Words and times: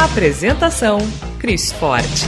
Apresentação: 0.00 0.98
Cris 1.38 1.70
Forte. 1.72 2.26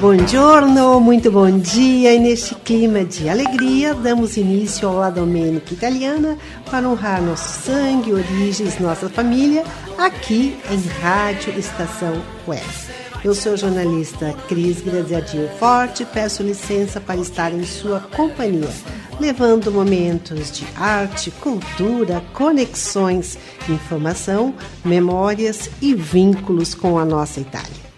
Buongiorno, 0.00 0.98
muito 0.98 1.30
bom 1.30 1.58
dia 1.58 2.14
e 2.14 2.18
neste 2.18 2.54
clima 2.54 3.04
de 3.04 3.28
alegria 3.28 3.92
damos 3.92 4.38
início 4.38 4.88
ao 4.88 4.96
La 4.96 5.10
Domenica 5.10 5.74
Italiana 5.74 6.38
para 6.70 6.88
honrar 6.88 7.20
nosso 7.20 7.66
sangue, 7.66 8.14
origens, 8.14 8.78
nossa 8.78 9.10
família 9.10 9.62
aqui 9.98 10.58
em 10.70 11.02
Rádio 11.02 11.52
Estação 11.58 12.14
Web. 12.46 12.64
Eu 13.24 13.34
sou 13.34 13.56
jornalista 13.56 14.32
Cris 14.46 14.80
Graziadinho 14.80 15.48
Forte 15.58 16.04
peço 16.04 16.40
licença 16.40 17.00
para 17.00 17.20
estar 17.20 17.52
em 17.52 17.64
sua 17.64 17.98
companhia, 17.98 18.70
levando 19.18 19.72
momentos 19.72 20.52
de 20.52 20.64
arte, 20.76 21.32
cultura, 21.32 22.22
conexões, 22.32 23.36
informação, 23.68 24.54
memórias 24.84 25.68
e 25.82 25.96
vínculos 25.96 26.74
com 26.74 26.96
a 26.96 27.04
nossa 27.04 27.40
Itália. 27.40 27.88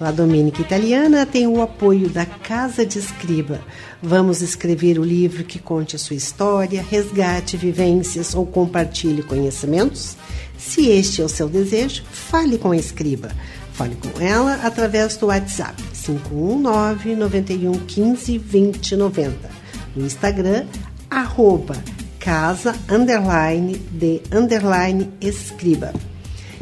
A 0.00 0.10
Domênica 0.10 0.62
Italiana 0.62 1.26
tem 1.26 1.46
o 1.46 1.60
apoio 1.62 2.08
da 2.08 2.24
Casa 2.26 2.84
de 2.84 2.98
Escriba. 2.98 3.60
Vamos 4.02 4.40
escrever 4.40 4.98
o 4.98 5.04
livro 5.04 5.44
que 5.44 5.58
conte 5.58 5.94
a 5.94 5.98
sua 5.98 6.16
história, 6.16 6.82
resgate 6.82 7.56
vivências 7.56 8.34
ou 8.34 8.44
compartilhe 8.44 9.22
conhecimentos? 9.22 10.16
Se 10.58 10.88
este 10.88 11.20
é 11.20 11.24
o 11.24 11.28
seu 11.28 11.48
desejo, 11.48 12.02
fale 12.10 12.58
com 12.58 12.72
a 12.72 12.76
Escriba. 12.76 13.30
Fale 13.74 13.96
com 13.96 14.20
ela 14.20 14.54
através 14.62 15.16
do 15.16 15.26
WhatsApp 15.26 15.82
519 15.92 17.16
91 17.16 17.72
15 17.72 18.38
20 18.38 18.96
90. 18.96 19.50
No 19.96 20.06
Instagram, 20.06 20.64
arroba 21.10 21.76
casa 22.20 22.74
underline 22.88 23.76
de 23.90 24.22
underline 24.32 25.10
escriba. 25.20 25.92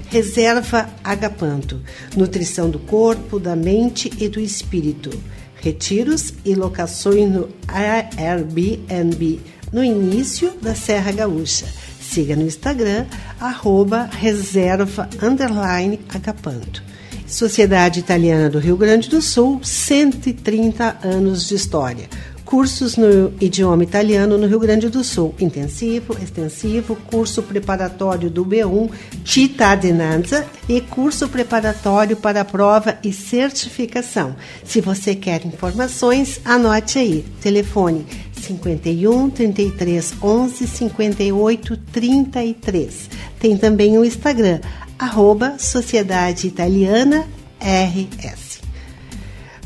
Reserva 0.08 0.88
Agapanto, 1.04 1.80
nutrição 2.16 2.70
do 2.70 2.78
corpo, 2.78 3.38
da 3.38 3.54
mente 3.54 4.10
e 4.18 4.28
do 4.28 4.40
espírito. 4.40 5.10
Retiros 5.56 6.32
e 6.46 6.54
locações 6.54 7.30
no 7.30 7.48
Airbnb 7.68 9.40
no 9.70 9.84
início 9.84 10.52
da 10.62 10.74
Serra 10.74 11.12
Gaúcha. 11.12 11.66
Siga 12.00 12.34
no 12.36 12.42
Instagram, 12.42 13.06
arroba 13.38 14.04
reserva 14.04 15.08
underline 15.22 16.00
agapanto. 16.08 16.91
Sociedade 17.32 18.00
Italiana 18.00 18.50
do 18.50 18.58
Rio 18.58 18.76
Grande 18.76 19.08
do 19.08 19.22
Sul, 19.22 19.58
130 19.62 20.98
anos 21.02 21.48
de 21.48 21.54
história 21.54 22.06
cursos 22.52 22.98
no 22.98 23.32
idioma 23.40 23.82
italiano 23.82 24.36
no 24.36 24.46
Rio 24.46 24.60
Grande 24.60 24.90
do 24.90 25.02
Sul, 25.02 25.34
intensivo, 25.40 26.14
extensivo, 26.22 26.94
curso 27.10 27.42
preparatório 27.42 28.28
do 28.28 28.44
B1 28.44 28.90
Cittadinanza 29.24 30.44
e 30.68 30.78
curso 30.82 31.30
preparatório 31.30 32.14
para 32.14 32.44
prova 32.44 32.98
e 33.02 33.10
certificação. 33.10 34.36
Se 34.66 34.82
você 34.82 35.14
quer 35.14 35.46
informações, 35.46 36.42
anote 36.44 36.98
aí. 36.98 37.24
Telefone 37.40 38.04
51 38.42 39.30
33 39.30 40.14
11 40.22 40.66
58 40.66 41.76
33. 41.90 43.10
Tem 43.40 43.56
também 43.56 43.96
o 43.96 44.04
Instagram, 44.04 44.60
arroba 44.98 45.58
Sociedade 45.58 46.46
Italiana 46.46 47.26
RS. 47.60 48.60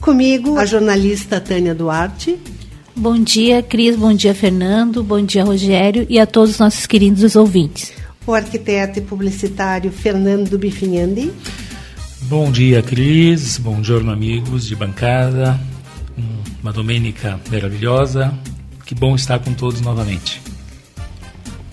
Comigo, 0.00 0.58
a 0.58 0.64
jornalista 0.64 1.40
Tânia 1.40 1.74
Duarte. 1.74 2.38
Bom 2.94 3.18
dia, 3.18 3.62
Cris. 3.62 3.96
Bom 3.96 4.14
dia, 4.14 4.34
Fernando. 4.34 5.02
Bom 5.02 5.22
dia, 5.24 5.44
Rogério. 5.44 6.06
E 6.08 6.18
a 6.18 6.26
todos 6.26 6.52
os 6.52 6.58
nossos 6.58 6.86
queridos 6.86 7.36
ouvintes. 7.36 7.92
O 8.26 8.32
arquiteto 8.32 8.98
e 8.98 9.02
publicitário 9.02 9.90
Fernando 9.90 10.58
Bifinhandi. 10.58 11.32
Bom 12.22 12.50
dia, 12.50 12.82
Cris. 12.82 13.58
Bom 13.58 13.80
dia, 13.80 13.96
amigos 13.96 14.66
de 14.66 14.74
bancada. 14.74 15.58
Uma 16.62 16.72
domênica 16.72 17.38
maravilhosa. 17.50 18.32
Que 18.84 18.94
bom 18.94 19.14
estar 19.14 19.38
com 19.40 19.52
todos 19.52 19.80
novamente. 19.80 20.40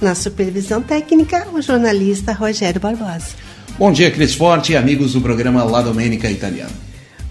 Na 0.02 0.16
supervisão 0.16 0.81
técnica, 0.81 1.47
o 1.53 1.62
jornalista 1.62 2.34
Rogério 2.34 2.81
Barbosa. 2.81 3.43
Bom 3.84 3.92
dia, 3.92 4.10
Cris 4.10 4.34
Forte 4.34 4.72
e 4.72 4.78
amigos 4.78 5.12
do 5.12 5.20
programa 5.20 5.62
La 5.66 5.82
Domênica 5.82 6.32
Italiana. 6.32 6.72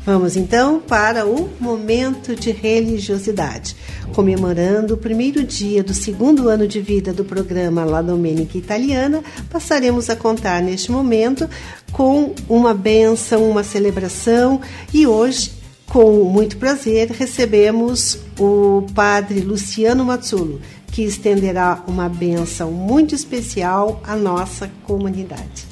Vamos 0.05 0.37
então 0.37 0.81
para 0.81 1.27
o 1.27 1.49
momento 1.59 2.37
de 2.37 2.51
religiosidade. 2.51 3.75
Comemorando 4.13 4.93
o 4.93 4.99
primeiro 4.99 5.43
dia 5.45 5.83
do 5.83 5.95
segundo 5.95 6.51
ano 6.51 6.69
de 6.69 6.79
vida 6.79 7.11
do 7.11 7.25
programa 7.25 7.87
La 7.87 8.03
Domenica 8.03 8.59
Italiana, 8.59 9.23
passaremos 9.49 10.11
a 10.11 10.15
contar 10.15 10.61
neste 10.61 10.93
momento 10.93 11.49
com 11.91 12.35
uma 12.47 12.75
benção, 12.75 13.49
uma 13.49 13.65
celebração 13.65 14.61
e 14.93 15.07
hoje, 15.07 15.53
com 15.87 16.25
muito 16.25 16.59
prazer, 16.59 17.13
recebemos 17.13 18.19
o 18.39 18.85
padre 18.95 19.41
Luciano 19.41 20.05
Mazzulo, 20.05 20.61
que 20.89 21.01
estenderá 21.03 21.83
uma 21.89 22.11
benção 22.11 22.71
muito 22.71 23.15
especial 23.15 24.03
à 24.05 24.15
nossa 24.15 24.71
comunidade. 24.85 25.72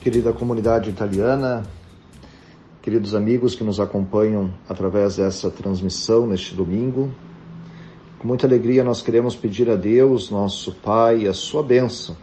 Querida 0.00 0.32
comunidade 0.32 0.90
italiana, 0.90 1.64
queridos 2.80 3.16
amigos 3.16 3.56
que 3.56 3.64
nos 3.64 3.80
acompanham 3.80 4.54
através 4.68 5.16
dessa 5.16 5.50
transmissão 5.50 6.24
neste 6.24 6.54
domingo. 6.54 7.10
Com 8.20 8.28
muita 8.28 8.46
alegria 8.46 8.84
nós 8.84 9.02
queremos 9.02 9.34
pedir 9.34 9.68
a 9.68 9.74
Deus, 9.74 10.30
nosso 10.30 10.72
Pai, 10.72 11.26
a 11.26 11.32
sua 11.32 11.64
bênção, 11.64 12.16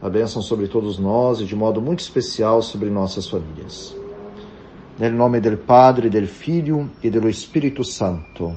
a 0.00 0.08
bênção 0.08 0.40
sobre 0.40 0.68
todos 0.68 0.96
nós 0.96 1.40
e 1.40 1.44
de 1.44 1.56
modo 1.56 1.82
muito 1.82 1.98
especial 1.98 2.62
sobre 2.62 2.88
nossas 2.90 3.28
famílias. 3.28 3.92
Nel 4.96 5.14
nome 5.14 5.40
del 5.40 5.58
Padre, 5.58 6.08
del 6.08 6.28
Figlio 6.28 6.88
e 7.02 7.10
dello 7.10 7.30
Spirito 7.32 7.82
Santo. 7.82 8.54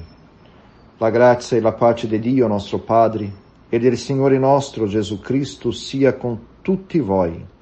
La 1.00 1.10
grazia 1.10 1.58
e 1.58 1.60
la 1.60 1.72
pace 1.72 2.06
di 2.06 2.20
Dio 2.20 2.46
nostro 2.46 2.78
Padre 2.78 3.32
e 3.68 3.80
del 3.80 3.98
Signore 3.98 4.38
nostro 4.38 4.86
Gesù 4.86 5.18
Cristo 5.18 5.72
sia 5.72 6.12
con 6.12 6.38
tutti 6.62 7.00
voi 7.00 7.56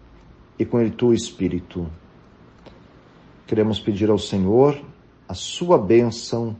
e 0.59 0.65
com 0.65 0.81
il 0.81 0.93
tuo 0.93 1.17
Spirito 1.17 1.87
Queremos 3.47 3.79
pedir 3.79 4.11
ao 4.11 4.19
Senhor 4.19 4.77
a 5.29 5.35
sua 5.35 5.79
bênção 5.79 6.57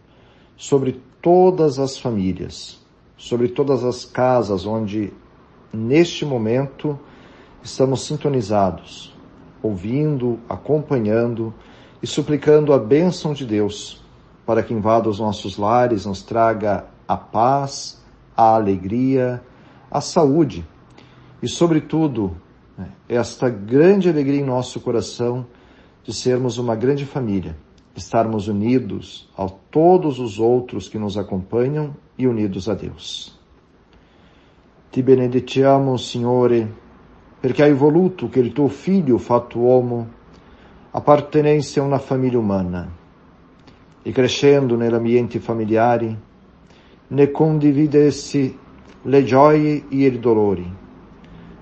sobre 0.57 1.03
todas 1.21 1.81
as 1.81 1.99
famílias, 1.99 2.81
sobre 3.17 3.49
todas 3.49 3.83
as 3.83 4.05
casas 4.05 4.65
onde, 4.65 5.13
neste 5.73 6.25
momento, 6.25 6.97
estamos 7.61 8.07
sintonizados, 8.07 9.13
ouvindo, 9.61 10.39
acompanhando 10.49 11.53
e 12.01 12.07
suplicando 12.07 12.73
a 12.73 12.79
bênção 12.79 13.33
de 13.33 13.45
Deus 13.45 14.01
para 14.47 14.63
que 14.63 14.73
invada 14.73 15.09
os 15.09 15.19
nossos 15.19 15.57
lares, 15.57 16.07
nos 16.07 16.23
traga 16.23 16.87
a 17.09 17.17
paz, 17.17 18.01
a 18.37 18.55
alegria, 18.55 19.43
a 19.91 20.01
saúde 20.01 20.65
e, 21.43 21.49
sobretudo, 21.49 22.37
esta 23.09 23.49
grande 23.49 24.09
alegria 24.09 24.41
em 24.41 24.45
nosso 24.45 24.81
coração 24.81 25.47
de 26.05 26.13
sermos 26.13 26.59
uma 26.59 26.75
grande 26.75 27.05
família, 27.05 27.57
estarmos 27.95 28.49
unidos 28.49 29.29
a 29.37 29.49
todos 29.49 30.19
os 30.19 30.39
outros 30.39 30.89
que 30.89 30.99
nos 30.99 31.17
acompanham 31.17 31.95
e 32.17 32.27
unidos 32.27 32.69
a 32.69 32.75
Deus. 32.75 33.39
Ti 34.91 35.03
benediciamo, 35.03 35.97
Signore, 35.97 36.73
perché 37.41 37.65
hai 37.65 37.73
voluto 37.73 38.29
che 38.29 38.41
il 38.41 38.53
tuo 38.53 38.69
figlio 38.69 39.19
fatto 39.19 39.59
uomo 39.59 40.09
appartenesse 40.91 41.81
a 41.81 41.83
una 41.83 41.99
famiglia 41.99 42.39
umana 42.39 42.91
e 44.03 44.13
crescendo 44.13 44.77
nell'ambiente 44.77 45.41
familiare 45.41 46.17
ne 47.09 47.31
condividesse 47.31 48.57
le 49.03 49.25
gioie 49.25 49.85
e 49.89 49.97
i 49.97 50.19
dolori. 50.19 50.85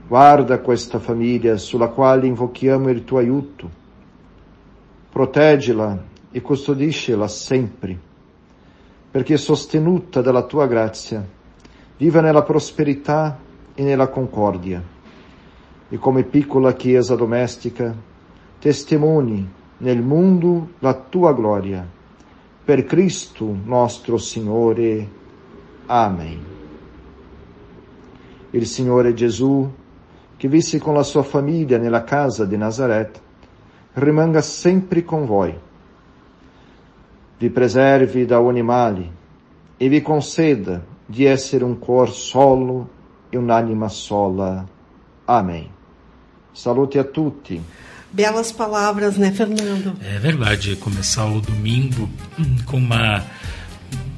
Guarda 0.06 0.60
questa 0.60 0.98
famiglia 0.98 1.56
sulla 1.56 1.88
quale 1.88 2.26
invochiamo 2.26 2.90
il 2.90 3.04
tuo 3.04 3.18
aiuto 3.18 3.82
Protege-la 5.10 6.02
e 6.32 6.40
custodisce-la 6.40 7.28
sempre. 7.28 7.98
perché 9.14 9.36
sostenuta 9.36 10.20
dalla 10.22 10.42
tua 10.42 10.66
grazia, 10.66 11.24
viva 11.98 12.20
nella 12.20 12.42
prosperità 12.42 13.38
e 13.72 13.84
nella 13.84 14.08
concordia. 14.08 14.82
E 15.88 15.98
come 15.98 16.24
piccola 16.24 16.74
chiesa 16.74 17.14
domestica, 17.14 17.94
testimoni 18.58 19.48
nel 19.76 20.02
mondo 20.02 20.70
la 20.80 20.94
tua 20.94 21.32
gloria. 21.32 21.88
Per 22.64 22.84
Cristo 22.86 23.56
nostro 23.64 24.18
Signore. 24.18 25.08
Amen. 25.86 26.44
Il 28.50 28.66
Signore 28.66 29.14
Gesù, 29.14 29.72
che 30.36 30.48
visse 30.48 30.78
con 30.78 30.94
la 30.94 31.02
sua 31.02 31.22
famiglia 31.22 31.78
nella 31.78 32.04
casa 32.04 32.44
di 32.44 32.56
Nazareth, 32.56 33.20
rimanga 33.94 34.42
sempre 34.42 35.04
con 35.04 35.26
voi 35.26 35.58
vi 37.44 37.50
preservi 37.50 38.24
da 38.24 38.40
ogni 38.40 38.62
male 38.62 39.22
e 39.76 39.88
vi 39.88 40.00
conceda 40.00 40.82
di 41.04 41.24
essere 41.24 41.64
un 41.64 41.78
cor 41.78 42.10
solo 42.10 42.88
e 43.28 43.36
un'anima 43.36 43.88
sola. 43.88 44.66
Amém. 45.26 45.68
Salute 46.52 46.98
a 46.98 47.04
tutti. 47.04 47.60
Belas 48.10 48.52
palavras, 48.52 49.16
né, 49.16 49.32
Fernando? 49.32 49.96
É 50.00 50.18
verdade, 50.18 50.76
começar 50.76 51.26
o 51.26 51.40
domingo 51.40 52.08
hum, 52.38 52.56
com 52.64 52.76
uma 52.76 53.24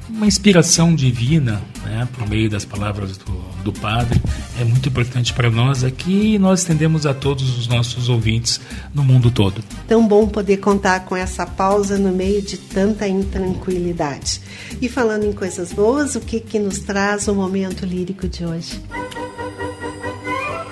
uma 0.09 0.25
inspiração 0.25 0.95
divina, 0.95 1.61
né, 1.83 2.07
por 2.13 2.27
meio 2.27 2.49
das 2.49 2.63
palavras 2.63 3.17
do, 3.17 3.33
do 3.63 3.73
Padre, 3.73 4.21
é 4.59 4.63
muito 4.63 4.87
importante 4.87 5.33
para 5.33 5.49
nós 5.49 5.83
aqui 5.83 6.35
e 6.35 6.39
nós 6.39 6.61
estendemos 6.61 7.05
a 7.05 7.13
todos 7.13 7.57
os 7.57 7.67
nossos 7.67 8.09
ouvintes 8.09 8.59
no 8.93 9.03
mundo 9.03 9.29
todo. 9.29 9.63
Tão 9.87 10.07
bom 10.07 10.27
poder 10.27 10.57
contar 10.57 11.01
com 11.01 11.15
essa 11.15 11.45
pausa 11.45 11.97
no 11.97 12.11
meio 12.11 12.41
de 12.41 12.57
tanta 12.57 13.07
intranquilidade. 13.07 14.41
E 14.81 14.87
falando 14.87 15.25
em 15.25 15.33
coisas 15.33 15.73
boas, 15.73 16.15
o 16.15 16.21
que, 16.21 16.39
que 16.39 16.59
nos 16.59 16.79
traz 16.79 17.27
o 17.27 17.35
momento 17.35 17.85
lírico 17.85 18.27
de 18.27 18.45
hoje? 18.45 18.81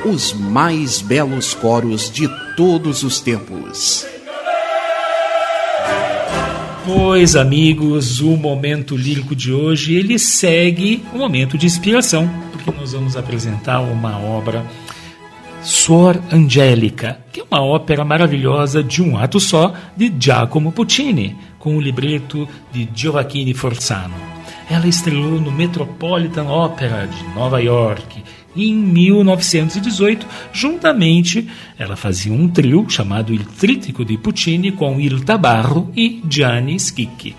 Os 0.05 0.33
mais 0.33 1.01
belos 1.01 1.53
coros 1.53 2.11
de 2.11 2.29
todos 2.55 3.03
os 3.03 3.19
tempos. 3.19 4.05
Pois, 6.85 7.35
amigos, 7.35 8.21
o 8.21 8.37
momento 8.37 8.95
lírico 8.95 9.35
de 9.35 9.51
hoje 9.51 9.95
ele 9.95 10.19
segue 10.19 11.03
o 11.11 11.17
momento 11.17 11.57
de 11.57 11.65
inspiração, 11.65 12.29
porque 12.51 12.69
nós 12.69 12.93
vamos 12.93 13.17
apresentar 13.17 13.79
uma 13.79 14.19
obra 14.19 14.63
Suor 15.63 16.21
Angélica, 16.31 17.17
que 17.33 17.41
é 17.41 17.43
uma 17.49 17.63
ópera 17.63 18.05
maravilhosa 18.05 18.83
de 18.83 19.01
um 19.01 19.17
ato 19.17 19.39
só 19.39 19.73
de 19.97 20.13
Giacomo 20.19 20.71
Puccini, 20.71 21.35
com 21.57 21.75
o 21.75 21.81
libreto 21.81 22.47
de 22.71 22.87
Gioacchino 22.93 23.55
Forzano. 23.55 24.13
Ela 24.69 24.87
estrelou 24.87 25.41
no 25.41 25.51
Metropolitan 25.51 26.43
Opera 26.43 27.07
de 27.07 27.35
Nova 27.35 27.59
York 27.63 28.23
em 28.55 28.73
1918, 28.73 30.25
juntamente 30.53 31.47
ela 31.77 31.95
fazia 31.95 32.33
um 32.33 32.47
trio 32.47 32.89
chamado 32.89 33.33
Il 33.33 33.45
Trítico 33.45 34.05
de 34.05 34.17
Puccini 34.17 34.71
com 34.71 34.99
Il 34.99 35.23
Tabarro 35.23 35.91
e 35.95 36.21
Gianni 36.27 36.79
Schicchi. 36.79 37.35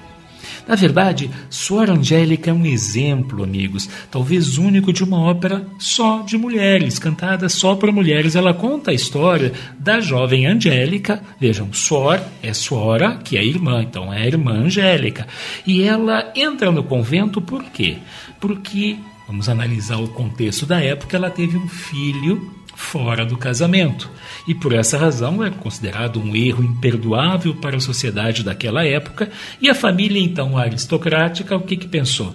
Na 0.67 0.75
verdade, 0.75 1.31
Suor 1.49 1.89
Angélica 1.91 2.51
é 2.51 2.53
um 2.53 2.67
exemplo, 2.67 3.45
amigos, 3.45 3.89
talvez 4.11 4.59
único 4.59 4.93
de 4.93 5.05
uma 5.05 5.21
ópera 5.21 5.65
só 5.79 6.23
de 6.23 6.37
mulheres, 6.37 6.99
cantada 6.99 7.49
só 7.49 7.77
por 7.77 7.93
mulheres. 7.93 8.35
Ela 8.35 8.53
conta 8.53 8.91
a 8.91 8.95
história 8.95 9.53
da 9.79 10.01
jovem 10.01 10.45
Angélica. 10.47 11.23
Vejam, 11.39 11.73
Suor 11.73 12.21
é 12.43 12.53
Suora, 12.53 13.17
que 13.23 13.39
é 13.39 13.45
irmã, 13.45 13.81
então 13.81 14.13
é 14.13 14.23
a 14.23 14.27
irmã 14.27 14.65
Angélica. 14.65 15.29
E 15.65 15.83
ela 15.83 16.33
entra 16.35 16.73
no 16.73 16.83
convento 16.83 17.41
por 17.41 17.63
quê? 17.67 17.99
Porque 18.41 18.97
Vamos 19.27 19.49
analisar 19.49 19.97
o 19.97 20.09
contexto 20.09 20.65
da 20.65 20.81
época. 20.81 21.17
Ela 21.17 21.31
teve 21.31 21.57
um 21.57 21.69
filho 21.69 22.53
fora 22.77 23.25
do 23.25 23.37
casamento 23.39 24.11
e 24.47 24.55
por 24.55 24.73
essa 24.73 24.99
razão 24.99 25.43
é 25.43 25.51
considerado 25.51 26.21
um 26.21 26.37
erro 26.37 26.63
imperdoável 26.63 27.55
para 27.55 27.79
a 27.79 27.81
sociedade 27.81 28.45
daquela 28.45 28.85
época. 28.85 29.31
E 29.61 29.69
a 29.69 29.75
família, 29.75 30.23
então 30.23 30.57
aristocrática, 30.57 31.57
o 31.57 31.63
que, 31.63 31.77
que 31.77 31.89
pensou? 31.89 32.35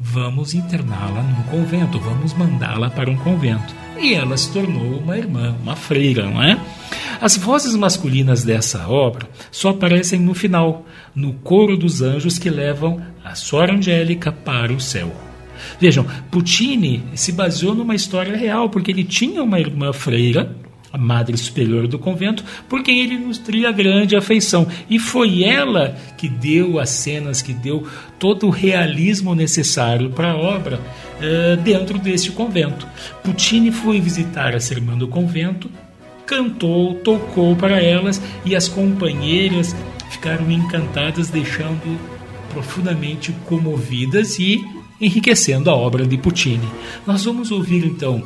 Vamos 0.00 0.54
interná-la 0.54 1.22
num 1.22 1.42
convento, 1.44 2.00
vamos 2.00 2.34
mandá-la 2.34 2.90
para 2.90 3.10
um 3.10 3.16
convento. 3.16 3.74
E 4.00 4.14
ela 4.14 4.36
se 4.36 4.52
tornou 4.52 4.98
uma 4.98 5.16
irmã, 5.16 5.54
uma 5.62 5.76
freira, 5.76 6.28
não 6.28 6.42
é? 6.42 6.58
As 7.20 7.36
vozes 7.36 7.76
masculinas 7.76 8.42
dessa 8.42 8.88
obra 8.88 9.28
só 9.52 9.68
aparecem 9.68 10.18
no 10.18 10.34
final, 10.34 10.84
no 11.14 11.34
coro 11.34 11.76
dos 11.76 12.02
anjos 12.02 12.38
que 12.38 12.50
levam 12.50 13.00
a 13.22 13.36
Sora 13.36 13.72
Angélica 13.72 14.32
para 14.32 14.72
o 14.72 14.80
céu. 14.80 15.12
Vejam, 15.80 16.06
Puccini 16.30 17.02
se 17.14 17.32
baseou 17.32 17.74
numa 17.74 17.94
história 17.94 18.36
real, 18.36 18.68
porque 18.68 18.90
ele 18.90 19.04
tinha 19.04 19.42
uma 19.42 19.60
irmã 19.60 19.92
freira, 19.92 20.54
a 20.94 20.98
madre 20.98 21.36
superior 21.36 21.88
do 21.88 21.98
convento, 21.98 22.44
por 22.68 22.80
quem 22.82 23.00
ele 23.00 23.18
nutria 23.18 23.72
grande 23.72 24.14
afeição. 24.14 24.64
E 24.88 24.96
foi 24.96 25.42
ela 25.42 25.96
que 26.16 26.28
deu 26.28 26.78
as 26.78 26.90
cenas, 26.90 27.42
que 27.42 27.52
deu 27.52 27.84
todo 28.16 28.46
o 28.46 28.50
realismo 28.50 29.34
necessário 29.34 30.10
para 30.10 30.30
a 30.30 30.36
obra 30.36 30.78
uh, 30.78 31.56
dentro 31.62 31.98
deste 31.98 32.30
convento. 32.30 32.86
Puccini 33.24 33.72
foi 33.72 34.00
visitar 34.00 34.54
essa 34.54 34.72
irmã 34.72 34.96
do 34.96 35.08
convento, 35.08 35.68
cantou, 36.24 36.94
tocou 36.94 37.56
para 37.56 37.82
elas 37.82 38.22
e 38.44 38.54
as 38.54 38.68
companheiras 38.68 39.74
ficaram 40.10 40.48
encantadas, 40.48 41.28
deixando 41.28 41.98
profundamente 42.52 43.32
comovidas 43.46 44.38
e 44.38 44.64
enriquecendo 45.00 45.70
a 45.70 45.74
obra 45.74 46.06
de 46.06 46.16
Puccini. 46.16 46.68
Nós 47.06 47.24
vamos 47.24 47.50
ouvir 47.50 47.84
então 47.84 48.22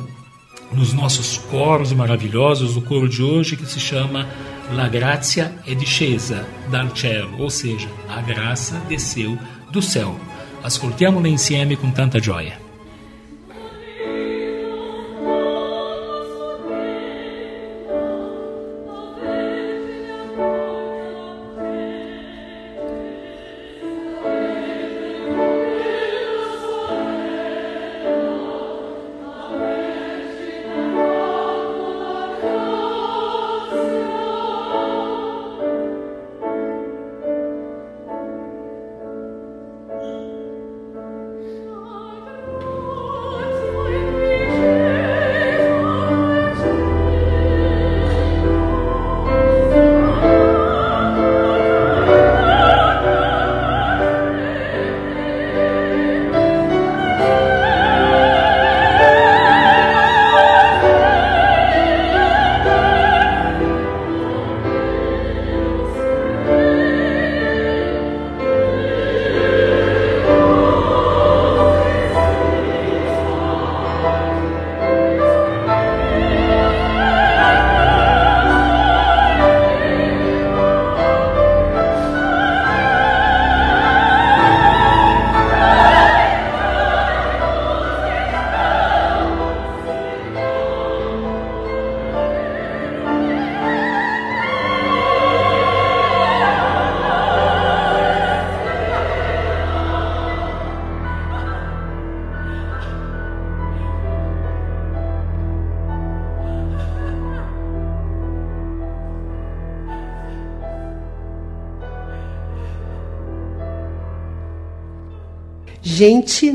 nos 0.71 0.93
nossos 0.93 1.37
coros 1.37 1.91
maravilhosos 1.93 2.77
o 2.77 2.81
coro 2.81 3.09
de 3.09 3.23
hoje 3.23 3.55
que 3.55 3.65
se 3.65 3.79
chama 3.79 4.27
La 4.71 4.87
grazia 4.87 5.51
è 5.65 5.73
discesa 5.73 6.47
dal 6.69 6.95
cielo, 6.95 7.41
ou 7.41 7.49
seja, 7.49 7.89
a 8.07 8.21
graça 8.21 8.79
desceu 8.87 9.37
do 9.71 9.81
céu. 9.81 10.15
Ascoltiamola 10.63 11.27
insieme 11.27 11.75
com 11.75 11.89
tanta 11.89 12.19
gioia. 12.19 12.68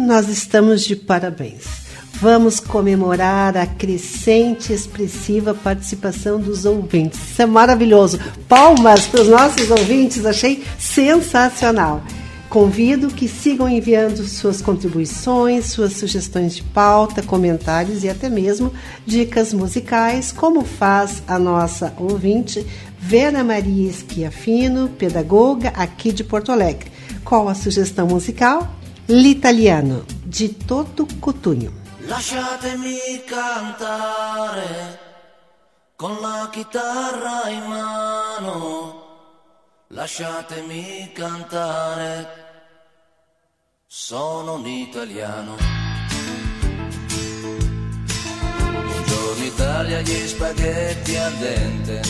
Nós 0.04 0.28
estamos 0.28 0.84
de 0.84 0.94
parabéns. 0.94 1.84
Vamos 2.20 2.60
comemorar 2.60 3.56
a 3.56 3.66
crescente 3.66 4.72
expressiva 4.72 5.52
participação 5.52 6.38
dos 6.38 6.64
ouvintes. 6.64 7.18
Isso 7.30 7.42
é 7.42 7.46
maravilhoso. 7.46 8.20
Palmas 8.48 9.06
para 9.06 9.22
os 9.22 9.28
nossos 9.28 9.70
ouvintes, 9.70 10.24
achei 10.24 10.62
sensacional. 10.78 12.04
Convido 12.48 13.08
que 13.08 13.26
sigam 13.26 13.68
enviando 13.68 14.22
suas 14.28 14.62
contribuições, 14.62 15.66
suas 15.66 15.94
sugestões 15.94 16.54
de 16.54 16.62
pauta, 16.62 17.20
comentários 17.20 18.04
e 18.04 18.08
até 18.08 18.28
mesmo 18.28 18.72
dicas 19.04 19.52
musicais, 19.52 20.30
como 20.30 20.64
faz 20.64 21.20
a 21.26 21.36
nossa 21.36 21.92
ouvinte 21.98 22.64
Vera 22.96 23.42
Maria 23.42 23.90
Esquiafino, 23.90 24.88
pedagoga 24.90 25.70
aqui 25.70 26.12
de 26.12 26.22
Porto 26.22 26.52
Alegre. 26.52 26.92
Qual 27.24 27.48
a 27.48 27.54
sugestão 27.54 28.06
musical? 28.06 28.83
L'italiano, 29.08 30.06
de 30.22 30.56
Toto 30.64 31.06
Cotugno. 31.20 31.70
Lasciatemi 32.06 33.22
cantare 33.26 34.98
con 35.94 36.16
la 36.22 36.48
chitarra 36.50 37.50
in 37.50 37.64
mano. 37.64 39.02
Lasciatemi 39.88 41.12
cantare, 41.12 42.28
sono 43.86 44.54
un 44.54 44.66
italiano. 44.66 45.56
Buongiorno 48.72 49.44
Italia, 49.44 50.00
gli 50.00 50.26
spaghetti 50.26 51.14
al 51.16 51.32
dente 51.34 52.00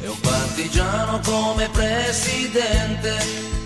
e 0.00 0.08
un 0.08 0.20
partigiano 0.20 1.20
come 1.20 1.68
presidente 1.68 3.65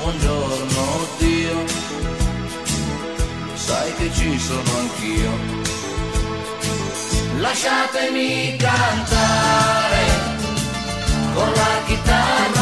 buongiorno 0.00 1.06
Dio, 1.18 1.64
sai 3.54 3.94
che 3.96 4.10
ci 4.12 4.38
sono 4.38 4.78
anch'io. 4.78 5.30
Lasciatemi 7.38 8.56
cantare 8.56 10.04
con 11.34 11.52
la 11.52 11.82
chitarra 11.86 12.61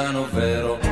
italiano 0.00 0.24
vero. 0.32 0.89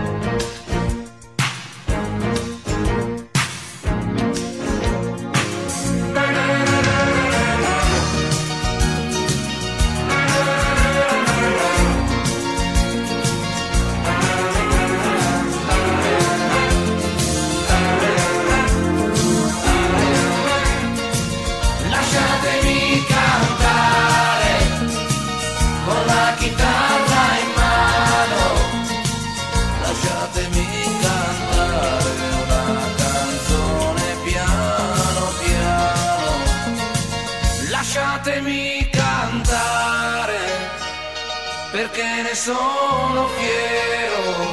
Sono 42.35 43.27
fiero, 43.29 44.47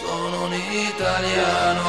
sono 0.00 0.44
un 0.46 0.52
italiano, 0.52 1.82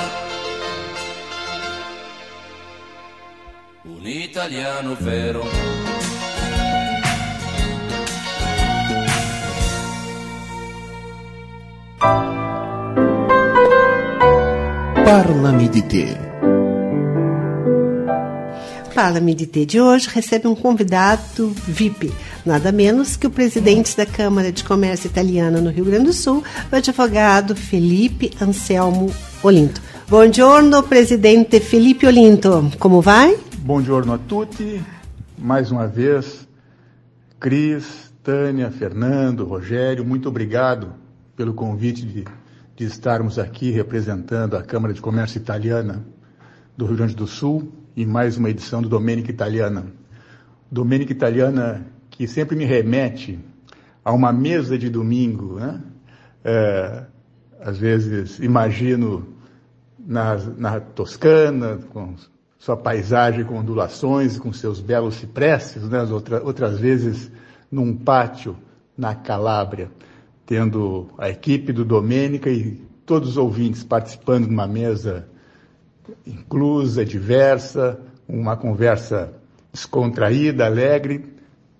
un 3.83 4.05
italiano 4.05 4.95
vero. 4.99 5.45
Parlami 15.03 15.69
di 15.69 15.87
te. 15.87 16.31
Fala 18.93 19.19
Medite 19.19 19.65
de 19.65 19.81
hoje 19.81 20.07
recebe 20.07 20.47
um 20.47 20.53
convidado 20.53 21.51
VIP, 21.67 22.13
nada 22.45 22.71
menos 22.71 23.15
que 23.15 23.27
o 23.27 23.31
presidente 23.31 23.95
da 23.95 24.05
Câmara 24.05 24.51
de 24.51 24.63
Comércio 24.63 25.07
Italiana 25.07 25.61
no 25.61 25.69
Rio 25.69 25.85
Grande 25.85 26.05
do 26.05 26.13
Sul, 26.13 26.43
o 26.71 26.75
advogado 26.75 27.55
Felipe 27.55 28.31
Anselmo 28.41 29.13
Olinto. 29.41 29.81
Buongiorno, 30.07 30.83
presidente 30.83 31.59
Felipe 31.59 32.05
Olinto. 32.05 32.71
Como 32.77 33.01
vai? 33.01 33.37
Buongiorno 33.59 34.13
a 34.13 34.17
tutti. 34.17 34.81
Mais 35.37 35.71
uma 35.71 35.87
vez, 35.87 36.47
Cris, 37.39 38.13
Tânia, 38.21 38.69
Fernando, 38.69 39.45
Rogério, 39.45 40.05
muito 40.05 40.27
obrigado 40.27 40.93
pelo 41.35 41.53
convite 41.53 42.05
de, 42.05 42.25
de 42.75 42.85
estarmos 42.85 43.39
aqui 43.39 43.71
representando 43.71 44.55
a 44.55 44.63
Câmara 44.63 44.93
de 44.93 45.01
Comércio 45.01 45.37
Italiana 45.37 46.05
do 46.77 46.85
Rio 46.85 46.97
Grande 46.97 47.15
do 47.15 47.27
Sul 47.27 47.71
e 47.95 48.05
mais 48.05 48.37
uma 48.37 48.49
edição 48.49 48.81
do 48.81 48.89
Domênica 48.89 49.31
Italiana. 49.31 49.85
Domênica 50.71 51.11
Italiana 51.11 51.85
que 52.13 52.27
sempre 52.27 52.55
me 52.55 52.63
remete 52.63 53.39
a 54.05 54.11
uma 54.11 54.31
mesa 54.31 54.77
de 54.77 54.87
domingo, 54.87 55.59
né? 55.59 55.81
É, 56.43 57.03
às 57.59 57.77
vezes 57.77 58.39
imagino 58.39 59.25
na, 59.97 60.35
na 60.57 60.79
Toscana, 60.79 61.79
com 61.91 62.15
sua 62.59 62.77
paisagem 62.77 63.43
com 63.43 63.57
ondulações, 63.57 64.37
com 64.37 64.53
seus 64.53 64.79
belos 64.79 65.15
cipresses, 65.15 65.89
né? 65.89 66.03
Outra, 66.03 66.43
outras 66.43 66.79
vezes 66.79 67.31
num 67.71 67.95
pátio 67.95 68.55
na 68.95 69.15
Calábria, 69.15 69.89
tendo 70.45 71.09
a 71.17 71.29
equipe 71.29 71.73
do 71.73 71.83
Domênica 71.83 72.49
e 72.49 72.79
todos 73.07 73.29
os 73.29 73.37
ouvintes 73.37 73.83
participando 73.83 74.47
de 74.47 74.53
uma 74.53 74.67
mesa 74.67 75.27
inclusa, 76.27 77.03
diversa, 77.03 77.99
uma 78.27 78.55
conversa 78.55 79.33
descontraída, 79.71 80.65
alegre, 80.65 81.32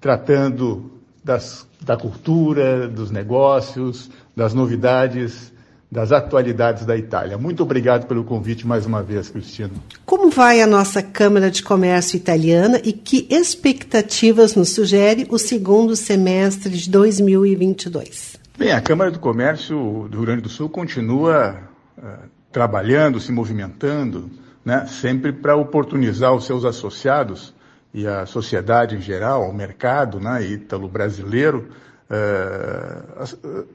tratando 0.03 0.91
das, 1.23 1.65
da 1.79 1.95
cultura, 1.95 2.89
dos 2.89 3.09
negócios, 3.09 4.11
das 4.35 4.53
novidades, 4.53 5.53
das 5.89 6.11
atualidades 6.11 6.85
da 6.85 6.97
Itália. 6.97 7.37
Muito 7.37 7.63
obrigado 7.63 8.05
pelo 8.05 8.25
convite 8.25 8.67
mais 8.67 8.85
uma 8.85 9.01
vez, 9.01 9.29
Cristina. 9.29 9.71
Como 10.05 10.29
vai 10.29 10.61
a 10.61 10.67
nossa 10.67 11.01
Câmara 11.01 11.49
de 11.49 11.63
Comércio 11.63 12.17
italiana 12.17 12.81
e 12.83 12.91
que 12.91 13.25
expectativas 13.29 14.55
nos 14.55 14.71
sugere 14.71 15.25
o 15.29 15.37
segundo 15.37 15.95
semestre 15.95 16.77
de 16.77 16.89
2022? 16.89 18.35
Bem, 18.57 18.73
a 18.73 18.81
Câmara 18.81 19.09
do 19.09 19.19
Comércio 19.19 20.09
do 20.09 20.17
Rio 20.17 20.25
Grande 20.25 20.41
do 20.41 20.49
Sul 20.49 20.67
continua 20.67 21.61
uh, 21.97 22.03
trabalhando, 22.51 23.21
se 23.21 23.31
movimentando, 23.31 24.29
né, 24.65 24.85
sempre 24.85 25.31
para 25.31 25.55
oportunizar 25.55 26.33
os 26.33 26.45
seus 26.45 26.65
associados 26.65 27.53
e 27.93 28.07
a 28.07 28.25
sociedade 28.25 28.95
em 28.95 29.01
geral, 29.01 29.47
o 29.49 29.53
mercado 29.53 30.19
né, 30.19 30.43
ítalo-brasileiro, 30.43 31.69
uh, 32.09 33.65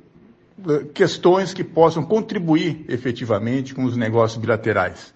questões 0.93 1.55
que 1.55 1.63
possam 1.63 2.03
contribuir 2.03 2.85
efetivamente 2.89 3.75
com 3.75 3.85
os 3.85 3.97
negócios 3.97 4.41
bilaterais. 4.41 5.15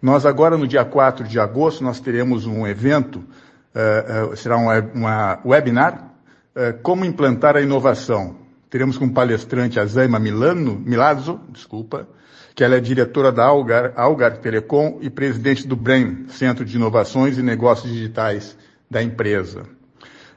Nós 0.00 0.24
agora, 0.26 0.56
no 0.56 0.66
dia 0.66 0.84
4 0.84 1.26
de 1.26 1.40
agosto, 1.40 1.82
nós 1.82 1.98
teremos 1.98 2.46
um 2.46 2.66
evento, 2.66 3.16
uh, 3.16 4.32
uh, 4.32 4.36
será 4.36 4.56
um, 4.56 4.68
uma 4.94 5.40
webinar, 5.44 6.12
uh, 6.54 6.78
como 6.82 7.04
implantar 7.04 7.56
a 7.56 7.60
inovação. 7.60 8.36
Teremos 8.70 8.98
como 8.98 9.12
palestrante 9.12 9.80
a 9.80 9.86
Zaima 9.86 10.18
Milano, 10.18 10.80
Milazzo, 10.84 11.40
desculpa, 11.48 12.06
que 12.56 12.64
ela 12.64 12.76
é 12.76 12.80
diretora 12.80 13.30
da 13.30 13.44
Algar, 13.44 13.92
Algar 13.96 14.38
Telecom 14.38 14.98
e 15.02 15.10
presidente 15.10 15.68
do 15.68 15.76
BRAIN, 15.76 16.24
Centro 16.30 16.64
de 16.64 16.74
Inovações 16.74 17.36
e 17.36 17.42
Negócios 17.42 17.92
Digitais 17.92 18.56
da 18.90 19.02
empresa. 19.02 19.64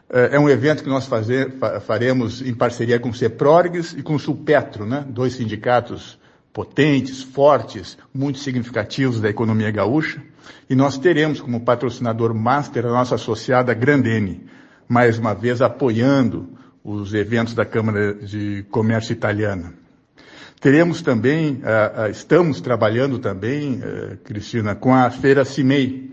É, 0.09 0.35
é 0.35 0.39
um 0.39 0.49
evento 0.49 0.83
que 0.83 0.89
nós 0.89 1.05
fazer, 1.05 1.53
faremos 1.88 2.41
em 2.41 2.53
parceria 2.53 2.99
com 2.99 3.09
o 3.09 3.13
CEPRORGS 3.13 3.93
e 3.97 4.03
com 4.03 4.15
o 4.15 4.19
Sulpetro, 4.19 4.85
né? 4.85 5.05
dois 5.07 5.35
sindicatos 5.35 6.19
potentes, 6.51 7.23
fortes, 7.23 7.97
muito 8.13 8.39
significativos 8.39 9.21
da 9.21 9.29
economia 9.29 9.71
gaúcha. 9.71 10.21
E 10.69 10.75
nós 10.75 10.97
teremos 10.97 11.39
como 11.39 11.61
patrocinador 11.61 12.33
master 12.33 12.85
a 12.85 12.89
nossa 12.89 13.15
associada 13.15 13.73
Grandene, 13.73 14.45
mais 14.89 15.17
uma 15.17 15.33
vez 15.33 15.61
apoiando 15.61 16.49
os 16.83 17.13
eventos 17.13 17.53
da 17.53 17.63
Câmara 17.63 18.13
de 18.15 18.65
Comércio 18.69 19.13
Italiana. 19.13 19.78
Teremos 20.59 21.01
também, 21.01 21.53
uh, 21.63 22.07
uh, 22.07 22.11
estamos 22.11 22.59
trabalhando 22.59 23.17
também, 23.17 23.75
uh, 23.75 24.17
Cristina, 24.25 24.75
com 24.75 24.93
a 24.93 25.09
Feira 25.09 25.45
CIMEI, 25.45 26.11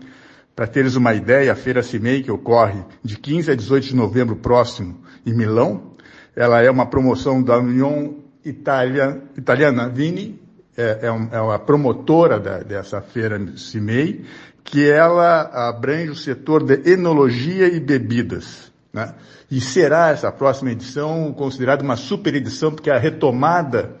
para 0.55 0.65
teres 0.65 0.95
uma 0.95 1.13
ideia, 1.13 1.51
a 1.51 1.55
Feira 1.55 1.83
CIMEI, 1.83 2.23
que 2.23 2.31
ocorre 2.31 2.81
de 3.03 3.17
15 3.17 3.51
a 3.51 3.55
18 3.55 3.87
de 3.87 3.95
novembro 3.95 4.37
próximo 4.37 5.01
em 5.25 5.33
Milão, 5.33 5.91
ela 6.33 6.61
é 6.61 6.71
uma 6.71 6.85
promoção 6.85 7.43
da 7.43 7.57
União 7.57 8.15
Italia, 8.45 9.21
Italiana 9.37 9.89
Vini, 9.89 10.39
é, 10.77 10.99
é, 11.01 11.07
é 11.07 11.41
uma 11.41 11.59
promotora 11.59 12.39
da, 12.39 12.59
dessa 12.59 13.01
feira 13.01 13.37
CIMEI, 13.57 14.23
que 14.63 14.89
ela 14.89 15.41
abrange 15.67 16.11
o 16.11 16.15
setor 16.15 16.63
de 16.63 16.89
enologia 16.89 17.67
e 17.67 17.79
bebidas. 17.79 18.71
Né? 18.93 19.13
E 19.51 19.59
será 19.59 20.09
essa 20.09 20.31
próxima 20.31 20.71
edição 20.71 21.33
considerada 21.33 21.83
uma 21.83 21.97
super 21.97 22.33
edição, 22.33 22.71
porque 22.71 22.89
a 22.89 22.97
retomada 22.97 23.95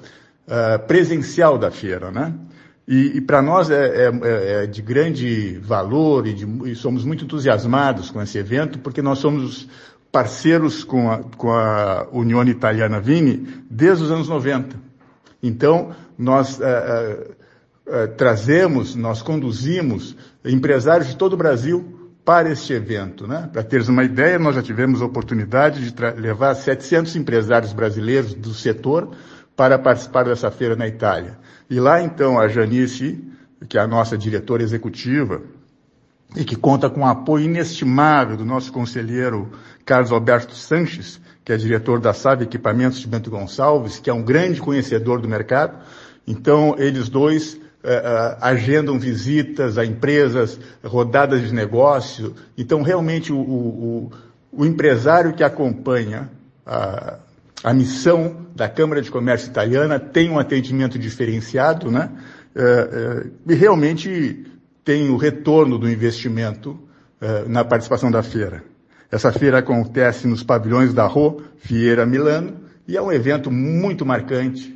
uh, 0.47 0.79
presencial 0.87 1.57
da 1.57 1.69
feira. 1.69 2.11
Né? 2.11 2.33
E, 2.87 3.17
e 3.17 3.21
para 3.21 3.41
nós 3.41 3.69
é, 3.69 4.05
é, 4.05 4.63
é, 4.63 4.65
de 4.65 4.81
grande 4.81 5.59
valor 5.59 6.25
e, 6.25 6.33
de, 6.33 6.45
e, 6.69 6.75
somos 6.75 7.03
muito 7.03 7.25
entusiasmados 7.25 8.09
com 8.09 8.21
esse 8.21 8.37
evento, 8.37 8.79
porque 8.79 9.01
nós 9.01 9.19
somos 9.19 9.67
parceiros 10.09 10.85
com 10.85 11.11
a, 11.11 11.17
com 11.19 11.51
a 11.51 12.07
União 12.13 12.41
Italiana 12.45 13.01
Vini 13.01 13.45
desde 13.69 14.05
os 14.05 14.11
anos 14.11 14.29
90. 14.29 14.77
Então, 15.43 15.91
nós 16.17 16.61
é, 16.61 16.65
é, 16.65 18.03
é, 18.03 18.07
trazemos, 18.07 18.95
nós 18.95 19.21
conduzimos 19.21 20.15
empresários 20.45 21.09
de 21.09 21.17
todo 21.17 21.33
o 21.33 21.37
Brasil 21.37 21.93
para 22.23 22.49
este 22.49 22.71
evento. 22.71 23.27
Né? 23.27 23.49
Para 23.51 23.63
teres 23.63 23.89
uma 23.89 24.05
ideia, 24.05 24.39
nós 24.39 24.55
já 24.55 24.63
tivemos 24.63 25.01
a 25.01 25.05
oportunidade 25.05 25.91
de 25.91 26.21
levar 26.21 26.55
700 26.55 27.17
empresários 27.17 27.73
brasileiros 27.73 28.33
do 28.33 28.53
setor 28.53 29.11
para 29.57 29.79
participar 29.79 30.25
dessa 30.25 30.51
feira 30.51 30.75
na 30.75 30.87
Itália. 30.87 31.37
E 31.67 31.79
lá 31.79 32.01
então 32.01 32.39
a 32.39 32.47
Janice, 32.47 33.21
que 33.67 33.77
é 33.77 33.81
a 33.81 33.87
nossa 33.87 34.15
diretora 34.15 34.61
executiva, 34.61 35.41
e 36.35 36.45
que 36.45 36.55
conta 36.55 36.89
com 36.89 37.01
o 37.01 37.05
apoio 37.05 37.45
inestimável 37.45 38.37
do 38.37 38.45
nosso 38.45 38.71
conselheiro 38.71 39.49
Carlos 39.83 40.11
Alberto 40.11 40.53
Sanches, 40.53 41.19
que 41.43 41.51
é 41.51 41.57
diretor 41.57 41.99
da 41.99 42.13
SAB 42.13 42.43
Equipamentos 42.43 42.99
de 42.99 43.07
Bento 43.07 43.31
Gonçalves, 43.31 43.97
que 43.97 44.09
é 44.09 44.13
um 44.13 44.21
grande 44.21 44.61
conhecedor 44.61 45.19
do 45.19 45.27
mercado. 45.27 45.79
Então, 46.27 46.75
eles 46.77 47.09
dois 47.09 47.53
uh, 47.53 47.57
uh, 47.57 48.37
agendam 48.41 48.99
visitas 48.99 49.77
a 49.77 49.85
empresas, 49.85 50.59
rodadas 50.83 51.41
de 51.41 51.53
negócio. 51.53 52.35
Então, 52.55 52.83
realmente, 52.83 53.33
o, 53.33 53.39
o, 53.39 54.11
o 54.51 54.65
empresário 54.65 55.33
que 55.33 55.43
acompanha 55.43 56.29
a 57.63 57.73
missão 57.73 58.47
da 58.55 58.69
Câmara 58.69 59.01
de 59.01 59.09
Comércio 59.09 59.49
Italiana 59.49 59.99
tem 59.99 60.29
um 60.29 60.39
atendimento 60.39 60.97
diferenciado, 60.97 61.91
né? 61.91 62.11
É, 62.55 62.61
é, 62.61 63.53
e 63.53 63.55
realmente 63.55 64.45
tem 64.83 65.09
o 65.09 65.17
retorno 65.17 65.77
do 65.77 65.89
investimento 65.89 66.79
é, 67.19 67.45
na 67.47 67.63
participação 67.63 68.09
da 68.09 68.23
feira. 68.23 68.63
Essa 69.11 69.31
feira 69.31 69.59
acontece 69.59 70.27
nos 70.27 70.43
pavilhões 70.43 70.93
da 70.93 71.05
Rô 71.05 71.41
Fiera 71.57 72.05
Milano 72.05 72.57
e 72.87 72.97
é 72.97 73.01
um 73.01 73.11
evento 73.11 73.49
muito 73.51 74.05
marcante 74.05 74.75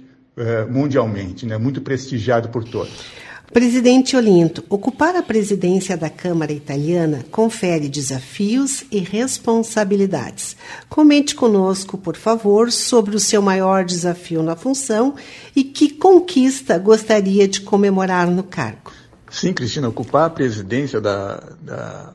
mundialmente, 0.69 1.45
né? 1.45 1.57
muito 1.57 1.81
prestigiado 1.81 2.49
por 2.49 2.63
todos. 2.63 3.11
Presidente 3.53 4.15
Olinto, 4.15 4.63
ocupar 4.69 5.13
a 5.13 5.21
presidência 5.21 5.97
da 5.97 6.09
Câmara 6.09 6.53
Italiana 6.53 7.25
confere 7.29 7.89
desafios 7.89 8.85
e 8.89 8.99
responsabilidades. 8.99 10.55
Comente 10.87 11.35
conosco, 11.35 11.97
por 11.97 12.15
favor, 12.15 12.71
sobre 12.71 13.13
o 13.13 13.19
seu 13.19 13.41
maior 13.41 13.83
desafio 13.83 14.41
na 14.41 14.55
função 14.55 15.15
e 15.53 15.65
que 15.65 15.89
conquista 15.89 16.77
gostaria 16.77 17.45
de 17.45 17.59
comemorar 17.59 18.25
no 18.31 18.41
cargo. 18.41 18.93
Sim, 19.29 19.51
Cristina, 19.51 19.89
ocupar 19.89 20.27
a 20.27 20.29
presidência 20.29 21.01
da, 21.01 21.43
da 21.61 22.13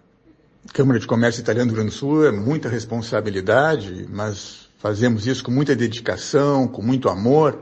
Câmara 0.73 0.99
de 0.99 1.07
Comércio 1.07 1.43
Italiana 1.43 1.67
do 1.67 1.75
Rio 1.75 1.83
Grande 1.83 1.95
do 1.95 1.99
Sul 1.99 2.27
é 2.27 2.33
muita 2.33 2.71
responsabilidade, 2.71 4.09
mas 4.11 4.71
fazemos 4.79 5.27
isso 5.27 5.45
com 5.45 5.51
muita 5.51 5.77
dedicação, 5.77 6.67
com 6.67 6.81
muito 6.81 7.11
amor. 7.11 7.59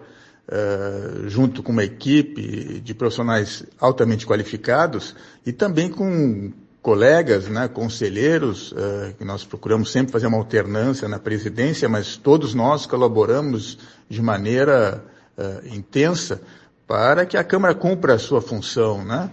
Uh, 0.47 1.27
junto 1.27 1.63
com 1.63 1.73
uma 1.73 1.85
equipe 1.85 2.79
de 2.81 2.93
profissionais 2.93 3.65
altamente 3.81 4.27
qualificados 4.27 5.17
e 5.47 5.53
também 5.53 5.89
com 5.89 6.53
colegas, 6.83 7.49
né, 7.49 7.67
conselheiros, 7.67 8.73
uh, 8.73 9.15
que 9.17 9.25
nós 9.25 9.43
procuramos 9.43 9.91
sempre 9.91 10.13
fazer 10.13 10.27
uma 10.27 10.37
alternância 10.37 11.09
na 11.09 11.19
presidência, 11.19 11.89
mas 11.89 12.19
todos 12.19 12.53
nós 12.53 12.85
colaboramos 12.85 13.79
de 14.07 14.21
maneira 14.21 15.03
uh, 15.39 15.75
intensa 15.75 16.43
para 16.87 17.25
que 17.25 17.39
a 17.39 17.43
Câmara 17.43 17.75
cumpra 17.75 18.13
a 18.13 18.19
sua 18.19 18.43
função, 18.43 19.03
né? 19.03 19.31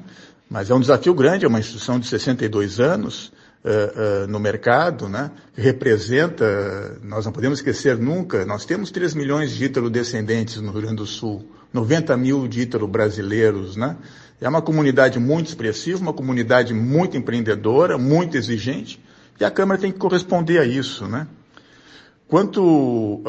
Mas 0.50 0.69
é 0.69 0.74
um 0.74 0.80
desafio 0.80 1.13
grande, 1.13 1.43
é 1.43 1.47
uma 1.47 1.60
instituição 1.60 2.00
de 2.00 2.08
62 2.08 2.80
anos, 2.80 3.34
uh, 3.63 4.24
uh, 4.24 4.28
no 4.28 4.39
mercado, 4.39 5.08
né, 5.08 5.32
representa, 5.56 6.97
nós 7.04 7.26
não 7.26 7.32
podemos 7.32 7.60
esquecer 7.60 7.97
nunca, 7.97 8.45
nós 8.45 8.65
temos 8.65 8.91
3 8.91 9.13
milhões 9.13 9.52
de 9.52 9.65
ítalo-descendentes 9.65 10.58
no 10.58 10.71
Rio 10.71 10.82
Grande 10.82 10.97
do 10.97 11.06
Sul, 11.06 11.45
90 11.74 12.17
mil 12.17 12.47
de 12.47 12.62
ítalo-brasileiros, 12.62 13.76
né? 13.76 13.95
É 14.39 14.50
uma 14.50 14.62
comunidade 14.62 15.19
muito 15.19 15.47
expressiva, 15.47 16.02
uma 16.02 16.13
comunidade 16.13 16.74
muito 16.74 17.15
empreendedora, 17.15 17.97
muito 17.97 18.36
exigente, 18.36 19.00
e 19.39 19.45
a 19.45 19.52
Câmara 19.52 19.80
tem 19.80 19.91
que 19.91 20.00
corresponder 20.00 20.60
a 20.60 20.65
isso, 20.65 21.08
né? 21.08 21.28
Quanto 22.28 22.62
uh, 22.63 23.24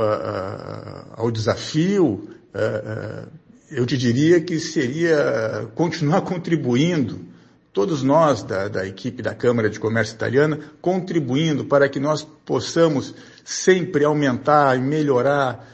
ao 1.16 1.30
desafio, 1.30 2.28
eu 3.70 3.84
te 3.84 3.96
diria 3.96 4.40
que 4.40 4.60
seria 4.60 5.68
continuar 5.74 6.20
contribuindo 6.22 7.31
todos 7.72 8.02
nós 8.02 8.42
da, 8.42 8.68
da, 8.68 8.86
equipe 8.86 9.22
da 9.22 9.34
Câmara 9.34 9.70
de 9.70 9.80
Comércio 9.80 10.14
Italiana 10.14 10.58
contribuindo 10.80 11.64
para 11.64 11.88
que 11.88 11.98
nós 11.98 12.22
possamos 12.44 13.14
sempre 13.44 14.04
aumentar 14.04 14.76
e 14.76 14.80
melhorar 14.80 15.68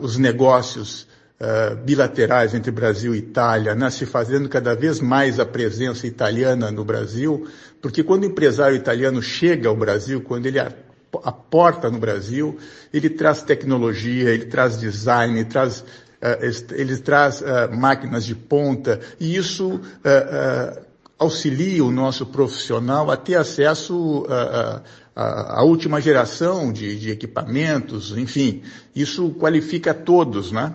os 0.00 0.18
negócios 0.18 1.06
uh, 1.40 1.76
bilaterais 1.76 2.54
entre 2.54 2.70
Brasil 2.70 3.14
e 3.14 3.18
Itália, 3.18 3.74
né, 3.74 3.90
se 3.90 4.06
fazendo 4.06 4.48
cada 4.48 4.74
vez 4.74 5.00
mais 5.00 5.40
a 5.40 5.46
presença 5.46 6.06
italiana 6.06 6.70
no 6.70 6.84
Brasil, 6.84 7.46
porque 7.80 8.02
quando 8.02 8.22
o 8.22 8.26
empresário 8.26 8.76
italiano 8.76 9.22
chega 9.22 9.68
ao 9.68 9.76
Brasil, 9.76 10.20
quando 10.20 10.46
ele 10.46 10.58
aporta 11.22 11.90
no 11.90 11.98
Brasil, 11.98 12.58
ele 12.92 13.10
traz 13.10 13.42
tecnologia, 13.42 14.30
ele 14.30 14.46
traz 14.46 14.78
design, 14.78 15.38
ele 15.38 15.48
traz, 15.48 15.80
uh, 15.80 16.72
ele 16.72 16.96
traz 16.98 17.40
uh, 17.40 17.74
máquinas 17.74 18.24
de 18.24 18.34
ponta, 18.34 19.00
e 19.20 19.36
isso 19.36 19.80
auxilia 21.18 21.84
o 21.84 21.90
nosso 21.90 22.26
profissional 22.26 23.10
a 23.10 23.16
ter 23.16 23.36
acesso 23.36 24.26
a, 24.28 24.82
a, 25.14 25.60
a 25.60 25.64
última 25.64 26.00
geração 26.00 26.72
de, 26.72 26.98
de, 26.98 27.10
equipamentos, 27.10 28.16
enfim, 28.16 28.62
isso 28.94 29.30
qualifica 29.30 29.94
todos, 29.94 30.50
né? 30.50 30.74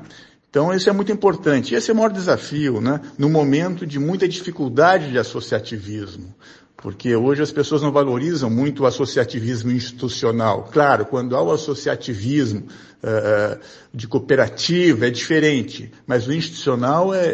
Então, 0.50 0.74
isso 0.74 0.90
é 0.90 0.94
muito 0.94 1.12
importante. 1.12 1.76
Esse 1.76 1.92
é 1.92 1.94
o 1.94 1.98
maior 1.98 2.12
desafio, 2.12 2.82
né? 2.82 3.00
No 3.20 3.30
momento 3.30 3.86
de 3.86 4.00
muita 4.00 4.28
dificuldade 4.28 5.12
de 5.12 5.20
associativismo. 5.20 6.34
Porque 6.82 7.14
hoje 7.14 7.42
as 7.42 7.52
pessoas 7.52 7.82
não 7.82 7.92
valorizam 7.92 8.50
muito 8.50 8.84
o 8.84 8.86
associativismo 8.86 9.72
institucional. 9.72 10.70
Claro, 10.72 11.06
quando 11.06 11.36
há 11.36 11.42
o 11.42 11.52
associativismo 11.52 12.64
uh, 13.04 13.60
de 13.94 14.08
cooperativa 14.08 15.08
é 15.08 15.10
diferente, 15.10 15.92
mas 16.08 16.26
o 16.26 16.34
institucional 16.34 17.14
é, 17.14 17.26
é, 17.26 17.32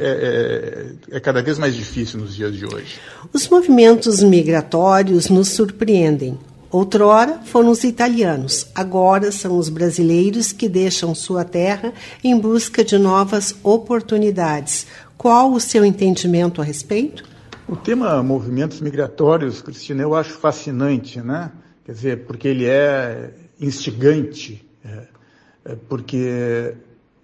é, 1.12 1.17
é 1.17 1.19
cada 1.19 1.43
vez 1.43 1.60
mais 1.60 1.75
difícil 1.75 2.19
nos 2.19 2.36
dias 2.36 2.55
de 2.55 2.65
hoje. 2.65 2.99
Os 3.31 3.47
movimentos 3.47 4.23
migratórios 4.23 5.29
nos 5.29 5.49
surpreendem. 5.49 6.39
Outrora 6.71 7.39
foram 7.45 7.69
os 7.69 7.84
italianos, 7.84 8.67
agora 8.75 9.31
são 9.31 9.58
os 9.58 9.69
brasileiros 9.69 10.51
que 10.51 10.67
deixam 10.67 11.15
sua 11.15 11.45
terra 11.45 11.93
em 12.23 12.38
busca 12.38 12.84
de 12.84 12.97
novas 12.97 13.55
oportunidades. 13.63 14.88
Qual 15.17 15.53
o 15.53 15.60
seu 15.60 15.86
entendimento 15.86 16.62
a 16.62 16.65
respeito? 16.65 17.35
O 17.67 17.75
tema 17.75 18.21
movimentos 18.21 18.80
migratórios, 18.80 19.60
Cristina, 19.60 20.04
eu 20.04 20.13
acho 20.13 20.34
fascinante, 20.34 21.19
né? 21.19 21.51
Quer 21.84 21.93
dizer, 21.93 22.25
porque 22.28 22.47
ele 22.47 22.65
é 22.65 23.32
instigante, 23.60 24.63
é, 24.86 25.08
é 25.65 25.75
porque 25.89 26.75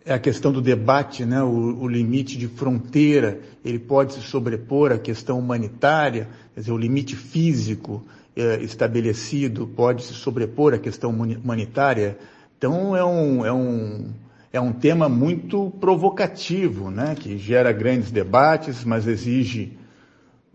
é 0.04 0.12
a 0.12 0.18
questão 0.18 0.52
do 0.52 0.60
debate, 0.60 1.26
né? 1.26 1.44
O, 1.44 1.84
o, 1.84 1.88
limite 1.88 2.40
de 2.40 2.48
fronteira, 2.48 3.40
ele 3.64 3.78
pode 3.78 4.16
se 4.16 4.22
sobrepor 4.22 4.92
à 4.92 4.98
questão 4.98 5.38
humanitária, 5.38 6.28
quer 6.56 6.62
dizer, 6.62 6.72
o 6.72 6.78
limite 6.78 7.16
físico 7.16 8.04
é, 8.36 8.64
estabelecido 8.64 9.68
pode 9.68 10.04
se 10.04 10.14
sobrepor 10.16 10.74
à 10.74 10.80
questão 10.80 11.12
humanitária. 11.12 12.18
Então 12.58 12.98
é 12.98 13.06
um, 13.06 13.46
é 13.46 13.54
um, 13.54 14.10
é 14.52 14.60
um 14.60 14.74
tema 14.74 15.08
muito 15.08 15.72
provocativo, 15.80 16.90
né, 16.90 17.14
que 17.14 17.38
gera 17.38 17.72
grandes 17.72 18.10
debates, 18.10 18.84
mas 18.84 19.06
exige 19.06 19.78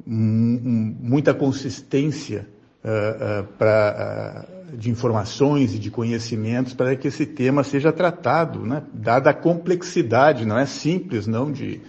muita 0.07 1.35
consistência 1.35 2.47
uh, 2.85 3.40
uh, 3.40 3.47
pra, 3.59 4.47
uh, 4.73 4.77
de 4.77 4.88
informações 4.88 5.75
e 5.75 5.79
de 5.79 5.90
conhecimentos 5.90 6.75
para 6.75 6.95
que 6.95 7.09
esse 7.09 7.27
tema 7.27 7.64
seja 7.64 7.92
tratado, 7.92 8.61
né, 8.61 8.85
dada 8.92 9.31
a 9.31 9.35
complexidade, 9.35 10.47
não 10.47 10.57
é 10.57 10.64
simples 10.64 11.27
não 11.27 11.51
de, 11.51 11.81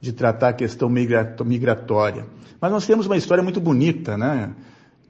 de 0.00 0.12
tratar 0.12 0.50
a 0.50 0.52
questão 0.52 0.88
migratória. 0.88 2.26
Mas 2.60 2.70
nós 2.70 2.86
temos 2.86 3.06
uma 3.06 3.16
história 3.16 3.42
muito 3.42 3.60
bonita, 3.60 4.16
né? 4.16 4.50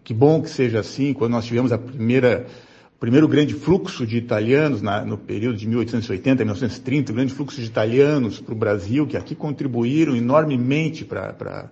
Que 0.03 0.13
bom 0.13 0.43
que 0.43 0.51
seja 0.51 0.81
assim, 0.81 1.13
quando 1.13 1.33
nós 1.33 1.45
tivemos 1.45 1.73
a 1.73 1.79
primeira, 1.79 2.47
primeiro 2.99 3.29
grande 3.29 3.55
fluxo 3.55 4.07
de 4.07 4.17
italianos 4.17 4.83
na, 4.83 5.05
no 5.05 5.17
período 5.17 5.57
de 5.57 5.67
1880 5.69 6.43
a 6.43 6.45
1930, 6.45 7.13
o 7.13 7.15
grande 7.15 7.33
fluxo 7.33 7.61
de 7.61 7.67
italianos 7.67 8.41
para 8.41 8.53
o 8.53 8.57
Brasil, 8.57 9.07
que 9.07 9.17
aqui 9.17 9.35
contribuíram 9.35 10.17
enormemente 10.17 11.05
para 11.05 11.71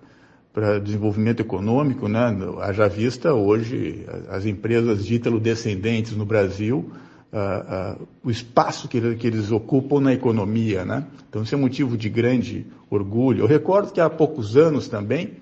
para 0.53 0.79
desenvolvimento 0.79 1.39
econômico, 1.39 2.07
né? 2.07 2.37
haja 2.61 2.87
vista 2.87 3.33
hoje 3.33 4.05
as 4.29 4.45
empresas 4.45 5.03
de 5.03 5.15
ítalo-descendentes 5.15 6.15
no 6.15 6.25
Brasil, 6.25 6.91
o 8.23 8.29
espaço 8.29 8.87
que, 8.87 9.15
que, 9.15 9.25
eles 9.25 9.51
ocupam 9.51 9.99
na 9.99 10.13
economia. 10.13 10.85
Né? 10.85 11.05
Então 11.27 11.41
isso 11.41 11.55
é 11.55 11.57
motivo 11.57 11.97
de 11.97 12.07
grande 12.07 12.67
orgulho. 12.89 13.41
Eu 13.41 13.47
recordo 13.47 13.91
que 13.91 13.99
há 13.99 14.09
poucos 14.09 14.55
anos 14.55 14.87
também, 14.87 15.37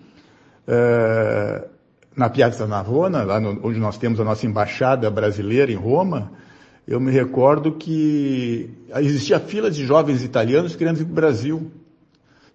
uh, 0.65 1.67
na 2.15 2.29
Piazza 2.29 2.65
Navona, 2.65 3.23
lá 3.23 3.39
no, 3.39 3.59
onde 3.67 3.79
nós 3.79 3.97
temos 3.97 4.19
a 4.21 4.23
nossa 4.23 4.45
embaixada 4.45 5.09
brasileira 5.11 5.71
em 5.71 5.75
Roma, 5.75 6.31
eu 6.87 6.99
me 6.99 7.11
recordo 7.11 7.73
que 7.73 8.69
existia 8.95 9.39
filas 9.39 9.75
de 9.75 9.85
jovens 9.85 10.23
italianos 10.23 10.75
querendo 10.75 10.97
vir 10.97 11.05
para 11.05 11.11
o 11.11 11.15
Brasil. 11.15 11.71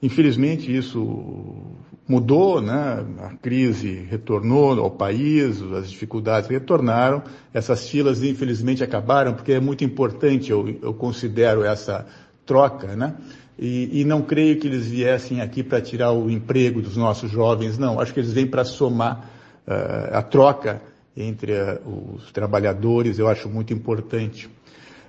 Infelizmente 0.03 0.75
isso 0.75 1.66
mudou, 2.09 2.61
né? 2.61 3.05
a 3.19 3.37
crise 3.37 4.07
retornou 4.09 4.79
ao 4.81 4.91
país, 4.91 5.61
as 5.63 5.91
dificuldades 5.91 6.49
retornaram, 6.49 7.23
essas 7.53 7.89
filas 7.89 8.23
infelizmente 8.23 8.85
acabaram, 8.85 9.35
porque 9.35 9.53
é 9.53 9.61
muito 9.61 9.83
importante, 9.85 10.51
eu, 10.51 10.79
eu 10.81 10.95
considero 10.95 11.65
essa 11.65 12.07
troca, 12.45 12.95
né? 12.95 13.15
E, 13.59 14.01
e, 14.01 14.05
não 14.05 14.21
creio 14.21 14.59
que 14.61 14.67
eles 14.67 14.87
viessem 14.87 15.41
aqui 15.41 15.63
para 15.63 15.81
tirar 15.81 16.13
o 16.13 16.31
emprego 16.31 16.83
dos 16.83 16.95
nossos 16.95 17.31
jovens, 17.31 17.79
não. 17.79 17.99
Acho 17.99 18.13
que 18.13 18.21
eles 18.21 18.31
vêm 18.31 18.47
para 18.47 18.65
somar 18.65 19.31
uh, 19.67 20.15
a 20.15 20.23
troca 20.23 20.83
entre 21.17 21.53
uh, 21.53 22.15
os 22.15 22.31
trabalhadores, 22.33 23.19
eu 23.19 23.27
acho 23.27 23.49
muito 23.49 23.73
importante. 23.73 24.47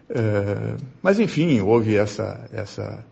Uh, 0.09 0.81
mas, 1.01 1.19
enfim, 1.19 1.59
houve 1.59 1.97
essa, 1.97 2.47
essa, 2.53 3.03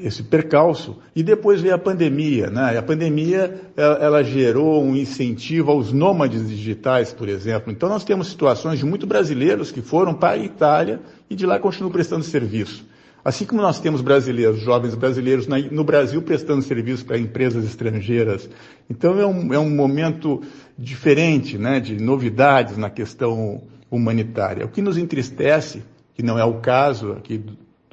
esse 0.00 0.22
percalço. 0.22 0.98
E 1.14 1.22
depois 1.22 1.60
veio 1.60 1.74
a 1.74 1.78
pandemia. 1.78 2.48
Né? 2.48 2.76
A 2.78 2.82
pandemia 2.82 3.60
ela, 3.76 3.94
ela, 3.96 4.22
gerou 4.22 4.82
um 4.82 4.94
incentivo 4.94 5.70
aos 5.70 5.92
nômades 5.92 6.48
digitais, 6.48 7.12
por 7.12 7.28
exemplo. 7.28 7.72
Então, 7.72 7.88
nós 7.88 8.04
temos 8.04 8.28
situações 8.28 8.78
de 8.78 8.84
muitos 8.84 9.08
brasileiros 9.08 9.70
que 9.70 9.82
foram 9.82 10.14
para 10.14 10.34
a 10.34 10.38
Itália 10.38 11.00
e 11.28 11.34
de 11.34 11.46
lá 11.46 11.58
continuam 11.58 11.92
prestando 11.92 12.24
serviço. 12.24 12.84
Assim 13.24 13.46
como 13.46 13.62
nós 13.62 13.80
temos 13.80 14.02
brasileiros, 14.02 14.60
jovens 14.60 14.94
brasileiros 14.94 15.46
no 15.46 15.82
Brasil 15.82 16.20
prestando 16.20 16.60
serviço 16.60 17.06
para 17.06 17.16
empresas 17.16 17.64
estrangeiras. 17.64 18.50
Então 18.88 19.18
é 19.18 19.26
um, 19.26 19.54
é 19.54 19.58
um 19.58 19.70
momento 19.70 20.42
diferente, 20.76 21.56
né, 21.56 21.80
de 21.80 21.96
novidades 21.98 22.76
na 22.76 22.90
questão 22.90 23.62
humanitária. 23.90 24.66
O 24.66 24.68
que 24.68 24.82
nos 24.82 24.98
entristece, 24.98 25.82
que 26.12 26.22
não 26.22 26.38
é 26.38 26.44
o 26.44 26.60
caso 26.60 27.12
aqui 27.12 27.42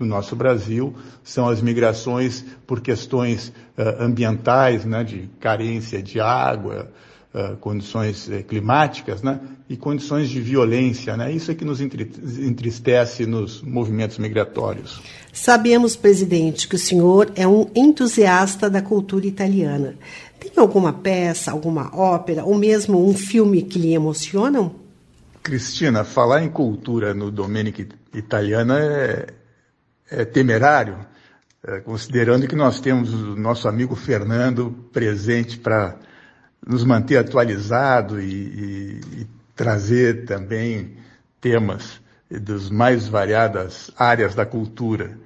do, 0.02 0.06
nosso 0.06 0.36
Brasil, 0.36 0.94
são 1.24 1.48
as 1.48 1.62
migrações 1.62 2.44
por 2.66 2.82
questões 2.82 3.50
uh, 3.78 4.04
ambientais, 4.04 4.86
né, 4.86 5.04
de 5.04 5.30
carência 5.40 6.02
de 6.02 6.20
água, 6.20 6.92
uh, 7.34 7.56
condições 7.58 8.28
uh, 8.28 8.44
climáticas, 8.44 9.22
né, 9.22 9.40
e 9.70 9.78
condições 9.78 10.30
de 10.30 10.42
violência, 10.42 11.16
né? 11.16 11.32
Isso 11.32 11.50
é 11.50 11.56
que 11.56 11.64
nos 11.64 11.80
entristece 11.80 13.26
nos 13.26 13.62
movimentos 13.62 14.18
migratórios. 14.18 15.02
Sabemos, 15.32 15.96
presidente, 15.96 16.68
que 16.68 16.76
o 16.76 16.80
senhor 16.80 17.32
é 17.36 17.48
um 17.48 17.70
entusiasta 17.74 18.70
da 18.70 18.82
cultura 18.82 19.26
italiana. 19.26 19.96
Tem 20.38 20.52
alguma 20.58 20.92
peça, 20.92 21.52
alguma 21.52 21.96
ópera 21.96 22.44
ou 22.44 22.58
mesmo 22.58 23.08
um 23.08 23.14
filme 23.14 23.62
que 23.62 23.80
lhe 23.80 23.94
emocionam? 23.94 24.76
Cristina, 25.42 26.04
falar 26.04 26.44
em 26.44 26.50
cultura 26.50 27.14
no 27.14 27.32
Domenico 27.32 27.82
Italiana 28.14 28.78
é, 28.80 29.28
é 30.12 30.26
temerário, 30.26 30.98
é, 31.66 31.80
considerando 31.80 32.48
que 32.48 32.56
nós 32.56 32.82
temos 32.82 33.14
o 33.14 33.36
nosso 33.36 33.68
amigo 33.68 33.96
Fernando 33.96 34.90
presente 34.92 35.58
para 35.58 35.96
nos 36.66 36.84
manter 36.84 37.18
atualizado 37.18 38.20
e, 38.20 38.26
e, 38.26 39.02
e 39.22 39.28
trazer 39.56 40.26
também 40.26 40.98
temas 41.40 42.02
das 42.30 42.70
mais 42.70 43.08
variadas 43.08 43.90
áreas 43.98 44.36
da 44.36 44.46
cultura. 44.46 45.18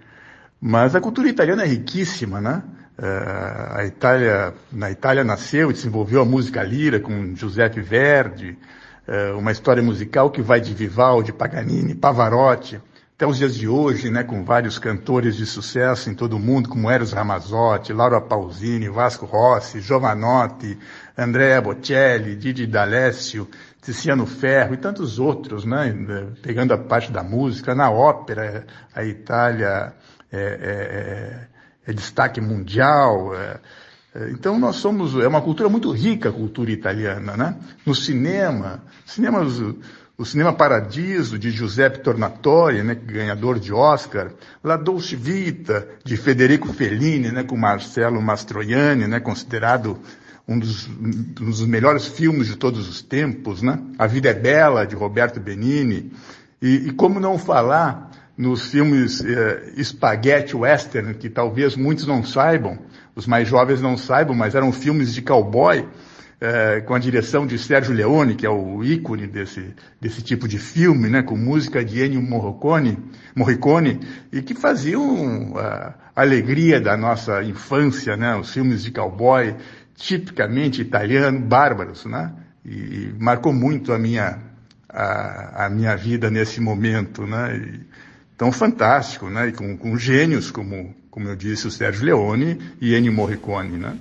Mas 0.61 0.95
a 0.95 1.01
cultura 1.01 1.27
italiana 1.27 1.63
é 1.63 1.67
riquíssima, 1.67 2.39
né? 2.39 2.63
Uh, 2.97 3.77
a 3.77 3.85
Itália, 3.85 4.53
na 4.71 4.89
Itália 4.89 5.23
nasceu 5.23 5.69
e 5.69 5.73
desenvolveu 5.73 6.21
a 6.21 6.25
música 6.25 6.63
lira 6.63 6.99
com 6.99 7.35
Giuseppe 7.35 7.81
Verdi, 7.81 8.57
uh, 9.07 9.37
uma 9.37 9.51
história 9.51 9.83
musical 9.83 10.31
que 10.31 10.41
vai 10.41 10.61
de 10.61 10.73
Vivaldi, 10.73 11.33
Paganini, 11.33 11.93
Pavarotti, 11.93 12.79
até 13.15 13.25
os 13.25 13.37
dias 13.37 13.55
de 13.55 13.65
hoje, 13.65 14.09
né, 14.09 14.23
com 14.23 14.43
vários 14.43 14.77
cantores 14.77 15.37
de 15.37 15.45
sucesso 15.45 16.09
em 16.09 16.13
todo 16.13 16.35
o 16.35 16.39
mundo, 16.39 16.67
como 16.67 16.91
Eros 16.91 17.13
Ramazzotti, 17.13 17.93
Laura 17.93 18.19
Pausini, 18.19 18.89
Vasco 18.89 19.25
Rossi, 19.25 19.79
Giovanotti, 19.79 20.77
Andrea 21.17 21.61
Bocelli, 21.61 22.35
Didi 22.35 22.67
D'Alessio, 22.67 23.47
Tiziano 23.81 24.25
Ferro 24.25 24.73
e 24.73 24.77
tantos 24.77 25.17
outros, 25.17 25.63
né, 25.63 25.95
pegando 26.41 26.73
a 26.73 26.77
parte 26.77 27.09
da 27.09 27.23
música, 27.23 27.73
na 27.73 27.89
ópera, 27.89 28.65
a 28.93 29.05
Itália 29.05 29.93
é, 30.29 30.37
é, 30.37 31.87
é, 31.87 31.91
é 31.91 31.93
destaque 31.93 32.41
mundial, 32.41 33.33
é, 33.33 33.59
É, 34.15 34.29
então 34.29 34.57
nós 34.57 34.77
somos, 34.77 35.13
é 35.21 35.27
uma 35.27 35.41
cultura 35.41 35.67
muito 35.67 35.91
rica 35.91 36.29
a 36.29 36.31
cultura 36.31 36.71
italiana, 36.71 37.35
né? 37.35 37.57
No 37.85 37.93
cinema, 37.93 38.81
cinemas, 39.05 39.61
o 40.17 40.25
cinema 40.25 40.53
Paradiso 40.53 41.37
de 41.37 41.51
Giuseppe 41.51 41.99
Tornatore, 41.99 42.81
né, 42.83 42.95
ganhador 42.95 43.59
de 43.59 43.73
Oscar, 43.73 44.31
La 44.63 44.77
Dolce 44.77 45.15
Vita 45.15 45.87
de 46.03 46.15
Federico 46.15 46.71
Fellini, 46.71 47.31
né, 47.31 47.43
com 47.43 47.57
Marcello 47.57 48.21
Mastroianni, 48.21 49.07
né, 49.07 49.19
considerado 49.19 49.99
um 50.47 50.57
dos, 50.57 50.87
um 50.87 51.45
dos 51.45 51.65
melhores 51.65 52.07
filmes 52.07 52.47
de 52.47 52.55
todos 52.55 52.87
os 52.87 53.01
tempos, 53.01 53.61
né? 53.61 53.79
A 53.97 54.05
Vida 54.05 54.29
é 54.29 54.33
Bela 54.33 54.85
de 54.85 54.95
Roberto 54.95 55.39
Benini 55.39 56.11
e, 56.61 56.87
e 56.87 56.91
como 56.91 57.19
não 57.19 57.37
falar 57.37 58.11
nos 58.37 58.67
filmes 58.67 59.23
eh, 59.25 59.73
spaghetti 59.83 60.55
western 60.55 61.15
que 61.15 61.29
talvez 61.29 61.75
muitos 61.75 62.05
não 62.05 62.23
saibam, 62.23 62.77
os 63.15 63.25
mais 63.25 63.47
jovens 63.47 63.81
não 63.81 63.97
saibam, 63.97 64.35
mas 64.35 64.53
eram 64.53 64.71
filmes 64.71 65.13
de 65.13 65.21
cowboy, 65.21 65.87
é, 66.45 66.81
com 66.81 66.93
a 66.93 66.99
direção 66.99 67.47
de 67.47 67.57
Sérgio 67.57 67.91
Leone, 67.91 68.35
que 68.35 68.45
é 68.45 68.49
o 68.49 68.83
ícone 68.83 69.25
desse, 69.25 69.73
desse 69.99 70.21
tipo 70.21 70.47
de 70.47 70.59
filme, 70.59 71.09
né, 71.09 71.23
com 71.23 71.35
música 71.35 71.83
de 71.83 72.03
Ennio 72.03 72.21
Morricone, 72.21 72.99
Morricone 73.35 73.99
e 74.31 74.43
que 74.43 74.53
faziam 74.53 75.57
a 75.57 75.95
alegria 76.15 76.79
da 76.79 76.95
nossa 76.95 77.43
infância, 77.43 78.15
né, 78.15 78.35
os 78.35 78.53
filmes 78.53 78.83
de 78.83 78.91
cowboy, 78.91 79.55
tipicamente 79.95 80.81
italiano, 80.81 81.39
bárbaros, 81.39 82.05
né, 82.05 82.31
e, 82.63 82.69
e 82.69 83.15
marcou 83.19 83.51
muito 83.51 83.91
a 83.91 83.97
minha, 83.97 84.37
a, 84.87 85.65
a, 85.65 85.69
minha 85.69 85.95
vida 85.95 86.29
nesse 86.29 86.61
momento, 86.61 87.25
né, 87.25 87.57
e, 87.57 87.79
tão 88.37 88.51
fantástico, 88.51 89.31
né, 89.31 89.47
e 89.47 89.51
com, 89.51 89.75
com 89.75 89.97
gênios 89.97 90.51
como 90.51 90.93
como 91.15 91.29
eu 91.29 91.35
disse, 91.37 91.65
o 91.65 91.71
Sérgio 91.71 92.03
Leone 92.03 92.59
e 92.81 92.93
Ennio 92.93 93.13
Morricone, 93.13 93.77
né? 93.77 93.95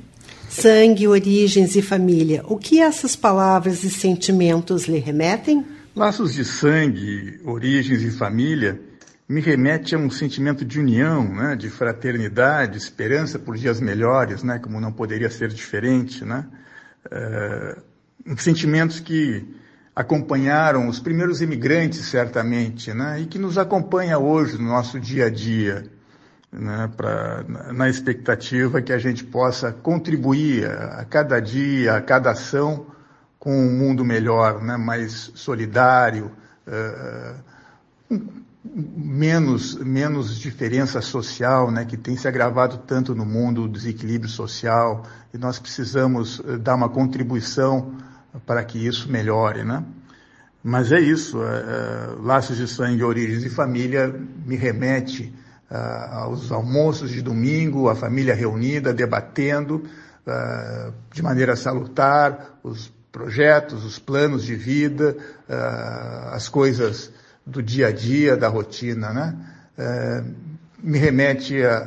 Sangue, 0.55 1.09
origens 1.09 1.75
e 1.75 1.83
família. 1.83 2.45
O 2.47 2.57
que 2.57 2.81
essas 2.81 3.17
palavras 3.17 3.83
e 3.83 3.90
sentimentos 3.90 4.87
lhe 4.87 4.99
remetem? 4.99 5.67
Laços 5.97 6.33
de 6.33 6.45
sangue, 6.45 7.40
origens 7.45 8.03
e 8.03 8.11
família 8.12 8.81
me 9.29 9.40
remete 9.40 9.97
a 9.97 9.99
um 9.99 10.09
sentimento 10.09 10.64
de 10.64 10.79
união, 10.79 11.27
né, 11.35 11.57
de 11.57 11.69
fraternidade, 11.69 12.79
esperança 12.79 13.37
por 13.37 13.57
dias 13.57 13.81
melhores, 13.81 14.45
né, 14.45 14.61
como 14.61 14.81
não 14.81 14.93
poderia 14.93 15.29
ser 15.29 15.49
diferente, 15.49 16.25
né, 16.25 16.47
é, 17.11 17.77
sentimentos 18.37 19.01
que 19.01 19.45
acompanharam 19.97 20.88
os 20.88 21.01
primeiros 21.01 21.43
imigrantes 21.43 22.01
certamente, 22.03 22.95
né, 22.95 23.21
e 23.21 23.27
que 23.27 23.40
nos 23.40 23.59
acompanha 23.59 24.19
hoje 24.19 24.57
no 24.57 24.69
nosso 24.69 25.01
dia 25.01 25.27
a 25.27 25.31
dia 25.31 25.85
né, 26.59 26.90
pra, 26.97 27.45
na 27.73 27.88
expectativa 27.88 28.81
que 28.81 28.93
a 28.93 28.99
gente 28.99 29.25
possa 29.25 29.73
contribuir 29.73 30.67
a, 30.67 31.05
cada 31.05 31.40
dia, 31.40 31.97
a 31.97 32.01
cada 32.01 32.31
ação, 32.31 32.87
com 33.38 33.55
um 33.55 33.71
mundo 33.71 34.05
melhor, 34.05 34.62
né, 34.62 34.77
mais 34.77 35.33
solidário, 35.35 36.31
uh, 36.67 37.35
menos, 38.64 39.77
menos 39.77 40.38
diferença 40.38 41.01
social, 41.03 41.71
né, 41.71 41.85
que 41.85 41.97
tem 41.97 42.17
se 42.17 42.27
agravado 42.27 42.79
tanto 42.79 43.14
no 43.14 43.27
mundo, 43.27 43.64
o 43.64 43.69
desequilíbrio 43.69 44.31
social, 44.31 45.05
e 45.33 45.38
nós 45.38 45.59
precisamos 45.59 46.40
eh, 46.47 46.57
dar 46.57 46.75
uma 46.75 46.88
contribuição 46.88 47.93
para 48.47 48.64
que 48.64 48.79
isso 48.79 49.11
melhore, 49.11 49.64
né? 49.64 49.85
Mas 50.62 50.93
é 50.93 50.99
isso, 50.99 51.38
uh, 51.38 52.23
laços 52.23 52.57
de 52.57 52.67
sangue, 52.67 53.05
origens 53.05 53.45
e 53.45 53.51
família 53.51 54.09
me 54.47 54.57
remete 54.57 55.31
aos 55.77 56.53
almoços 56.53 57.11
de 57.11 57.23
domingo, 57.23 57.89
a 57.89 57.95
família 57.95 58.35
reunida, 58.35 58.93
debatendo 58.93 59.85
uh, 60.27 60.93
de 61.13 61.23
maneira 61.23 61.57
salutar 61.57 62.59
os 62.63 62.93
projetos, 63.11 63.85
os 63.85 63.99
planos 63.99 64.45
de 64.45 64.55
vida, 64.55 65.17
uh, 65.49 66.35
as 66.35 66.49
coisas 66.49 67.11
do 67.47 67.63
dia 67.63 67.89
a 67.89 67.93
dia, 67.93 68.37
da 68.37 68.49
rotina, 68.49 69.13
né? 69.13 69.37
me 70.83 70.99
remete 70.99 71.63
a, 71.65 71.79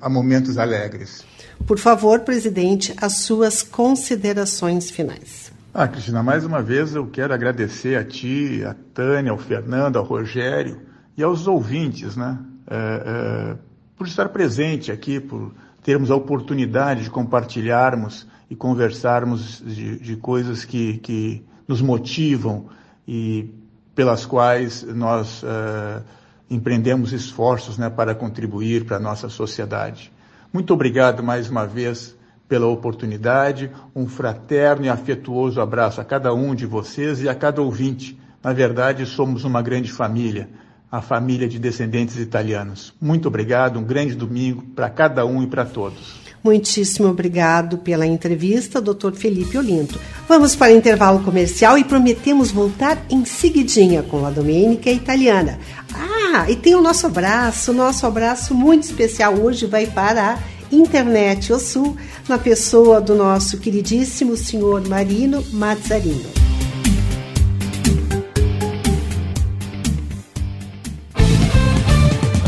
a, 0.00 0.06
a 0.06 0.08
momentos 0.08 0.56
alegres. 0.56 1.24
Por 1.66 1.78
favor, 1.78 2.20
presidente, 2.20 2.94
as 3.00 3.18
suas 3.18 3.62
considerações 3.62 4.90
finais. 4.90 5.52
Ah, 5.74 5.86
Cristina, 5.86 6.22
mais 6.22 6.44
uma 6.44 6.62
vez 6.62 6.94
eu 6.94 7.06
quero 7.06 7.34
agradecer 7.34 7.96
a 7.96 8.04
ti, 8.04 8.64
a 8.64 8.74
Tânia, 8.94 9.32
ao 9.32 9.38
Fernando, 9.38 9.98
ao 9.98 10.04
Rogério 10.04 10.80
e 11.16 11.22
aos 11.22 11.46
ouvintes, 11.46 12.16
né? 12.16 12.38
É, 12.70 12.74
é, 12.74 13.56
por 13.96 14.06
estar 14.06 14.28
presente 14.28 14.92
aqui, 14.92 15.18
por 15.18 15.52
termos 15.82 16.10
a 16.10 16.14
oportunidade 16.14 17.04
de 17.04 17.10
compartilharmos 17.10 18.26
e 18.50 18.54
conversarmos 18.54 19.62
de, 19.64 19.98
de 19.98 20.16
coisas 20.16 20.64
que, 20.64 20.98
que 20.98 21.42
nos 21.66 21.80
motivam 21.80 22.66
e 23.06 23.50
pelas 23.94 24.24
quais 24.24 24.82
nós 24.82 25.42
uh, 25.42 26.04
empreendemos 26.48 27.12
esforços 27.12 27.76
né, 27.78 27.90
para 27.90 28.14
contribuir 28.14 28.84
para 28.84 28.98
a 28.98 29.00
nossa 29.00 29.28
sociedade. 29.28 30.12
Muito 30.52 30.72
obrigado 30.72 31.22
mais 31.22 31.50
uma 31.50 31.66
vez 31.66 32.16
pela 32.48 32.66
oportunidade, 32.66 33.70
um 33.96 34.06
fraterno 34.06 34.86
e 34.86 34.88
afetuoso 34.88 35.60
abraço 35.60 36.00
a 36.00 36.04
cada 36.04 36.32
um 36.32 36.54
de 36.54 36.64
vocês 36.64 37.22
e 37.22 37.28
a 37.28 37.34
cada 37.34 37.60
ouvinte. 37.60 38.18
Na 38.42 38.52
verdade, 38.52 39.04
somos 39.04 39.44
uma 39.44 39.60
grande 39.60 39.90
família 39.90 40.48
a 40.90 41.00
família 41.00 41.48
de 41.48 41.58
descendentes 41.58 42.16
italianos. 42.16 42.94
Muito 43.00 43.28
obrigado, 43.28 43.78
um 43.78 43.84
grande 43.84 44.14
domingo 44.14 44.62
para 44.74 44.88
cada 44.88 45.24
um 45.26 45.42
e 45.42 45.46
para 45.46 45.64
todos. 45.64 46.18
Muitíssimo 46.42 47.08
obrigado 47.08 47.78
pela 47.78 48.06
entrevista, 48.06 48.80
Dr. 48.80 49.12
Felipe 49.12 49.58
Olinto. 49.58 49.98
Vamos 50.28 50.54
para 50.54 50.72
o 50.72 50.76
intervalo 50.76 51.20
comercial 51.20 51.76
e 51.76 51.84
prometemos 51.84 52.50
voltar 52.50 53.04
em 53.10 53.24
seguidinha 53.24 54.02
com 54.02 54.24
a 54.24 54.30
Domênica 54.30 54.90
Italiana. 54.90 55.58
Ah, 55.92 56.48
e 56.48 56.56
tem 56.56 56.74
o 56.74 56.80
nosso 56.80 57.06
abraço, 57.06 57.72
nosso 57.72 58.06
abraço 58.06 58.54
muito 58.54 58.84
especial 58.84 59.34
hoje 59.34 59.66
vai 59.66 59.86
para 59.86 60.34
a 60.34 60.38
Internet 60.70 61.52
O 61.52 61.58
Sul, 61.58 61.96
na 62.28 62.38
pessoa 62.38 63.00
do 63.00 63.14
nosso 63.14 63.58
queridíssimo 63.58 64.36
senhor 64.36 64.86
Marino 64.86 65.42
Mazzarino. 65.52 66.47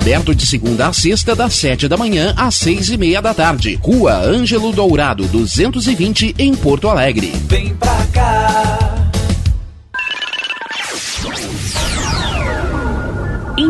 Aberto 0.00 0.34
de 0.34 0.46
segunda 0.46 0.86
a 0.86 0.94
sexta, 0.94 1.36
das 1.36 1.52
sete 1.52 1.86
da 1.86 1.94
manhã 1.94 2.32
às 2.34 2.54
seis 2.54 2.88
e 2.88 2.96
meia 2.96 3.20
da 3.20 3.34
tarde. 3.34 3.78
Rua 3.82 4.14
Ângelo 4.14 4.72
Dourado, 4.72 5.24
220, 5.28 6.34
em 6.38 6.54
Porto 6.54 6.88
Alegre. 6.88 7.30
Vem 7.46 7.74
pra 7.74 8.06
cá. 8.10 8.89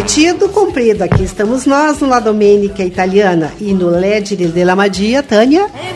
Prometido, 0.00 0.48
cumprido. 0.48 1.04
Aqui 1.04 1.22
estamos 1.24 1.66
nós 1.66 2.00
no 2.00 2.08
La 2.08 2.20
Domenica 2.20 2.82
Italiana 2.82 3.52
e 3.60 3.74
no 3.74 3.90
Legere 3.90 4.46
della 4.46 4.74
Magia, 4.74 5.22
Tânia. 5.22 5.66
E 5.74 5.92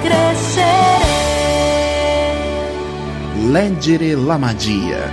crescere. 0.00 0.70
Leggere 3.50 4.14
la 4.14 4.38
magia. 4.38 5.10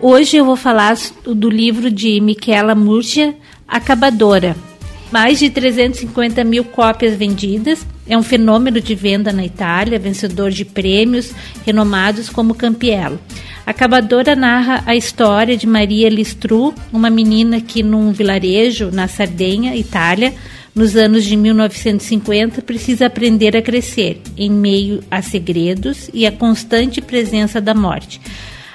Hoje 0.00 0.38
eu 0.38 0.46
vou 0.46 0.56
falar 0.56 0.96
do 1.26 1.50
livro 1.50 1.90
de 1.90 2.18
Michela 2.22 2.74
Murgia, 2.74 3.36
Acabadora. 3.68 4.69
Mais 5.10 5.38
de 5.38 5.50
350 5.50 6.44
mil 6.44 6.64
cópias 6.64 7.16
vendidas. 7.16 7.84
É 8.08 8.16
um 8.16 8.22
fenômeno 8.22 8.80
de 8.80 8.94
venda 8.94 9.32
na 9.32 9.44
Itália, 9.44 9.98
vencedor 9.98 10.50
de 10.50 10.64
prêmios 10.64 11.32
renomados 11.64 12.28
como 12.28 12.54
Campiello. 12.54 13.18
Acabadora 13.66 14.34
narra 14.34 14.82
a 14.86 14.96
história 14.96 15.56
de 15.56 15.66
Maria 15.66 16.08
Listru, 16.08 16.74
uma 16.92 17.10
menina 17.10 17.60
que 17.60 17.82
num 17.82 18.12
vilarejo 18.12 18.90
na 18.90 19.06
Sardenha, 19.06 19.76
Itália, 19.76 20.34
nos 20.74 20.96
anos 20.96 21.24
de 21.24 21.36
1950, 21.36 22.62
precisa 22.62 23.06
aprender 23.06 23.56
a 23.56 23.62
crescer 23.62 24.20
em 24.36 24.50
meio 24.50 25.02
a 25.10 25.20
segredos 25.20 26.08
e 26.14 26.26
a 26.26 26.32
constante 26.32 27.00
presença 27.00 27.60
da 27.60 27.74
morte. 27.74 28.20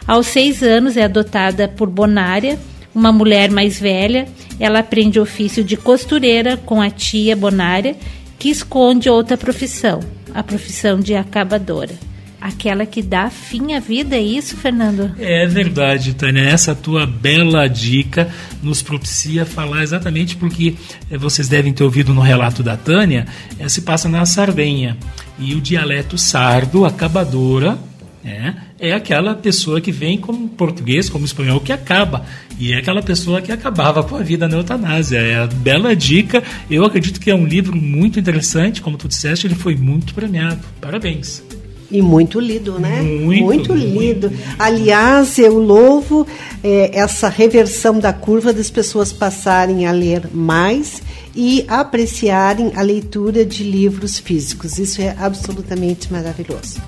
Aos 0.07 0.27
seis 0.27 0.61
anos 0.61 0.97
é 0.97 1.03
adotada 1.03 1.67
por 1.67 1.89
Bonária, 1.89 2.59
uma 2.95 3.11
mulher 3.11 3.51
mais 3.51 3.79
velha. 3.79 4.25
Ela 4.59 4.79
aprende 4.79 5.19
o 5.19 5.23
ofício 5.23 5.63
de 5.63 5.75
costureira 5.75 6.55
com 6.55 6.81
a 6.81 6.89
tia 6.89 7.35
Bonária, 7.35 7.97
que 8.39 8.49
esconde 8.49 9.09
outra 9.09 9.35
profissão, 9.35 9.99
a 10.33 10.41
profissão 10.41 10.99
de 10.99 11.13
acabadora. 11.13 11.93
Aquela 12.39 12.85
que 12.85 13.01
dá 13.01 13.27
fim 13.29 13.73
à 13.73 13.79
vida, 13.79 14.15
é 14.15 14.21
isso, 14.21 14.55
Fernando? 14.55 15.15
É 15.17 15.47
verdade, 15.47 16.13
Tânia. 16.13 16.43
Essa 16.43 16.75
tua 16.75 17.07
bela 17.07 17.67
dica 17.67 18.29
nos 18.61 18.83
propicia 18.83 19.45
falar 19.47 19.81
exatamente 19.81 20.35
porque 20.35 20.75
eh, 21.09 21.17
vocês 21.17 21.47
devem 21.49 21.73
ter 21.73 21.83
ouvido 21.83 22.13
no 22.13 22.21
relato 22.21 22.61
da 22.61 22.77
Tânia, 22.77 23.25
eh, 23.57 23.67
se 23.67 23.81
passa 23.81 24.07
na 24.07 24.23
Sardenha. 24.27 24.95
E 25.39 25.55
o 25.55 25.61
dialeto 25.61 26.19
sardo, 26.19 26.85
acabadora, 26.85 27.79
é, 28.23 28.53
é 28.79 28.93
aquela 28.93 29.35
pessoa 29.35 29.79
que 29.79 29.91
vem 29.91 30.17
como 30.17 30.49
português, 30.49 31.09
como 31.09 31.25
espanhol, 31.25 31.59
que 31.59 31.71
acaba. 31.71 32.25
E 32.57 32.73
é 32.73 32.77
aquela 32.77 33.01
pessoa 33.01 33.41
que 33.41 33.51
acabava 33.51 34.03
com 34.03 34.15
a 34.15 34.21
vida 34.21 34.47
na 34.47 34.57
eutanásia. 34.57 35.17
É 35.17 35.35
a 35.37 35.47
bela 35.47 35.95
dica. 35.95 36.43
Eu 36.69 36.85
acredito 36.85 37.19
que 37.19 37.29
é 37.29 37.35
um 37.35 37.45
livro 37.45 37.75
muito 37.75 38.19
interessante. 38.19 38.81
Como 38.81 38.97
tu 38.97 39.07
disseste, 39.07 39.47
ele 39.47 39.55
foi 39.55 39.75
muito 39.75 40.13
premiado. 40.13 40.61
Parabéns. 40.79 41.43
E 41.91 42.01
muito 42.01 42.39
lido, 42.39 42.79
né? 42.79 43.01
Muito, 43.01 43.73
lido. 43.73 44.31
Aliás, 44.57 45.37
eu 45.37 45.59
louvo 45.59 46.25
eh, 46.63 46.89
essa 46.93 47.29
reversão 47.29 47.99
da 47.99 48.11
curva 48.11 48.51
das 48.51 48.71
pessoas 48.71 49.13
passarem 49.13 49.85
a 49.85 49.91
ler 49.91 50.27
mais 50.33 51.01
e 51.35 51.63
apreciarem 51.67 52.71
a 52.75 52.81
leitura 52.81 53.45
de 53.45 53.63
livros 53.63 54.17
físicos. 54.17 54.79
Isso 54.79 55.01
é 55.01 55.15
absolutamente 55.19 56.11
maravilhoso. 56.11 56.81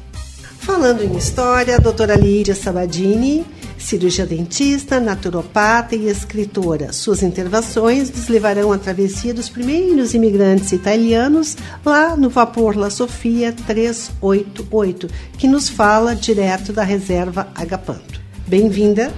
Falando 0.60 1.04
em 1.04 1.16
história, 1.16 1.76
a 1.76 1.80
doutora 1.80 2.16
Lídia 2.16 2.56
Sabadini, 2.56 3.46
cirurgia 3.78 4.26
dentista, 4.26 5.00
naturopata 5.00 5.96
e 5.96 6.08
escritora. 6.08 6.92
Suas 6.92 7.24
intervenções 7.24 8.12
nos 8.12 8.28
levarão 8.28 8.72
à 8.72 8.78
travessia 8.78 9.34
dos 9.34 9.50
primeiros 9.50 10.14
imigrantes 10.14 10.72
italianos 10.72 11.56
lá 11.86 12.16
no 12.16 12.30
vapor 12.30 12.76
La 12.76 12.90
Sofia 12.90 13.54
388, 13.54 15.08
que 15.38 15.48
nos 15.48 15.70
fala 15.70 16.16
direto 16.16 16.74
da 16.74 16.84
reserva 16.84 17.48
Agapanto. 17.56 18.20
Bem-vinda. 18.48 19.12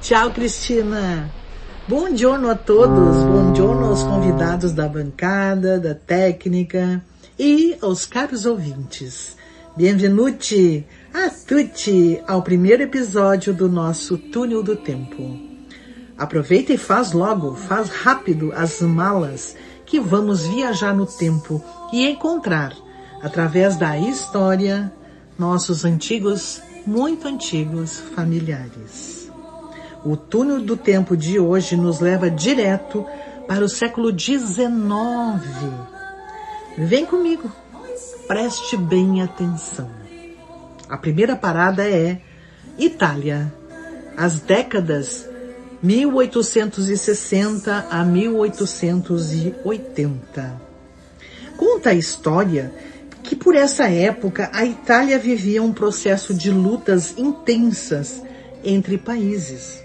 Tchau, 0.00 0.30
Cristina. 0.32 1.30
Bom 1.86 2.14
giorno 2.16 2.48
a 2.48 2.54
todos, 2.54 3.16
bom 3.24 3.54
giorno 3.54 3.86
aos 3.86 4.02
convidados 4.02 4.72
da 4.72 4.88
bancada, 4.88 5.78
da 5.78 5.94
técnica 5.94 7.02
e 7.38 7.76
aos 7.82 8.06
caros 8.06 8.46
ouvintes. 8.46 9.36
Benvenuti 9.76 10.86
a 11.14 11.28
tutti 11.28 12.22
ao 12.26 12.40
primeiro 12.40 12.82
episódio 12.82 13.52
do 13.52 13.68
nosso 13.68 14.16
Túnel 14.16 14.62
do 14.62 14.74
Tempo. 14.74 15.38
Aproveita 16.16 16.72
e 16.72 16.78
faz 16.78 17.12
logo, 17.12 17.54
faz 17.54 17.90
rápido 17.90 18.50
as 18.54 18.80
malas 18.80 19.54
que 19.84 20.00
vamos 20.00 20.46
viajar 20.46 20.94
no 20.94 21.04
tempo 21.04 21.62
e 21.92 22.08
encontrar, 22.08 22.74
através 23.22 23.76
da 23.76 23.98
história, 23.98 24.90
nossos 25.38 25.84
antigos, 25.84 26.62
muito 26.86 27.28
antigos 27.28 28.00
familiares. 28.14 29.30
O 30.02 30.16
túnel 30.16 30.62
do 30.62 30.78
tempo 30.78 31.14
de 31.14 31.38
hoje 31.38 31.76
nos 31.76 32.00
leva 32.00 32.30
direto 32.30 33.04
para 33.46 33.62
o 33.62 33.68
século 33.68 34.18
XIX. 34.18 34.66
Vem 36.78 37.04
comigo, 37.04 37.52
preste 38.26 38.78
bem 38.78 39.20
atenção. 39.20 40.01
A 40.92 40.96
primeira 40.98 41.34
parada 41.34 41.88
é 41.88 42.20
Itália, 42.78 43.52
as 44.14 44.40
décadas 44.40 45.26
1860 45.82 47.86
a 47.90 48.04
1880. 48.04 50.60
Conta 51.56 51.88
a 51.88 51.94
história 51.94 52.74
que 53.22 53.34
por 53.34 53.56
essa 53.56 53.88
época 53.88 54.50
a 54.52 54.66
Itália 54.66 55.18
vivia 55.18 55.62
um 55.62 55.72
processo 55.72 56.34
de 56.34 56.50
lutas 56.50 57.14
intensas 57.16 58.22
entre 58.62 58.98
países. 58.98 59.82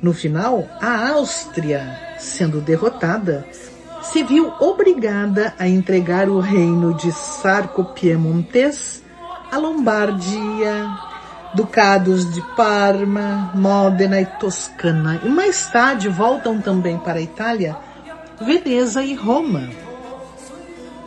No 0.00 0.14
final, 0.14 0.66
a 0.80 1.10
Áustria, 1.10 2.16
sendo 2.18 2.62
derrotada, 2.62 3.46
se 4.00 4.22
viu 4.22 4.50
obrigada 4.58 5.52
a 5.58 5.68
entregar 5.68 6.30
o 6.30 6.40
reino 6.40 6.94
de 6.94 7.12
Sarco-Piemontes 7.12 9.03
à 9.54 9.56
Lombardia, 9.56 10.98
ducados 11.54 12.28
de 12.34 12.42
Parma, 12.56 13.52
Módena 13.54 14.20
e 14.20 14.26
Toscana. 14.26 15.20
E 15.22 15.28
mais 15.28 15.68
tarde 15.68 16.08
voltam 16.08 16.60
também 16.60 16.98
para 16.98 17.20
a 17.20 17.22
Itália 17.22 17.76
Veneza 18.40 19.00
e 19.04 19.14
Roma. 19.14 19.70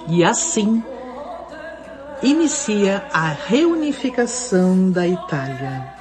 E 0.08 0.24
assim 0.24 0.82
inicia 2.24 3.04
a 3.12 3.28
reunificação 3.28 4.92
da 4.92 5.06
Itália. 5.06 5.94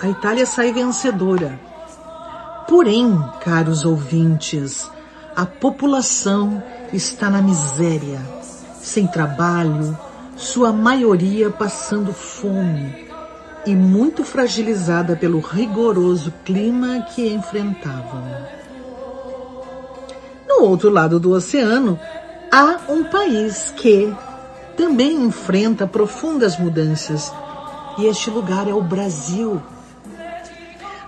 A 0.00 0.08
Itália 0.08 0.46
sai 0.46 0.72
vencedora. 0.72 1.58
Porém, 2.68 3.20
caros 3.40 3.84
ouvintes, 3.84 4.88
a 5.34 5.44
população 5.44 6.62
está 6.92 7.28
na 7.28 7.42
miséria, 7.42 8.20
sem 8.80 9.06
trabalho, 9.08 9.98
sua 10.42 10.72
maioria 10.72 11.50
passando 11.50 12.12
fome 12.12 13.06
e 13.64 13.76
muito 13.76 14.24
fragilizada 14.24 15.14
pelo 15.14 15.38
rigoroso 15.38 16.34
clima 16.44 17.06
que 17.14 17.32
enfrentavam. 17.32 18.24
No 20.48 20.64
outro 20.64 20.90
lado 20.90 21.20
do 21.20 21.30
oceano, 21.30 21.98
há 22.50 22.80
um 22.88 23.04
país 23.04 23.72
que 23.76 24.12
também 24.76 25.14
enfrenta 25.14 25.86
profundas 25.86 26.58
mudanças, 26.58 27.32
e 27.96 28.06
este 28.06 28.28
lugar 28.28 28.68
é 28.68 28.74
o 28.74 28.82
Brasil. 28.82 29.62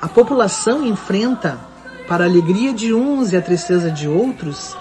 A 0.01 0.07
população 0.07 0.87
enfrenta, 0.87 1.59
para 2.07 2.25
a 2.25 2.29
alegria 2.29 2.73
de 2.73 2.95
uns 2.95 3.33
e 3.33 3.37
a 3.37 3.43
tristeza 3.43 3.91
de 3.91 4.07
outros, 4.07 4.77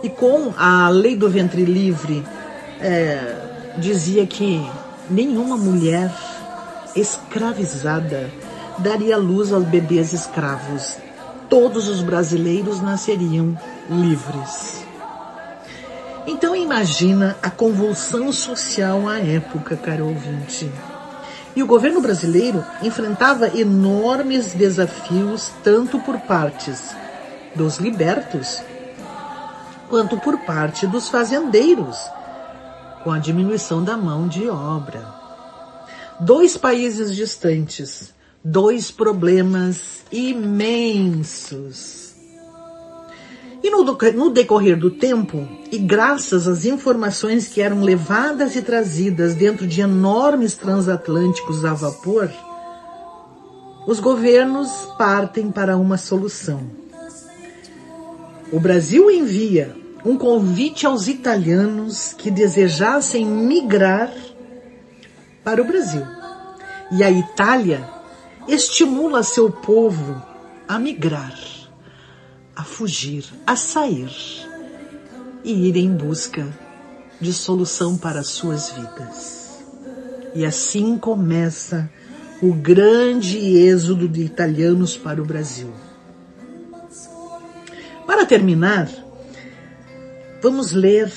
E 0.02 0.08
com 0.08 0.52
a 0.56 0.88
lei 0.88 1.16
do 1.16 1.28
ventre 1.28 1.64
livre, 1.64 2.24
é, 2.80 3.74
dizia 3.78 4.26
que 4.26 4.64
nenhuma 5.10 5.56
mulher 5.56 6.12
escravizada 6.94 8.30
daria 8.78 9.16
luz 9.16 9.52
aos 9.52 9.64
bebês 9.64 10.12
escravos. 10.12 10.96
Todos 11.48 11.88
os 11.88 12.02
brasileiros 12.02 12.80
nasceriam 12.80 13.58
livres. 13.90 14.84
Então 16.26 16.54
imagina 16.54 17.36
a 17.42 17.50
convulsão 17.50 18.30
social 18.32 19.08
à 19.08 19.18
época, 19.18 19.76
caro 19.76 20.08
ouvinte. 20.08 20.70
E 21.56 21.62
o 21.62 21.66
governo 21.66 22.00
brasileiro 22.00 22.62
enfrentava 22.82 23.58
enormes 23.58 24.52
desafios, 24.52 25.50
tanto 25.64 25.98
por 25.98 26.18
partes 26.20 26.94
dos 27.54 27.78
libertos, 27.78 28.62
quanto 29.88 30.18
por 30.18 30.38
parte 30.40 30.86
dos 30.86 31.08
fazendeiros, 31.08 31.98
com 33.02 33.10
a 33.10 33.18
diminuição 33.18 33.82
da 33.82 33.96
mão 33.96 34.28
de 34.28 34.48
obra. 34.48 35.06
Dois 36.20 36.56
países 36.56 37.14
distantes, 37.14 38.12
dois 38.44 38.90
problemas 38.90 40.02
imensos. 40.10 42.08
E 43.62 43.70
no, 43.70 44.30
decorrer 44.30 44.78
do 44.78 44.90
tempo, 44.90 45.46
e 45.70 45.78
graças 45.78 46.46
às 46.46 46.64
informações 46.64 47.48
que 47.48 47.60
eram 47.60 47.82
levadas 47.82 48.54
e 48.54 48.62
trazidas 48.62 49.34
dentro 49.34 49.66
de 49.66 49.80
enormes 49.80 50.54
transatlânticos 50.54 51.64
a 51.64 51.74
vapor, 51.74 52.30
os 53.86 53.98
governos 54.00 54.70
partem 54.96 55.50
para 55.50 55.76
uma 55.76 55.96
solução. 55.96 56.87
O 58.52 58.58
Brasil 58.58 59.10
envia 59.10 59.76
um 60.04 60.16
convite 60.16 60.86
aos 60.86 61.08
italianos 61.08 62.14
que 62.16 62.30
desejassem 62.30 63.26
migrar 63.26 64.12
para 65.44 65.60
o 65.60 65.64
Brasil. 65.64 66.06
E 66.92 67.02
a 67.02 67.10
Itália 67.10 67.88
estimula 68.46 69.22
seu 69.22 69.50
povo 69.50 70.22
a 70.66 70.78
migrar 70.78 71.34
a 72.58 72.64
fugir, 72.64 73.24
a 73.46 73.54
sair 73.54 74.10
e 75.44 75.68
ir 75.68 75.76
em 75.76 75.94
busca 75.94 76.44
de 77.20 77.32
solução 77.32 77.96
para 77.96 78.24
suas 78.24 78.72
vidas. 78.72 79.62
E 80.34 80.44
assim 80.44 80.98
começa 80.98 81.88
o 82.42 82.52
grande 82.52 83.38
êxodo 83.38 84.08
de 84.08 84.22
italianos 84.22 84.96
para 84.96 85.22
o 85.22 85.24
Brasil. 85.24 85.72
Para 88.08 88.24
terminar, 88.24 88.88
vamos 90.42 90.72
ler 90.72 91.12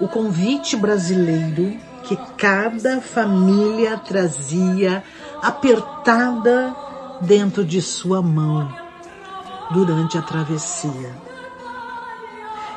o 0.00 0.06
convite 0.06 0.76
brasileiro 0.76 1.76
que 2.04 2.16
cada 2.36 3.00
família 3.00 3.98
trazia 3.98 5.02
apertada 5.42 6.72
dentro 7.20 7.64
de 7.64 7.82
sua 7.82 8.22
mão 8.22 8.72
durante 9.72 10.16
a 10.16 10.22
travessia. 10.22 11.10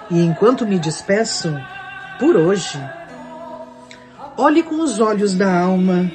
E 0.10 0.20
enquanto 0.26 0.66
me 0.66 0.80
despeço, 0.80 1.56
por 2.18 2.36
hoje, 2.36 2.84
olhe 4.36 4.64
com 4.64 4.82
os 4.82 5.00
olhos 5.00 5.36
da 5.36 5.62
alma 5.62 6.12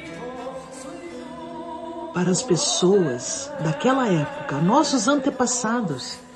para 2.13 2.29
as 2.29 2.41
pessoas 2.43 3.49
daquela 3.61 4.09
época, 4.11 4.57
nossos 4.57 5.07
antepassados, 5.07 6.26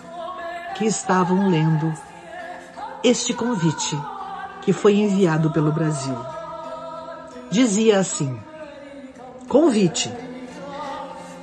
que 0.82 0.88
estavam 0.88 1.48
lendo 1.48 1.94
este 3.04 3.36
convite 3.36 3.96
que 4.64 4.74
foi 4.74 4.96
enviado 4.96 5.52
pelo 5.52 5.72
Brasil. 5.72 6.18
Dizia 7.52 8.00
assim: 8.00 8.36
Convite. 9.48 10.12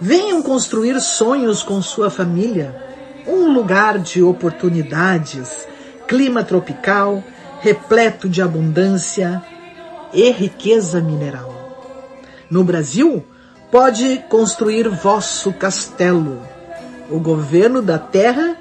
Venham 0.01 0.43
construir 0.43 1.01
sonhos 1.01 1.62
com 1.62 1.80
sua 1.80 2.11
família 2.11 2.84
um 3.28 3.53
lugar 3.53 4.01
de 4.01 4.20
oportunidades, 4.24 5.68
clima 6.09 6.43
tropical, 6.43 7.22
repleto 7.61 8.28
de 8.28 8.43
abundância 8.43 9.41
e 10.12 10.32
riqueza 10.32 11.01
mineral. 11.01 11.55
No 12.51 12.64
Brasil, 12.64 13.24
pode 13.70 14.18
construir 14.28 14.89
vosso 14.89 15.53
castelo, 15.53 16.43
o 17.09 17.20
governo 17.20 17.80
da 17.80 18.01
terra 18.01 18.57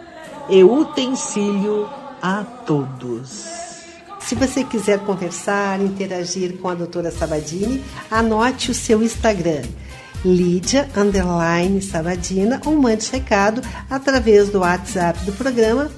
e 0.50 0.64
utensílio 0.64 1.88
a 2.22 2.44
todos. 2.44 3.46
Se 4.20 4.36
você 4.36 4.64
quiser 4.64 5.00
conversar, 5.00 5.82
interagir 5.82 6.58
com 6.58 6.70
a 6.70 6.76
doutora 6.76 7.12
Sabadini, 7.12 7.84
anote 8.12 8.72
o 8.72 8.74
seu 8.74 9.02
Instagram 9.02 9.62
Lídia 10.26 10.90
Underline 10.96 11.82
Sabadina 11.82 12.60
ou 12.66 12.76
mande 12.76 13.10
recado 13.12 13.62
através 13.90 14.50
do 14.50 14.60
WhatsApp 14.60 15.24
do 15.26 15.32
programa. 15.34 15.90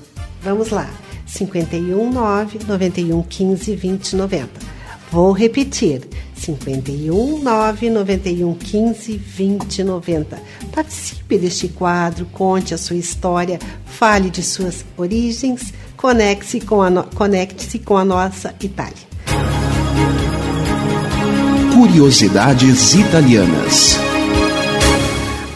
Vamos 0.42 0.70
lá. 0.70 0.90
519 1.26 2.60
91 2.68 3.24
15 3.24 3.76
20 3.76 4.16
90. 4.16 4.79
Vou 5.12 5.32
repetir: 5.32 6.08
51 6.36 7.42
991 7.42 8.54
15 8.54 9.18
20 9.18 9.84
90. 9.84 10.40
Participe 10.72 11.38
deste 11.38 11.68
quadro, 11.68 12.26
conte 12.28 12.74
a 12.74 12.78
sua 12.78 12.96
história, 12.96 13.58
fale 13.86 14.30
de 14.30 14.44
suas 14.44 14.86
origens, 14.96 15.74
conecte-se 15.98 16.62
com, 16.62 16.82
a 16.82 16.90
no... 16.90 17.04
conecte 17.04 17.80
com 17.80 17.98
a 17.98 18.06
nossa 18.06 18.54
Itália. 18.62 19.10
Curiosidades 21.74 22.94
italianas. 22.94 23.98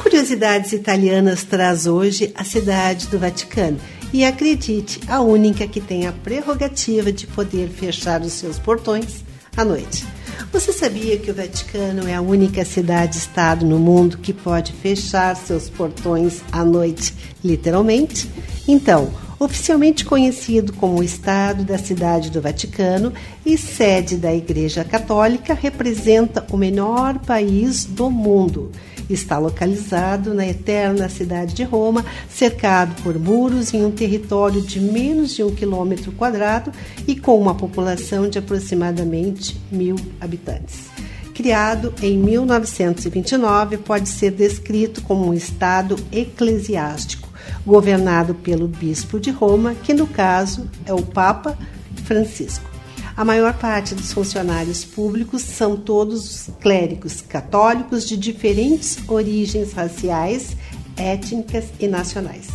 Curiosidades 0.01 0.73
Italianas 0.73 1.43
traz 1.43 1.85
hoje 1.85 2.31
a 2.35 2.43
cidade 2.43 3.07
do 3.07 3.19
Vaticano. 3.19 3.79
E 4.13 4.23
acredite, 4.23 4.99
a 5.07 5.21
única 5.21 5.67
que 5.67 5.81
tem 5.81 6.05
a 6.05 6.11
prerrogativa 6.11 7.11
de 7.11 7.25
poder 7.25 7.67
fechar 7.67 8.21
os 8.21 8.33
seus 8.33 8.59
portões 8.59 9.23
à 9.55 9.63
noite. 9.65 10.05
Você 10.51 10.71
sabia 10.71 11.17
que 11.17 11.31
o 11.31 11.33
Vaticano 11.33 12.07
é 12.07 12.13
a 12.13 12.21
única 12.21 12.63
cidade-estado 12.63 13.65
no 13.65 13.79
mundo 13.79 14.17
que 14.17 14.33
pode 14.33 14.71
fechar 14.71 15.35
seus 15.35 15.69
portões 15.69 16.41
à 16.51 16.63
noite, 16.63 17.13
literalmente? 17.43 18.29
Então, 18.67 19.11
oficialmente 19.39 20.05
conhecido 20.05 20.73
como 20.73 20.99
o 20.99 21.03
Estado 21.03 21.63
da 21.63 21.77
Cidade 21.77 22.29
do 22.29 22.41
Vaticano 22.41 23.11
e 23.45 23.57
sede 23.57 24.15
da 24.15 24.33
Igreja 24.33 24.83
Católica, 24.83 25.53
representa 25.53 26.45
o 26.51 26.57
menor 26.57 27.19
país 27.19 27.85
do 27.85 28.09
mundo. 28.09 28.71
Está 29.09 29.37
localizado 29.37 30.33
na 30.33 30.47
eterna 30.47 31.09
cidade 31.09 31.53
de 31.53 31.63
Roma, 31.63 32.05
cercado 32.29 33.01
por 33.03 33.17
muros 33.19 33.73
em 33.73 33.83
um 33.83 33.91
território 33.91 34.61
de 34.61 34.79
menos 34.79 35.33
de 35.33 35.43
um 35.43 35.53
quilômetro 35.53 36.11
quadrado 36.13 36.71
e 37.07 37.15
com 37.15 37.39
uma 37.39 37.55
população 37.55 38.29
de 38.29 38.37
aproximadamente 38.39 39.59
mil 39.71 39.95
habitantes. 40.19 40.91
Criado 41.33 41.93
em 42.01 42.17
1929, 42.17 43.77
pode 43.77 44.07
ser 44.07 44.31
descrito 44.31 45.01
como 45.01 45.27
um 45.27 45.33
estado 45.33 45.95
eclesiástico, 46.11 47.27
governado 47.65 48.35
pelo 48.35 48.67
bispo 48.67 49.19
de 49.19 49.31
Roma, 49.31 49.73
que 49.73 49.93
no 49.93 50.05
caso 50.05 50.69
é 50.85 50.93
o 50.93 51.01
Papa 51.01 51.57
Francisco. 52.05 52.72
A 53.15 53.23
maior 53.23 53.53
parte 53.53 53.93
dos 53.93 54.11
funcionários 54.11 54.83
públicos 54.83 55.43
são 55.43 55.77
todos 55.77 56.49
clérigos 56.59 57.21
católicos 57.21 58.07
de 58.07 58.17
diferentes 58.17 58.97
origens 59.07 59.71
raciais, 59.71 60.57
étnicas 60.97 61.65
e 61.79 61.87
nacionais. 61.87 62.47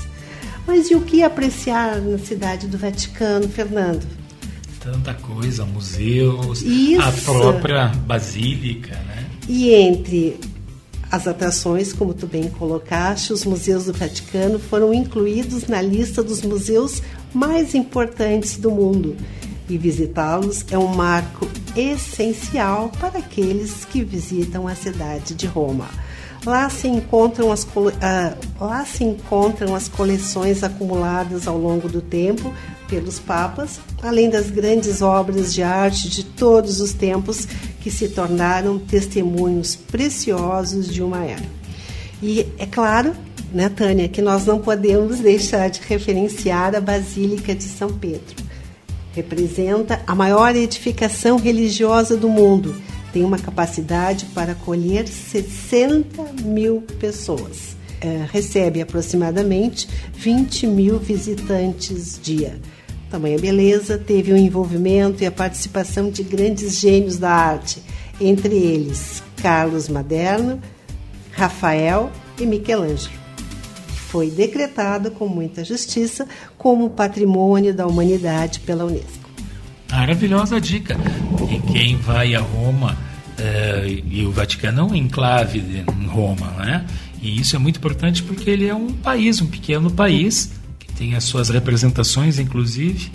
Mas 0.67 0.91
e 0.91 0.97
o 0.97 1.01
que 1.03 1.23
apreciar 1.23 2.01
na 2.01 2.19
cidade 2.19 2.67
do 2.67 2.77
Vaticano, 2.77 3.49
Fernando? 3.49 4.05
Tanta 4.81 5.15
coisa, 5.15 5.65
museus, 5.65 6.63
Isso. 6.63 7.03
a 7.03 7.13
própria 7.13 7.89
basílica, 7.89 8.95
né? 8.95 9.27
E 9.49 9.73
entre 9.73 10.39
as 11.11 11.27
atrações, 11.27 11.93
como 11.93 12.13
tu 12.13 12.27
bem 12.27 12.51
colocaste, 12.51 13.33
os 13.33 13.45
museus 13.45 13.85
do 13.85 13.93
Vaticano 13.93 14.59
foram 14.59 14.93
incluídos 14.93 15.67
na 15.69 15.81
lista 15.81 16.23
dos 16.23 16.43
museus 16.43 17.01
mais 17.33 17.75
importantes 17.75 18.59
do 18.59 18.71
mundo. 18.71 19.17
E 19.69 19.77
visitá-los 19.77 20.65
é 20.71 20.79
um 20.79 20.89
marco 20.89 21.47
essencial 21.77 22.91
para 22.99 23.19
aqueles 23.19 23.85
que 23.85 24.03
visitam 24.03 24.67
a 24.67 24.75
cidade 24.75 25.35
de 25.35 25.47
Roma. 25.47 25.89
Lá 26.47 26.71
se 26.71 26.89
encontram 26.89 27.53
as, 27.53 27.67
ah, 28.01 28.35
lá 28.61 28.85
se 28.85 29.05
encontram 29.05 29.75
as 29.75 29.89
coleções 29.89 30.63
acumuladas 30.63 31.47
ao 31.47 31.59
longo 31.59 31.89
do 31.89 32.01
tempo 32.01 32.55
pelos 32.89 33.19
papas, 33.19 33.79
além 34.03 34.31
das 34.31 34.51
grandes 34.51 35.03
obras 35.03 35.53
de 35.53 35.63
arte 35.63 36.09
de 36.09 36.25
todos 36.25 36.81
os 36.81 36.93
tempos 36.93 37.47
que 37.81 37.91
se 37.91 38.09
tornaram 38.09 38.79
testemunhos 38.79 39.77
preciosos 39.77 40.89
de 40.89 41.03
uma 41.03 41.25
era. 41.25 41.45
E 42.23 42.47
é 42.59 42.67
claro, 42.67 43.15
né, 43.53 43.69
Tânia, 43.69 44.09
que 44.09 44.23
nós 44.23 44.47
não 44.47 44.59
podemos 44.59 45.19
deixar 45.19 45.69
de 45.69 45.81
referenciar 45.87 46.75
a 46.75 46.81
Basílica 46.81 47.55
de 47.55 47.65
São 47.65 47.93
Pedro. 47.93 48.48
Representa 49.19 50.01
a 50.07 50.15
maior 50.15 50.55
edificação 50.55 51.39
religiosa 51.39 52.17
do 52.17 52.29
mundo. 52.29 52.81
Tem 53.13 53.25
uma 53.25 53.37
capacidade 53.37 54.27
para 54.27 54.53
acolher 54.53 55.09
60 55.09 56.23
mil 56.45 56.83
pessoas. 57.01 57.77
É, 58.01 58.25
recebe 58.31 58.81
aproximadamente 58.81 59.89
20 60.15 60.69
mil 60.69 61.01
visitantes 61.01 62.17
dia. 62.23 62.61
Tamanha 63.11 63.41
beleza 63.41 63.99
teve 63.99 64.33
o 64.33 64.37
envolvimento 64.37 65.21
e 65.25 65.27
a 65.27 65.33
participação 65.33 66.13
de 66.13 66.23
grandes 66.23 66.79
gênios 66.79 67.19
da 67.19 67.33
arte, 67.33 67.83
entre 68.21 68.55
eles 68.55 69.21
Carlos 69.43 69.89
Maderno, 69.89 70.63
Rafael 71.33 72.13
e 72.39 72.47
Michelangelo. 72.47 73.18
Foi 74.09 74.31
decretado 74.31 75.11
com 75.11 75.29
muita 75.29 75.65
justiça 75.65 76.27
como 76.57 76.91
patrimônio 76.91 77.75
da 77.75 77.87
humanidade 77.87 78.61
pela 78.61 78.85
Unesco. 78.85 79.29
Maravilhosa 79.91 80.61
dica. 80.61 80.97
E 81.51 81.73
quem 81.73 81.97
vai 81.97 82.35
a 82.35 82.41
Roma, 82.41 82.97
eh, 83.39 84.03
e 84.11 84.25
o 84.25 84.33
Vaticano 84.33 84.81
é 84.81 84.85
um 84.85 84.95
enclave 84.95 85.59
em 85.59 86.07
Roma, 86.07 86.47
né? 86.59 86.87
E 87.21 87.39
isso 87.39 87.55
é 87.55 87.59
muito 87.59 87.77
importante 87.77 88.23
porque 88.23 88.49
ele 88.49 88.67
é 88.67 88.75
um 88.75 88.93
país, 88.93 89.41
um 89.41 89.47
pequeno 89.47 89.91
país, 89.91 90.53
que 90.79 90.93
tem 90.93 91.15
as 91.15 91.25
suas 91.25 91.49
representações, 91.49 92.39
inclusive, 92.39 93.11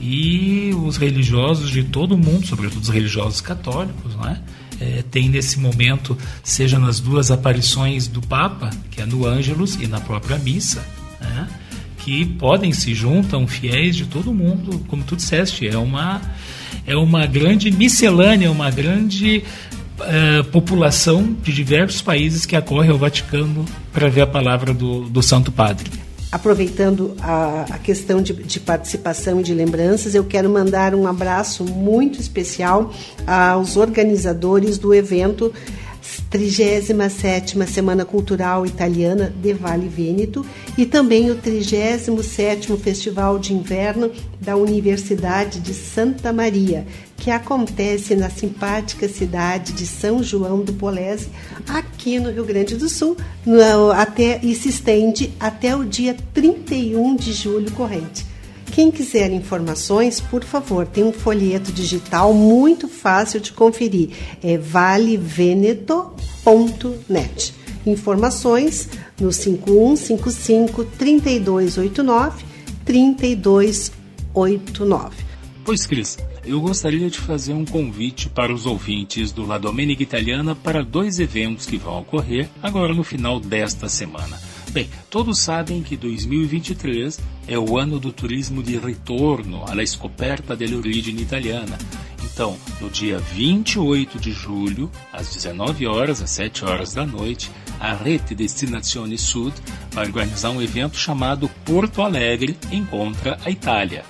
e 0.00 0.72
os 0.84 0.96
religiosos 0.96 1.70
de 1.70 1.84
todo 1.84 2.16
o 2.16 2.18
mundo, 2.18 2.46
sobretudo 2.46 2.82
os 2.82 2.88
religiosos 2.88 3.40
católicos, 3.40 4.16
né? 4.16 4.40
Eh, 4.80 5.04
tem 5.10 5.28
nesse 5.28 5.58
momento, 5.58 6.16
seja 6.42 6.78
nas 6.78 7.00
duas 7.00 7.30
aparições 7.30 8.06
do 8.06 8.20
Papa, 8.20 8.70
que 8.90 9.00
é 9.00 9.06
no 9.06 9.26
Ângelus 9.26 9.74
e 9.76 9.86
na 9.86 10.00
própria 10.00 10.38
missa, 10.38 10.84
né? 11.20 11.48
que 11.98 12.24
podem 12.24 12.72
se 12.72 12.94
juntam 12.94 13.46
fiéis 13.46 13.94
de 13.94 14.06
todo 14.06 14.34
mundo, 14.34 14.84
como 14.88 15.04
tu 15.04 15.14
disseste, 15.14 15.68
é 15.68 15.78
uma 15.78 16.20
é 16.84 16.96
uma 16.96 17.26
grande 17.26 17.70
miscelânea, 17.70 18.50
uma 18.50 18.70
grande 18.70 19.44
eh, 20.00 20.42
população 20.50 21.36
de 21.44 21.52
diversos 21.52 22.02
países 22.02 22.44
que 22.44 22.56
acorre 22.56 22.90
ao 22.90 22.98
Vaticano 22.98 23.64
para 23.92 24.08
ver 24.08 24.22
a 24.22 24.26
palavra 24.26 24.74
do, 24.74 25.02
do 25.08 25.22
Santo 25.22 25.52
Padre. 25.52 25.88
Aproveitando 26.32 27.14
a, 27.20 27.66
a 27.70 27.78
questão 27.78 28.22
de, 28.22 28.32
de 28.32 28.58
participação 28.58 29.40
e 29.40 29.42
de 29.42 29.52
lembranças, 29.52 30.14
eu 30.14 30.24
quero 30.24 30.48
mandar 30.48 30.94
um 30.94 31.06
abraço 31.06 31.62
muito 31.62 32.18
especial 32.18 32.90
aos 33.26 33.76
organizadores 33.76 34.78
do 34.78 34.94
evento 34.94 35.52
37ª 36.32 37.66
Semana 37.66 38.06
Cultural 38.06 38.64
Italiana 38.64 39.32
de 39.42 39.52
Vale 39.52 39.88
Vêneto 39.88 40.44
e 40.76 40.86
também 40.86 41.30
o 41.30 41.36
37º 41.36 42.78
Festival 42.78 43.38
de 43.38 43.52
Inverno 43.52 44.10
da 44.40 44.56
Universidade 44.56 45.60
de 45.60 45.74
Santa 45.74 46.32
Maria, 46.32 46.86
que 47.18 47.30
acontece 47.30 48.16
na 48.16 48.30
simpática 48.30 49.06
cidade 49.06 49.74
de 49.74 49.86
São 49.86 50.22
João 50.22 50.62
do 50.62 50.72
Polese, 50.72 51.28
aqui 52.02 52.18
no 52.18 52.32
Rio 52.32 52.44
Grande 52.44 52.74
do 52.74 52.88
Sul, 52.88 53.16
no- 53.46 53.92
até, 53.92 54.40
e 54.42 54.52
se 54.56 54.68
estende 54.70 55.32
até 55.38 55.76
o 55.76 55.84
dia 55.84 56.16
31 56.34 57.14
de 57.14 57.32
julho 57.32 57.70
corrente. 57.72 58.26
Quem 58.72 58.90
quiser 58.90 59.30
informações, 59.30 60.20
por 60.20 60.42
favor, 60.42 60.84
tem 60.86 61.04
um 61.04 61.12
folheto 61.12 61.70
digital 61.70 62.34
muito 62.34 62.88
fácil 62.88 63.38
de 63.38 63.52
conferir. 63.52 64.10
É 64.42 64.58
valeveneto.net. 64.58 67.54
Informações 67.86 68.88
no 69.20 69.32
5155 69.32 70.84
3289 70.98 72.44
3289. 72.84 75.10
Pois, 75.64 75.86
Cris, 75.86 76.18
eu 76.44 76.60
gostaria 76.60 77.08
de 77.08 77.18
fazer 77.18 77.52
um 77.52 77.64
convite 77.64 78.28
para 78.28 78.52
os 78.52 78.66
ouvintes 78.66 79.32
do 79.32 79.46
La 79.46 79.58
Domenica 79.58 80.02
Italiana 80.02 80.54
para 80.54 80.84
dois 80.84 81.20
eventos 81.20 81.66
que 81.66 81.76
vão 81.76 82.00
ocorrer 82.00 82.48
agora 82.62 82.92
no 82.92 83.04
final 83.04 83.38
desta 83.38 83.88
semana. 83.88 84.40
Bem, 84.70 84.88
todos 85.10 85.38
sabem 85.38 85.82
que 85.82 85.96
2023 85.96 87.20
é 87.46 87.58
o 87.58 87.78
ano 87.78 88.00
do 88.00 88.10
turismo 88.10 88.62
de 88.62 88.76
retorno 88.78 89.62
alla 89.66 89.86
scoperta 89.86 90.56
delle 90.56 90.76
origini 90.76 91.22
italiana. 91.22 91.76
Então, 92.24 92.56
no 92.80 92.88
dia 92.88 93.18
28 93.18 94.18
de 94.18 94.32
julho, 94.32 94.90
às 95.12 95.34
19 95.34 95.86
horas, 95.86 96.22
às 96.22 96.30
7 96.30 96.64
horas 96.64 96.94
da 96.94 97.04
noite, 97.04 97.50
a 97.78 97.92
Rede 97.92 98.34
Destinazione 98.34 99.18
Sud 99.18 99.54
vai 99.90 100.06
organizar 100.06 100.50
um 100.50 100.62
evento 100.62 100.96
chamado 100.96 101.50
Porto 101.64 102.00
Alegre 102.00 102.56
Encontra 102.70 103.38
a 103.44 103.50
Itália. 103.50 104.04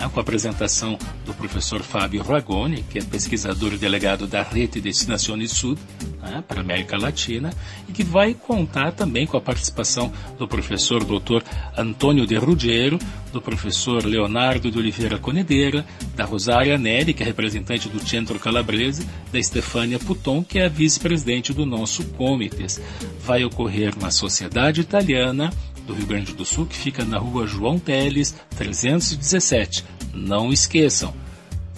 Né? 0.00 0.10
com 0.12 0.18
a 0.18 0.22
apresentação 0.22 0.98
do 1.24 1.34
professor 1.34 1.82
Fábio 1.82 2.22
Ragone, 2.22 2.82
que 2.88 2.98
é 2.98 3.02
pesquisador 3.02 3.74
e 3.74 3.78
delegado 3.78 4.26
da 4.26 4.42
Rede 4.42 4.80
Destinações 4.80 5.52
Sud 5.52 5.78
né, 6.22 6.42
para 6.46 6.58
a 6.58 6.62
América 6.62 6.96
Latina, 6.96 7.52
e 7.88 7.92
que 7.92 8.02
vai 8.02 8.34
contar 8.34 8.92
também 8.92 9.26
com 9.26 9.36
a 9.36 9.40
participação 9.40 10.12
do 10.38 10.48
professor 10.48 11.04
Dr. 11.04 11.42
Antônio 11.76 12.26
de 12.26 12.36
Ruggiero, 12.36 12.98
do 13.32 13.40
professor 13.40 14.04
Leonardo 14.04 14.70
de 14.70 14.78
Oliveira 14.78 15.18
Conedeira, 15.18 15.84
da 16.16 16.24
Rosária 16.24 16.76
Neri, 16.76 17.14
que 17.14 17.22
é 17.22 17.26
representante 17.26 17.88
do 17.88 18.00
Centro 18.06 18.38
Calabrese, 18.38 19.06
da 19.32 19.40
Stefânia 19.42 19.98
Puton, 19.98 20.42
que 20.42 20.58
é 20.58 20.66
a 20.66 20.68
vice-presidente 20.68 21.52
do 21.52 21.64
nosso 21.64 22.04
Comites. 22.10 22.80
Vai 23.24 23.44
ocorrer 23.44 23.94
na 24.00 24.10
Sociedade 24.10 24.80
Italiana 24.80 25.50
do 25.86 25.94
Rio 25.94 26.06
Grande 26.06 26.32
do 26.32 26.44
Sul, 26.44 26.66
que 26.66 26.76
fica 26.76 27.04
na 27.04 27.18
rua 27.18 27.46
João 27.46 27.78
Teles, 27.78 28.34
317. 28.56 29.84
Não 30.14 30.52
esqueçam, 30.52 31.14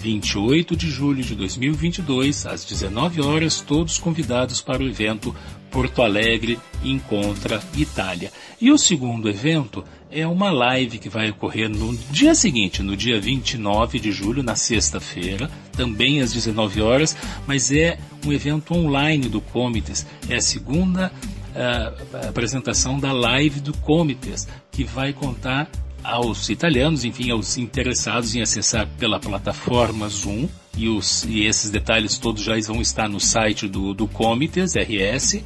28 0.02 0.74
de 0.74 0.90
julho 0.90 1.22
de 1.22 1.34
2022, 1.36 2.46
às 2.46 2.64
19 2.64 3.20
horas, 3.20 3.60
todos 3.60 3.98
convidados 3.98 4.60
para 4.60 4.82
o 4.82 4.88
evento 4.88 5.34
Porto 5.70 6.02
Alegre 6.02 6.58
Encontra 6.84 7.62
Itália. 7.76 8.32
E 8.60 8.70
o 8.70 8.76
segundo 8.76 9.28
evento 9.28 9.84
é 10.10 10.26
uma 10.26 10.50
live 10.50 10.98
que 10.98 11.08
vai 11.08 11.30
ocorrer 11.30 11.68
no 11.68 11.96
dia 12.10 12.34
seguinte, 12.34 12.82
no 12.82 12.96
dia 12.96 13.20
29 13.20 14.00
de 14.00 14.12
julho, 14.12 14.42
na 14.42 14.56
sexta-feira, 14.56 15.50
também 15.72 16.20
às 16.20 16.32
19 16.32 16.82
horas, 16.82 17.16
mas 17.46 17.72
é 17.72 17.98
um 18.26 18.32
evento 18.32 18.74
online 18.74 19.28
do 19.28 19.40
Comites. 19.40 20.04
É 20.28 20.36
a 20.36 20.42
segunda 20.42 21.10
uh, 21.52 22.28
apresentação 22.28 22.98
da 22.98 23.12
live 23.12 23.60
do 23.60 23.76
Comites, 23.78 24.48
que 24.70 24.84
vai 24.84 25.12
contar 25.12 25.68
aos 26.02 26.48
italianos, 26.48 27.04
enfim, 27.04 27.30
aos 27.30 27.56
interessados 27.56 28.34
em 28.34 28.42
acessar 28.42 28.88
pela 28.98 29.20
plataforma 29.20 30.08
Zoom, 30.08 30.48
e, 30.76 30.88
os, 30.88 31.24
e 31.24 31.44
esses 31.44 31.70
detalhes 31.70 32.16
todos 32.16 32.42
já 32.42 32.58
vão 32.66 32.80
estar 32.80 33.08
no 33.08 33.20
site 33.20 33.68
do, 33.68 33.92
do 33.92 34.08
Comites 34.08 34.74
RS, 34.74 35.42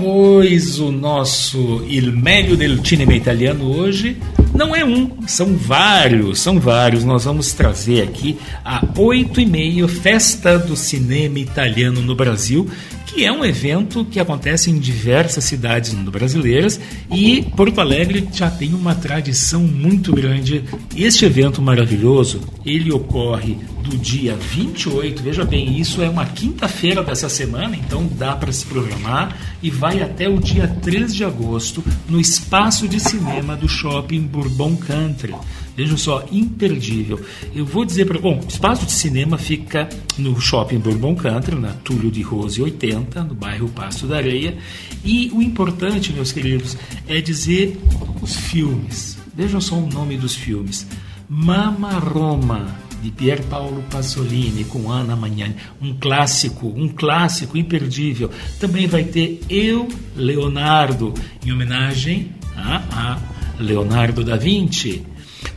Pois 0.00 0.78
o 0.78 0.90
nosso 0.90 1.84
Il 1.86 2.10
meglio 2.16 2.56
del 2.56 2.82
cinema 2.82 3.12
italiano 3.12 3.66
hoje 3.66 4.16
não 4.54 4.74
é 4.74 4.82
um, 4.82 5.10
são 5.26 5.54
vários, 5.54 6.40
são 6.40 6.58
vários. 6.58 7.04
Nós 7.04 7.26
vamos 7.26 7.52
trazer 7.52 8.04
aqui 8.04 8.38
a 8.64 8.82
oito 8.96 9.42
e 9.42 9.44
meio 9.44 9.86
Festa 9.86 10.58
do 10.58 10.74
Cinema 10.74 11.38
Italiano 11.38 12.00
no 12.00 12.14
Brasil, 12.14 12.66
que 13.04 13.26
é 13.26 13.30
um 13.30 13.44
evento 13.44 14.02
que 14.06 14.18
acontece 14.18 14.70
em 14.70 14.78
diversas 14.78 15.44
cidades 15.44 15.92
brasileiras 15.92 16.80
e 17.12 17.42
Porto 17.54 17.78
Alegre 17.82 18.26
já 18.32 18.50
tem 18.50 18.72
uma 18.72 18.94
tradição 18.94 19.60
muito 19.60 20.14
grande. 20.14 20.64
Este 20.96 21.26
evento 21.26 21.60
maravilhoso, 21.60 22.40
ele 22.64 22.90
ocorre 22.90 23.58
do 23.82 23.96
dia 23.96 24.36
28, 24.36 25.22
veja 25.22 25.44
bem, 25.44 25.78
isso 25.78 26.02
é 26.02 26.08
uma 26.08 26.26
quinta-feira 26.26 27.02
dessa 27.02 27.28
semana, 27.28 27.76
então 27.76 28.06
dá 28.06 28.36
para 28.36 28.52
se 28.52 28.64
programar 28.66 29.36
e 29.62 29.70
vai 29.70 30.02
até 30.02 30.28
o 30.28 30.38
dia 30.38 30.68
3 30.68 31.14
de 31.14 31.24
agosto 31.24 31.82
no 32.08 32.20
espaço 32.20 32.86
de 32.86 33.00
cinema 33.00 33.56
do 33.56 33.68
Shopping 33.68 34.22
Bourbon 34.22 34.76
Country. 34.76 35.34
Vejam 35.76 35.96
só, 35.96 36.24
imperdível. 36.30 37.18
Eu 37.54 37.64
vou 37.64 37.84
dizer 37.84 38.04
para. 38.04 38.18
Bom, 38.18 38.38
o 38.38 38.48
espaço 38.48 38.84
de 38.84 38.92
cinema 38.92 39.38
fica 39.38 39.88
no 40.18 40.38
Shopping 40.38 40.78
Bourbon 40.78 41.14
Country, 41.14 41.54
na 41.54 41.72
Túlio 41.72 42.10
de 42.10 42.20
Rose 42.20 42.60
80, 42.60 43.24
no 43.24 43.34
bairro 43.34 43.68
Pasto 43.68 44.06
da 44.06 44.16
Areia. 44.16 44.58
E 45.02 45.30
o 45.32 45.40
importante, 45.40 46.12
meus 46.12 46.32
queridos, 46.32 46.76
é 47.08 47.20
dizer 47.20 47.80
os 48.20 48.36
filmes. 48.36 49.16
Vejam 49.34 49.60
só 49.60 49.76
o 49.76 49.88
nome 49.88 50.18
dos 50.18 50.34
filmes: 50.34 50.86
Mama 51.28 51.92
Roma, 51.92 52.76
de 53.02 53.10
Pier 53.10 53.42
Paolo 53.44 53.82
Pasolini 53.90 54.64
com 54.64 54.90
Ana 54.90 55.16
Magnani, 55.16 55.56
um 55.80 55.94
clássico, 55.94 56.68
um 56.68 56.88
clássico 56.88 57.56
imperdível. 57.56 58.30
Também 58.58 58.86
vai 58.86 59.04
ter 59.04 59.40
Eu, 59.48 59.88
Leonardo, 60.14 61.14
em 61.44 61.52
homenagem 61.52 62.32
a, 62.56 62.82
a 62.92 63.18
Leonardo 63.58 64.24
da 64.24 64.36
Vinci. 64.36 65.02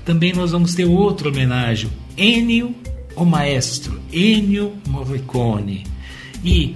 Também 0.06 0.34
nós 0.34 0.52
vamos 0.52 0.74
ter 0.74 0.86
outra 0.86 1.30
homenagem, 1.30 1.90
Ennio, 2.18 2.76
o 3.16 3.26
maestro, 3.26 4.00
Ennio 4.12 4.74
Morricone. 4.88 5.86
E 6.44 6.76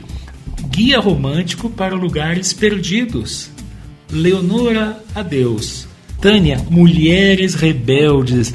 Guia 0.70 1.00
Romântico 1.00 1.70
para 1.70 1.96
Lugares 1.96 2.54
Perdidos, 2.54 3.50
Leonora 4.10 5.04
Adeus. 5.14 5.88
Tânia, 6.20 6.58
Mulheres 6.70 7.54
Rebeldes, 7.54 8.54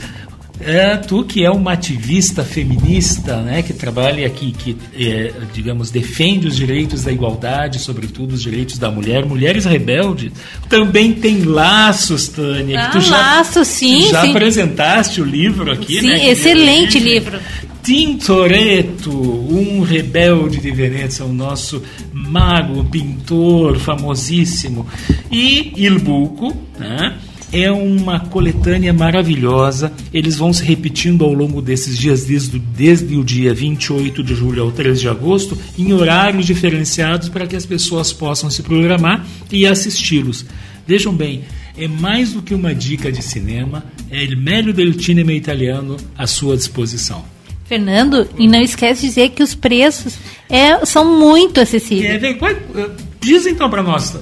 é, 0.64 0.96
tu 0.96 1.24
que 1.24 1.44
é 1.44 1.50
uma 1.50 1.72
ativista 1.72 2.44
feminista, 2.44 3.36
né, 3.42 3.62
que 3.62 3.72
trabalha 3.72 4.26
aqui, 4.26 4.52
que, 4.52 4.76
é, 4.96 5.32
digamos, 5.52 5.90
defende 5.90 6.46
os 6.46 6.56
direitos 6.56 7.02
da 7.04 7.12
igualdade, 7.12 7.78
sobretudo 7.78 8.32
os 8.32 8.42
direitos 8.42 8.78
da 8.78 8.90
mulher, 8.90 9.24
Mulheres 9.26 9.64
Rebeldes, 9.64 10.32
também 10.68 11.12
tem 11.12 11.42
laços, 11.44 12.28
Tânia. 12.28 12.80
Ah, 12.80 12.86
que 12.86 12.92
tu 12.92 13.00
já, 13.00 13.16
laços, 13.16 13.68
sim, 13.68 14.02
tu 14.02 14.10
já 14.10 14.22
sim. 14.22 14.30
apresentaste 14.30 15.20
o 15.20 15.24
livro 15.24 15.70
aqui, 15.72 16.00
Sim, 16.00 16.06
né? 16.08 16.18
que 16.20 16.26
excelente 16.26 16.98
realmente- 16.98 16.98
livro. 17.00 17.40
Tintoretto, 17.82 19.10
um 19.10 19.80
rebelde 19.82 20.60
de 20.60 20.70
Veneza, 20.70 21.24
o 21.24 21.32
nosso 21.32 21.82
mago, 22.12 22.84
pintor 22.84 23.76
famosíssimo. 23.78 24.86
E 25.30 25.72
Il 25.76 25.98
Buco, 25.98 26.56
né? 26.78 27.14
É 27.52 27.70
uma 27.70 28.18
coletânea 28.20 28.92
maravilhosa. 28.94 29.92
Eles 30.12 30.36
vão 30.36 30.52
se 30.52 30.64
repetindo 30.64 31.22
ao 31.24 31.34
longo 31.34 31.60
desses 31.60 31.98
dias, 31.98 32.24
desde, 32.24 32.56
o- 32.56 32.60
desde 32.60 33.14
o 33.16 33.22
dia 33.22 33.52
28 33.52 34.22
de 34.22 34.34
julho 34.34 34.62
ao 34.62 34.70
3 34.72 34.98
de 35.00 35.08
agosto, 35.08 35.56
em 35.78 35.92
horários 35.92 36.46
diferenciados 36.46 37.28
para 37.28 37.46
que 37.46 37.54
as 37.54 37.66
pessoas 37.66 38.12
possam 38.12 38.48
se 38.48 38.62
programar 38.62 39.26
e 39.50 39.66
assisti-los. 39.66 40.46
Vejam 40.86 41.12
bem, 41.14 41.42
é 41.76 41.86
mais 41.86 42.32
do 42.32 42.40
que 42.42 42.54
uma 42.54 42.74
dica 42.74 43.12
de 43.12 43.22
cinema, 43.22 43.84
é 44.10 44.22
il 44.24 44.36
meglio 44.36 44.72
del 44.72 44.98
cinema 45.00 45.32
italiano 45.32 45.96
à 46.16 46.26
sua 46.26 46.56
disposição. 46.56 47.22
Fernando, 47.66 48.28
e 48.38 48.46
não 48.48 48.60
esquece 48.60 49.02
de 49.02 49.08
dizer 49.08 49.28
que 49.30 49.42
os 49.42 49.54
preços 49.54 50.14
é, 50.50 50.84
são 50.84 51.18
muito 51.18 51.60
acessíveis. 51.60 52.22
É, 52.22 52.30
eh, 52.30 52.90
diz 53.20 53.46
então 53.46 53.70
para 53.70 53.82
nós. 53.82 54.14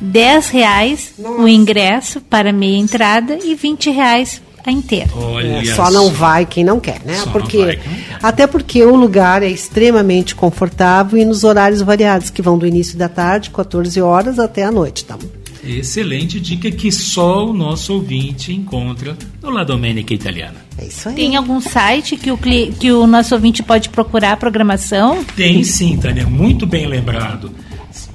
10 0.00 0.48
reais 0.50 1.14
o 1.18 1.46
ingresso 1.48 2.20
para 2.20 2.52
meia 2.52 2.76
entrada 2.78 3.38
e 3.42 3.54
20 3.54 3.90
reais 3.90 4.42
a 4.66 4.70
inteira. 4.72 5.10
Olha 5.14 5.58
É, 5.60 5.64
só 5.74 5.90
não 5.90 6.10
vai 6.10 6.46
quem 6.46 6.64
não 6.64 6.80
quer, 6.80 7.00
né? 7.04 7.14
Só 7.18 7.26
não 7.26 7.32
porque 7.32 7.58
vai 7.58 7.76
quem 7.76 7.92
não 7.92 7.98
quer. 7.98 8.18
até 8.22 8.46
porque 8.46 8.82
o 8.82 8.94
lugar 8.96 9.42
é 9.42 9.48
extremamente 9.48 10.34
confortável 10.34 11.18
e 11.18 11.24
nos 11.24 11.44
horários 11.44 11.82
variados 11.82 12.30
que 12.30 12.40
vão 12.40 12.56
do 12.56 12.66
início 12.66 12.96
da 12.96 13.08
tarde, 13.08 13.50
14 13.50 14.00
horas, 14.00 14.38
até 14.38 14.64
a 14.64 14.70
noite, 14.72 15.04
tá? 15.04 15.18
Excelente 15.62 16.38
dica 16.40 16.70
que 16.70 16.92
só 16.92 17.46
o 17.46 17.52
nosso 17.52 17.94
ouvinte 17.94 18.52
encontra 18.52 19.16
no 19.42 19.48
La 19.50 19.64
Domenica 19.64 20.12
Italiana. 20.12 20.56
É 20.76 20.84
isso 20.86 21.08
aí. 21.08 21.14
Tem 21.14 21.36
algum 21.36 21.58
site 21.60 22.16
que 22.16 22.30
o, 22.30 22.36
cli- 22.36 22.74
que 22.78 22.92
o 22.92 23.06
nosso 23.06 23.34
ouvinte 23.34 23.62
pode 23.62 23.88
procurar 23.88 24.32
a 24.32 24.36
programação? 24.36 25.24
Tem 25.36 25.62
sim, 25.64 25.96
Tânia, 25.96 26.26
muito 26.26 26.66
bem 26.66 26.86
lembrado. 26.86 27.50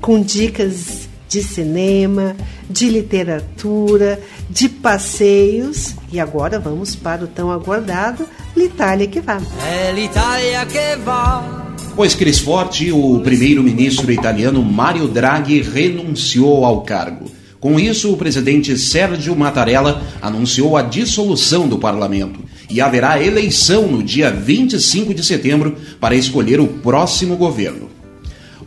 com 0.00 0.22
dicas 0.22 1.05
de 1.28 1.42
cinema, 1.42 2.36
de 2.68 2.88
literatura, 2.88 4.20
de 4.48 4.68
passeios. 4.68 5.94
E 6.12 6.20
agora 6.20 6.58
vamos 6.58 6.94
para 6.94 7.24
o 7.24 7.28
tão 7.28 7.50
aguardado 7.50 8.26
L'Italia 8.56 9.06
que 9.06 9.20
vai. 9.20 9.38
È 9.62 9.92
l'Italia 9.92 10.64
che 10.64 10.96
va. 11.04 11.74
Pois 11.94 12.14
Cris 12.14 12.38
Forte, 12.38 12.90
o 12.90 13.20
primeiro-ministro 13.20 14.10
italiano 14.10 14.62
Mario 14.62 15.08
Draghi 15.08 15.60
renunciou 15.60 16.64
ao 16.64 16.82
cargo. 16.82 17.30
Com 17.60 17.78
isso, 17.78 18.12
o 18.12 18.16
presidente 18.16 18.76
Sérgio 18.78 19.34
Mattarella 19.36 20.02
anunciou 20.22 20.76
a 20.76 20.82
dissolução 20.82 21.68
do 21.68 21.78
parlamento 21.78 22.40
e 22.70 22.80
haverá 22.80 23.22
eleição 23.22 23.86
no 23.86 24.02
dia 24.02 24.30
25 24.30 25.12
de 25.12 25.24
setembro 25.24 25.76
para 26.00 26.14
escolher 26.14 26.60
o 26.60 26.66
próximo 26.66 27.36
governo. 27.36 27.95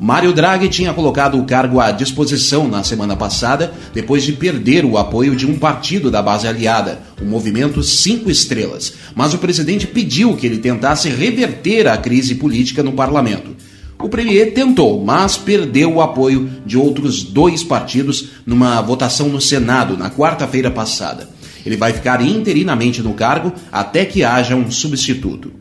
Mário 0.02 0.32
Draghi 0.32 0.70
tinha 0.70 0.94
colocado 0.94 1.38
o 1.38 1.44
cargo 1.44 1.82
à 1.82 1.92
disposição 1.92 2.70
na 2.70 2.86
semana 2.86 3.18
passada, 3.18 3.74
depois 3.94 4.24
de 4.24 4.32
perder 4.32 4.86
o 4.86 4.98
apoio 4.98 5.36
de 5.36 5.46
um 5.46 5.60
partido 5.60 6.10
da 6.10 6.22
base 6.22 6.48
aliada, 6.48 7.02
o 7.22 7.26
Movimento 7.26 7.84
Cinco 7.84 8.32
Estrelas. 8.32 8.94
Mas 9.14 9.34
o 9.34 9.38
presidente 9.38 9.86
pediu 9.86 10.38
que 10.38 10.46
ele 10.46 10.60
tentasse 10.60 11.10
reverter 11.10 11.86
a 11.86 11.98
crise 11.98 12.36
política 12.36 12.82
no 12.82 12.94
parlamento. 12.94 13.54
O 14.02 14.08
premier 14.08 14.54
tentou, 14.54 15.04
mas 15.04 15.36
perdeu 15.36 15.96
o 15.96 16.02
apoio 16.02 16.50
de 16.66 16.78
outros 16.78 17.22
dois 17.22 17.62
partidos 17.62 18.30
numa 18.46 18.82
votação 18.82 19.28
no 19.28 19.42
Senado 19.42 19.98
na 19.98 20.10
quarta-feira 20.10 20.72
passada. 20.72 21.28
Ele 21.66 21.76
vai 21.76 21.92
ficar 21.92 22.22
interinamente 22.22 23.02
no 23.02 23.14
cargo 23.14 23.52
até 23.70 24.06
que 24.06 24.24
haja 24.24 24.56
um 24.56 24.72
substituto. 24.72 25.52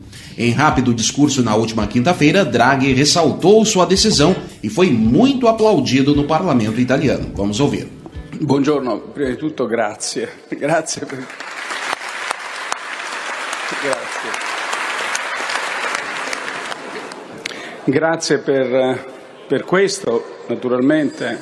Em 0.41 0.51
rápido 0.51 0.93
discurso 0.93 1.43
na 1.43 1.53
última 1.53 1.85
quinta-feira, 1.85 2.45
Draghi 2.45 2.93
ressaltou 2.93 3.65
sua 3.65 3.85
decisão 3.85 4.33
e 4.63 4.69
foi 4.69 4.89
muito 4.89 5.49
aplaudido 5.49 6.15
no 6.15 6.23
parlamento 6.23 6.79
italiano. 6.79 7.29
Vamos 7.35 7.59
ouvir. 7.59 7.89
Buongiorno, 8.39 8.99
prima 9.13 9.31
di 9.31 9.35
tutto 9.35 9.65
grazie. 9.65 10.29
Grazie. 10.47 11.05
Grazie. 13.81 14.29
Grazie 17.83 18.37
per, 18.37 19.05
per 19.45 19.65
questo, 19.65 20.43
naturalmente. 20.47 21.37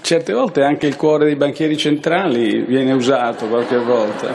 Certe 0.00 0.32
volte 0.32 0.64
anche 0.64 0.88
il 0.88 0.96
cuore 0.96 1.26
dei 1.26 1.36
banchieri 1.36 1.76
centrali 1.76 2.62
viene 2.62 2.92
usato 2.92 3.46
qualche 3.46 3.78
volta, 3.78 4.34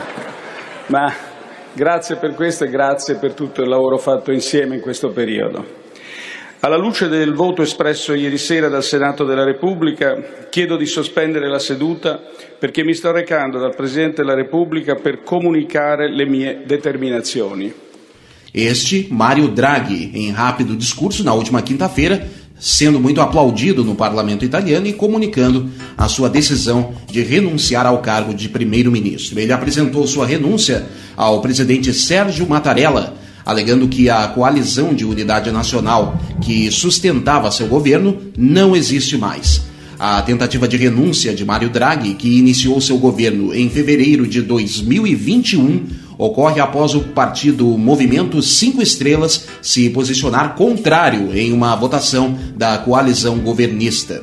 ma 0.86 1.30
grazie 1.74 2.16
per 2.16 2.34
questo 2.34 2.64
e 2.64 2.70
grazie 2.70 3.16
per 3.16 3.34
tutto 3.34 3.62
il 3.62 3.68
lavoro 3.68 3.98
fatto 3.98 4.32
insieme 4.32 4.76
in 4.76 4.80
questo 4.80 5.10
periodo. 5.10 5.80
Alla 6.60 6.76
luce 6.76 7.08
del 7.08 7.34
voto 7.34 7.62
espresso 7.62 8.14
ieri 8.14 8.38
sera 8.38 8.68
dal 8.68 8.84
Senato 8.84 9.24
della 9.24 9.42
Repubblica, 9.42 10.46
chiedo 10.48 10.76
di 10.76 10.86
sospendere 10.86 11.48
la 11.48 11.58
seduta 11.58 12.22
perché 12.56 12.84
mi 12.84 12.94
sto 12.94 13.10
recando 13.10 13.58
dal 13.58 13.74
Presidente 13.74 14.22
della 14.22 14.34
Repubblica 14.34 14.94
per 14.94 15.24
comunicare 15.24 16.08
le 16.08 16.24
mie 16.24 16.62
determinazioni. 16.64 17.74
Este, 18.54 19.06
Mário 19.08 19.48
Draghi, 19.48 20.10
em 20.12 20.34
rápido 20.34 20.74
discurso 20.74 21.22
na 21.24 21.32
última 21.32 21.62
quinta-feira, 21.62 22.20
sendo 22.62 23.00
muito 23.00 23.20
aplaudido 23.20 23.82
no 23.82 23.96
parlamento 23.96 24.44
italiano 24.44 24.86
e 24.86 24.92
comunicando 24.92 25.68
a 25.98 26.06
sua 26.06 26.30
decisão 26.30 26.92
de 27.10 27.20
renunciar 27.20 27.86
ao 27.86 27.98
cargo 27.98 28.32
de 28.32 28.48
primeiro-ministro. 28.48 29.40
Ele 29.40 29.52
apresentou 29.52 30.06
sua 30.06 30.24
renúncia 30.24 30.86
ao 31.16 31.40
presidente 31.40 31.92
Sérgio 31.92 32.48
Mattarella, 32.48 33.16
alegando 33.44 33.88
que 33.88 34.08
a 34.08 34.28
coalizão 34.28 34.94
de 34.94 35.04
unidade 35.04 35.50
nacional 35.50 36.16
que 36.40 36.70
sustentava 36.70 37.50
seu 37.50 37.66
governo 37.66 38.16
não 38.38 38.76
existe 38.76 39.18
mais. 39.18 39.62
A 39.98 40.22
tentativa 40.22 40.68
de 40.68 40.76
renúncia 40.76 41.34
de 41.34 41.44
Mário 41.44 41.68
Draghi, 41.68 42.14
que 42.14 42.38
iniciou 42.38 42.80
seu 42.80 42.96
governo 42.96 43.52
em 43.52 43.68
fevereiro 43.68 44.24
de 44.24 44.40
2021, 44.40 45.84
ocorre 46.24 46.60
após 46.60 46.94
o 46.94 47.00
partido 47.00 47.66
Movimento 47.76 48.40
Cinco 48.40 48.80
Estrelas 48.80 49.46
se 49.60 49.90
posicionar 49.90 50.54
contrário 50.54 51.36
em 51.36 51.52
uma 51.52 51.74
votação 51.74 52.38
da 52.56 52.78
coalizão 52.78 53.38
governista. 53.38 54.22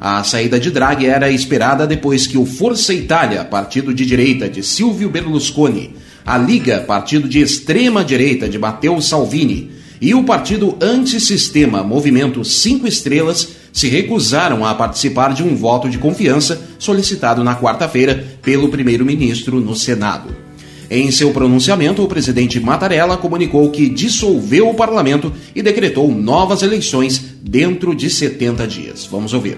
A 0.00 0.22
saída 0.22 0.60
de 0.60 0.70
Draghi 0.70 1.06
era 1.06 1.30
esperada 1.30 1.86
depois 1.86 2.26
que 2.26 2.38
o 2.38 2.46
Força 2.46 2.94
Itália, 2.94 3.44
partido 3.44 3.92
de 3.92 4.06
direita 4.06 4.48
de 4.48 4.62
Silvio 4.62 5.10
Berlusconi, 5.10 5.96
a 6.24 6.38
Liga, 6.38 6.84
partido 6.86 7.28
de 7.28 7.40
extrema 7.40 8.04
direita 8.04 8.48
de 8.48 8.58
Matteo 8.58 9.02
Salvini, 9.02 9.72
e 10.00 10.14
o 10.14 10.22
partido 10.22 10.78
antissistema 10.80 11.82
Movimento 11.82 12.42
Cinco 12.44 12.86
Estrelas 12.86 13.48
se 13.72 13.88
recusaram 13.88 14.64
a 14.64 14.72
participar 14.74 15.34
de 15.34 15.42
um 15.42 15.54
voto 15.54 15.90
de 15.90 15.98
confiança 15.98 16.60
solicitado 16.78 17.42
na 17.42 17.56
quarta-feira 17.56 18.24
pelo 18.40 18.68
primeiro-ministro 18.68 19.60
no 19.60 19.74
Senado. 19.74 20.49
Em 20.90 21.08
seu 21.12 21.32
pronunciamento, 21.32 22.02
o 22.02 22.08
presidente 22.08 22.58
Mattarella 22.58 23.16
comunicou 23.16 23.70
que 23.70 23.88
dissolveu 23.88 24.68
o 24.70 24.74
parlamento 24.74 25.32
e 25.54 25.62
decretou 25.62 26.10
novas 26.10 26.62
eleições 26.62 27.36
dentro 27.40 27.94
de 27.94 28.10
70 28.10 28.66
dias. 28.66 29.06
Vamos 29.06 29.32
ouvir. 29.32 29.56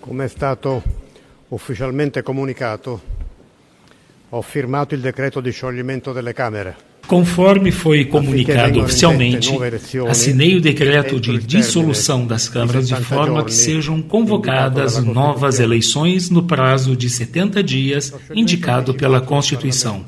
Come 0.00 0.24
è 0.24 0.28
stato 0.28 0.82
ufficialmente 1.48 2.22
comunicato, 2.22 3.00
ho 4.30 4.40
firmato 4.40 4.94
il 4.94 5.02
decreto 5.02 5.42
di 5.42 5.50
scioglimento 5.50 6.14
delle 6.14 6.32
Camere. 6.32 6.74
Conforme 7.06 7.70
foi 7.70 8.06
comunicado 8.06 8.80
oficialmente, 8.80 9.52
assinei 10.08 10.56
o 10.56 10.60
decreto 10.60 11.20
de 11.20 11.38
dissolução 11.38 12.26
das 12.26 12.48
câmaras 12.48 12.88
de 12.88 12.96
forma 12.96 13.44
que 13.44 13.52
sejam 13.52 14.02
convocadas 14.02 14.98
novas 15.04 15.60
eleições 15.60 16.30
no 16.30 16.42
prazo 16.42 16.96
de 16.96 17.08
70 17.08 17.62
dias 17.62 18.12
indicado 18.34 18.92
pela 18.94 19.20
Constituição. 19.20 20.04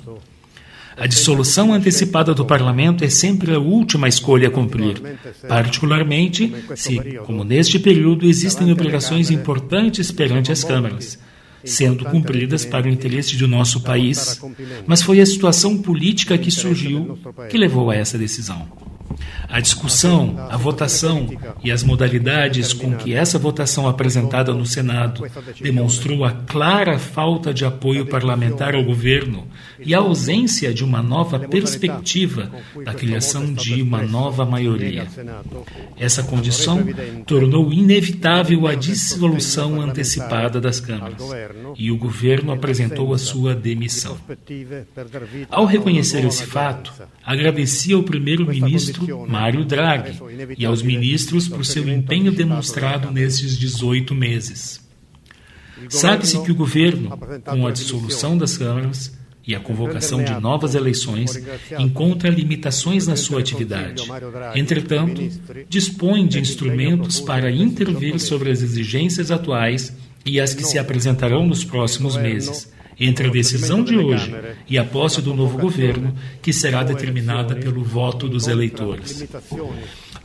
A 0.99 1.07
dissolução 1.07 1.72
antecipada 1.72 2.34
do 2.34 2.44
parlamento 2.44 3.05
é 3.05 3.09
sempre 3.09 3.55
a 3.55 3.59
última 3.59 4.09
escolha 4.09 4.49
a 4.49 4.51
cumprir, 4.51 5.01
particularmente 5.46 6.53
se, 6.74 6.99
como 7.24 7.44
neste 7.44 7.78
período, 7.78 8.26
existem 8.26 8.72
obrigações 8.72 9.30
importantes 9.30 10.11
perante 10.11 10.51
as 10.51 10.64
câmaras 10.64 11.18
sendo 11.64 12.05
cumpridas 12.05 12.64
para 12.64 12.86
o 12.86 12.90
interesse 12.90 13.36
de 13.36 13.46
nosso 13.46 13.80
país, 13.80 14.40
mas 14.86 15.03
foi 15.03 15.20
a 15.20 15.26
situação 15.26 15.76
política 15.78 16.38
que 16.38 16.51
surgiu 16.51 17.18
que 17.51 17.59
levou 17.59 17.90
a 17.90 17.96
essa 17.96 18.16
decisão. 18.16 18.66
A 19.49 19.61
discussão, 19.61 20.36
a 20.51 20.57
votação 20.57 21.28
e 21.64 21.72
as 21.72 21.82
modalidades 21.82 22.72
com 22.72 22.94
que 22.94 23.14
essa 23.14 23.38
votação 23.38 23.88
apresentada 23.88 24.53
no 24.53 24.66
Senado 24.66 25.24
demonstrou 25.61 26.24
a 26.24 26.32
clara 26.32 26.99
falta 26.99 27.53
de 27.53 27.64
apoio 27.64 28.07
parlamentar 28.07 28.74
ao 28.74 28.84
governo 28.84 29.49
e 29.81 29.95
a 29.95 29.99
ausência 29.99 30.72
de 30.72 30.85
uma 30.85 31.03
nova 31.03 31.39
perspectiva 31.39 32.51
da 32.85 32.95
criação 32.95 33.53
de 33.53 33.83
uma 33.83 34.03
nova 34.03 34.45
maioria. 34.45 35.07
Essa 35.97 36.22
condição 36.22 36.85
tornou 37.26 37.72
inevitável 37.72 38.66
a 38.66 38.74
dissolução 38.74 39.81
antecipada 39.81 40.61
das 40.61 40.81
câmaras 40.81 41.22
e 41.76 41.91
o 41.91 41.97
governo 41.97 42.53
apresentou 42.53 43.12
a 43.12 43.18
sua 43.18 43.55
demissão. 43.55 44.16
Ao 45.51 45.64
reconhecer 45.64 46.24
esse 46.24 46.45
fato, 46.45 46.93
agradeci 47.24 47.93
ao 47.93 48.03
primeiro-ministro 48.03 49.26
Mário 49.29 49.64
Draghi 49.64 50.18
e 50.57 50.64
aos 50.64 50.83
ministros 50.83 51.49
por 51.49 51.64
seu 51.64 51.89
empenho 51.89 52.33
demonstrado 52.33 53.11
nesses 53.11 53.57
18 53.59 54.14
meses. 54.14 54.87
Sabe-se 55.89 56.43
que 56.43 56.51
o 56.51 56.55
governo, 56.55 57.16
com 57.45 57.66
a 57.66 57.70
dissolução 57.70 58.37
das 58.37 58.57
câmaras 58.57 59.17
e 59.47 59.55
a 59.55 59.61
convocação 59.61 60.22
de 60.22 60.32
novas 60.41 60.74
eleições, 60.74 61.43
encontra 61.78 62.28
limitações 62.28 63.07
na 63.07 63.16
sua 63.16 63.41
atividade. 63.41 64.05
Entretanto, 64.55 65.22
dispõe 65.68 66.26
de 66.26 66.39
instrumentos 66.39 67.20
para 67.20 67.51
intervir 67.51 68.18
sobre 68.20 68.51
as 68.51 68.62
exigências 68.62 69.30
atuais 69.30 69.97
e 70.24 70.41
as 70.41 70.53
que 70.53 70.64
se 70.64 70.78
apresentarão 70.78 71.47
nos 71.47 71.64
próximos 71.64 72.16
meses 72.16 72.70
entre 73.01 73.28
a 73.28 73.30
decisão 73.30 73.82
de 73.82 73.96
hoje 73.96 74.34
e 74.68 74.76
a 74.76 74.84
posse 74.84 75.22
do 75.22 75.34
novo 75.34 75.59
governo, 75.59 76.14
que 76.42 76.53
será 76.53 76.82
determinada 76.82 77.55
pelo 77.55 77.82
voto 77.82 78.28
dos 78.28 78.49
eleitores. 78.49 79.26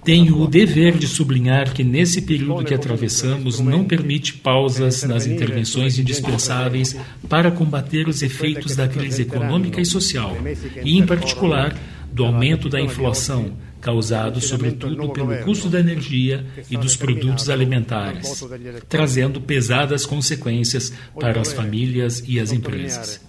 Tenho 0.04 0.42
o 0.42 0.48
dever 0.48 0.98
de 0.98 1.08
sublinhar 1.08 1.74
que 1.74 1.84
nesse 1.84 2.22
período 2.22 2.66
que 2.66 2.74
atravessamos 2.74 3.60
não 3.60 3.86
permite 3.86 4.34
pausas 4.34 5.04
nas 5.04 5.26
intervenções 5.26 5.98
indispensáveis 5.98 6.98
para 7.30 7.52
combater 7.52 8.08
os 8.08 8.22
efeitos 8.22 8.76
da 8.76 8.88
crise 8.88 9.22
econômica 9.22 9.80
e 9.80 9.86
social, 9.86 10.36
e, 10.84 10.98
em 10.98 11.06
particular, 11.06 11.78
do 12.12 12.26
aumento 12.26 12.68
da 12.70 12.82
inflação, 12.82 13.54
causado 13.84 14.40
sobretudo 14.40 15.10
pelo 15.10 15.36
custo 15.44 15.70
da 15.70 15.80
energia 15.80 16.46
e 16.72 16.78
dos 16.78 16.96
produtos 16.96 17.50
alimentares, 17.50 18.44
trazendo 18.88 19.42
pesadas 19.42 20.06
consequências 20.06 20.94
para 21.20 21.42
as 21.42 21.52
famílias 21.52 22.24
e 22.26 22.40
as 22.40 22.54
empresas. 22.54 23.22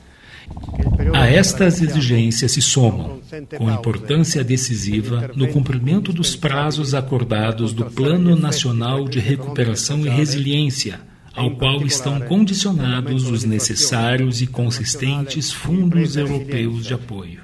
A 1.14 1.26
estas 1.26 1.80
exigências 1.82 2.52
se 2.52 2.62
somam, 2.62 3.20
com 3.56 3.70
importância 3.70 4.44
decisiva, 4.44 5.30
no 5.34 5.48
cumprimento 5.48 6.12
dos 6.12 6.36
prazos 6.36 6.94
acordados 6.94 7.72
do 7.72 7.86
Plano 7.86 8.36
Nacional 8.36 9.08
de 9.08 9.18
Recuperação 9.18 10.06
e 10.06 10.08
Resiliência, 10.08 11.00
ao 11.34 11.50
qual 11.56 11.84
estão 11.84 12.20
condicionados 12.20 13.28
os 13.28 13.42
necessários 13.42 14.40
e 14.40 14.46
consistentes 14.46 15.50
fundos 15.50 16.14
europeus 16.14 16.86
de 16.86 16.94
apoio. 16.94 17.40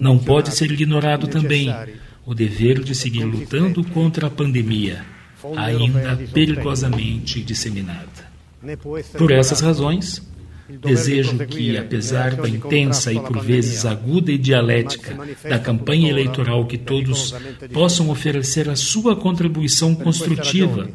Não 0.00 0.16
pode 0.18 0.54
ser 0.54 0.70
ignorado 0.70 1.26
também 1.26 1.74
o 2.30 2.34
dever 2.34 2.78
de 2.84 2.94
seguir 2.94 3.24
lutando 3.24 3.82
contra 3.82 4.28
a 4.28 4.30
pandemia, 4.30 5.04
ainda 5.56 6.16
perigosamente 6.32 7.42
disseminada. 7.42 8.30
Por 9.18 9.32
essas 9.32 9.60
razões, 9.60 10.22
desejo 10.68 11.44
que, 11.44 11.76
apesar 11.76 12.36
da 12.36 12.48
intensa 12.48 13.12
e 13.12 13.18
por 13.18 13.40
vezes 13.40 13.84
aguda 13.84 14.30
e 14.30 14.38
dialética 14.38 15.18
da 15.42 15.58
campanha 15.58 16.08
eleitoral, 16.08 16.64
que 16.68 16.78
todos 16.78 17.34
possam 17.72 18.10
oferecer 18.10 18.68
a 18.68 18.76
sua 18.76 19.16
contribuição 19.16 19.92
construtiva 19.92 20.88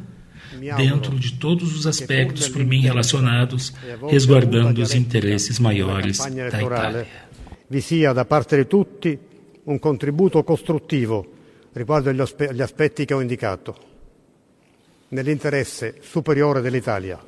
dentro 0.77 1.19
de 1.19 1.33
todos 1.33 1.77
os 1.77 1.85
aspectos 1.85 2.47
por 2.47 2.63
mim 2.63 2.79
relacionados, 2.79 3.73
resguardando 4.09 4.81
os 4.81 4.95
interesses 4.95 5.59
maiores 5.59 6.19
da 6.19 6.63
Itália. 6.63 7.07
vi 7.67 7.81
sia 7.81 8.13
da 8.13 8.25
parte 8.25 8.55
di 8.55 8.65
tutti 8.65 9.19
un 9.65 9.79
contributo 9.79 10.43
costruttivo 10.43 11.25
riguardo 11.73 12.09
agli 12.09 12.19
aspe- 12.19 12.49
agli 12.49 12.61
aspetti 12.61 13.05
che 13.05 13.13
ho 13.13 13.21
indicato, 13.21 13.75
nell'interesse 15.09 15.95
superiore 16.01 16.61
dell'Italia. 16.61 17.21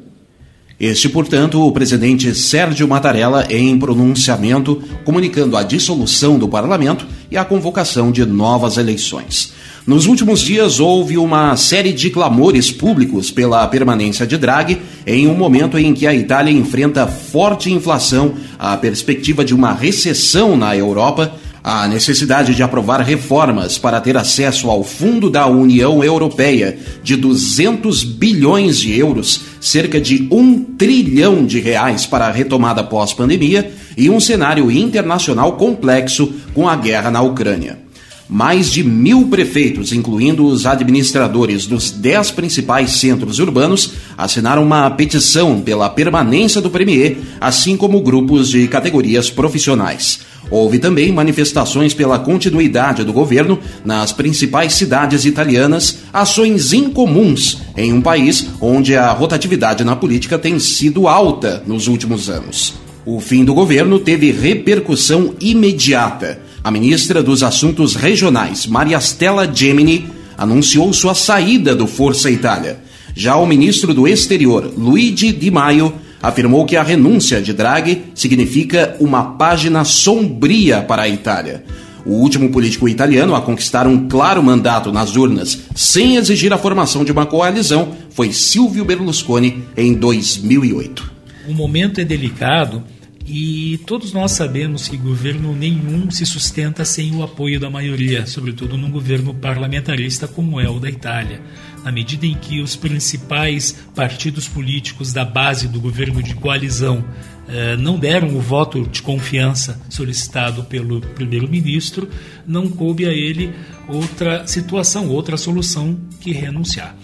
Este, 0.80 1.10
portanto, 1.10 1.60
o 1.60 1.72
presidente 1.72 2.36
Sérgio 2.36 2.88
Mattarella 2.88 3.48
em 3.52 3.78
pronunciamento 3.80 4.82
comunicando 5.04 5.58
a 5.58 5.64
dissolução 5.64 6.38
do 6.38 6.48
parlamento 6.48 7.08
e 7.32 7.36
a 7.36 7.44
convocação 7.44 8.12
de 8.12 8.24
novas 8.26 8.78
eleições. 8.78 9.54
Nos 9.88 10.06
últimos 10.06 10.42
dias 10.42 10.80
houve 10.80 11.18
uma 11.18 11.56
série 11.56 11.94
de 11.94 12.12
clamores 12.12 12.72
públicos 12.72 13.32
pela 13.32 13.66
permanência 13.68 14.28
de 14.28 14.38
Draghi 14.38 14.80
em 15.06 15.28
um 15.28 15.34
momento 15.34 15.78
em 15.80 15.94
que 15.94 16.06
a 16.06 16.14
Itália 16.14 16.52
enfrenta 16.52 17.08
forte 17.08 17.72
inflação, 17.72 18.36
a 18.60 18.78
perspectiva 18.78 19.44
de 19.44 19.56
uma 19.56 19.74
recessão 19.74 20.56
na 20.56 20.76
Europa, 20.76 21.34
a 21.70 21.86
necessidade 21.86 22.56
de 22.56 22.64
aprovar 22.64 23.02
reformas 23.02 23.78
para 23.78 24.00
ter 24.00 24.16
acesso 24.16 24.70
ao 24.70 24.86
Fundo 24.86 25.30
da 25.30 25.48
União 25.48 26.02
Europeia 26.02 26.80
de 27.04 27.18
200 27.18 28.06
bilhões 28.06 28.80
de 28.80 28.98
euros, 28.98 29.42
cerca 29.60 30.00
de 30.00 30.30
um 30.32 30.64
trilhão 30.64 31.46
de 31.46 31.60
reais 31.60 32.06
para 32.06 32.28
a 32.28 32.32
retomada 32.32 32.86
pós-pandemia 32.86 33.70
e 33.98 34.10
um 34.10 34.18
cenário 34.18 34.72
internacional 34.72 35.58
complexo 35.58 36.32
com 36.54 36.70
a 36.70 36.76
guerra 36.78 37.12
na 37.12 37.22
Ucrânia. 37.22 37.87
Mais 38.30 38.70
de 38.70 38.84
mil 38.84 39.28
prefeitos, 39.28 39.94
incluindo 39.94 40.46
os 40.46 40.66
administradores 40.66 41.66
dos 41.66 41.92
dez 41.92 42.30
principais 42.30 42.92
centros 42.92 43.40
urbanos, 43.40 43.94
assinaram 44.18 44.64
uma 44.64 44.90
petição 44.92 45.62
pela 45.62 45.90
permanência 45.90 46.60
do 46.60 46.70
Premier, 46.70 47.18
assim 47.40 47.78
como 47.78 48.02
grupos 48.02 48.50
de 48.50 48.68
categorias 48.68 49.30
profissionais. 49.30 50.20
Houve 50.50 50.80
também 50.80 51.12
manifestações 51.12 51.94
pela 51.94 52.20
continuidade 52.20 53.04
do 53.04 53.14
governo 53.14 53.60
nas 53.84 54.12
principais 54.12 54.74
cidades 54.74 55.26
italianas, 55.26 56.00
ações 56.12 56.74
incomuns 56.74 57.62
em 57.76 57.92
um 57.94 58.02
país 58.02 58.48
onde 58.62 58.96
a 58.96 59.12
rotatividade 59.12 59.84
na 59.84 59.96
política 59.96 60.38
tem 60.38 60.58
sido 60.60 61.08
alta 61.08 61.64
nos 61.66 61.88
últimos 61.88 62.30
anos. 62.30 62.76
O 63.06 63.20
fim 63.22 63.46
do 63.46 63.54
governo 63.54 64.00
teve 64.00 64.32
repercussão 64.32 65.34
imediata. 65.40 66.42
A 66.68 66.72
ministra 66.72 67.24
dos 67.24 67.44
Assuntos 67.44 67.96
Regionais, 67.96 68.68
Maria 68.68 68.98
Stella 68.98 69.50
Gemini, 69.50 70.06
anunciou 70.38 70.92
sua 70.92 71.16
saída 71.16 71.74
do 71.74 71.88
Força 71.88 72.30
Itália. 72.30 72.80
Já 73.16 73.38
o 73.38 73.46
ministro 73.46 73.94
do 73.94 74.06
Exterior, 74.06 74.74
Luigi 74.78 75.32
Di 75.32 75.50
Maio, 75.50 75.94
afirmou 76.22 76.66
que 76.66 76.76
a 76.76 76.84
renúncia 76.84 77.42
de 77.42 77.54
Draghi 77.54 78.08
significa 78.14 78.98
uma 79.00 79.38
página 79.38 79.86
sombria 79.86 80.82
para 80.82 81.04
a 81.04 81.08
Itália. 81.08 81.64
O 82.06 82.16
último 82.16 82.50
político 82.50 82.90
italiano 82.90 83.34
a 83.34 83.40
conquistar 83.40 83.88
um 83.88 84.10
claro 84.10 84.44
mandato 84.44 84.92
nas 84.92 85.16
urnas 85.16 85.58
sem 85.74 86.18
exigir 86.18 86.52
a 86.52 86.58
formação 86.58 87.06
de 87.06 87.14
uma 87.14 87.26
coalizão 87.26 87.94
foi 88.10 88.34
Silvio 88.34 88.84
Berlusconi 88.84 89.64
em 89.78 89.94
2008. 89.94 91.14
O 91.48 91.54
momento 91.54 92.02
é 92.02 92.04
delicado 92.04 92.84
e 93.28 93.78
todos 93.80 94.14
nós 94.14 94.32
sabemos 94.32 94.88
que 94.88 94.96
governo 94.96 95.54
nenhum 95.54 96.10
se 96.10 96.26
sustenta 96.26 96.86
sem 96.86 97.14
o 97.14 97.22
apoio 97.22 97.60
da 97.60 97.70
maioria, 97.70 98.26
sobretudo 98.26 98.78
num 98.78 98.90
governo 98.90 99.34
parlamentarista 99.34 100.30
como 100.30 100.62
é 100.62 100.70
o 100.70 100.80
da 100.80 100.90
Itália. 100.90 101.42
Na 101.84 101.92
medida 101.92 102.26
em 102.26 102.36
que 102.36 102.62
os 102.62 102.78
principais 102.78 103.74
partidos 103.94 104.48
políticos 104.48 105.12
da 105.12 105.26
base 105.26 105.68
do 105.68 105.82
governo 105.82 106.24
de 106.24 106.36
coalizão 106.36 107.04
eh, 107.50 107.76
não 107.76 108.00
deram 108.00 108.34
o 108.34 108.40
voto 108.40 108.88
de 108.88 109.02
confiança 109.02 109.78
solicitado 109.90 110.64
pelo 110.64 111.02
primeiro-ministro, 111.02 112.10
não 112.46 112.70
coube 112.70 113.06
a 113.06 113.12
ele 113.12 113.54
outra 113.90 114.48
situação, 114.48 115.10
outra 115.10 115.36
solução 115.36 116.00
que 116.22 116.32
renunciar. 116.32 116.96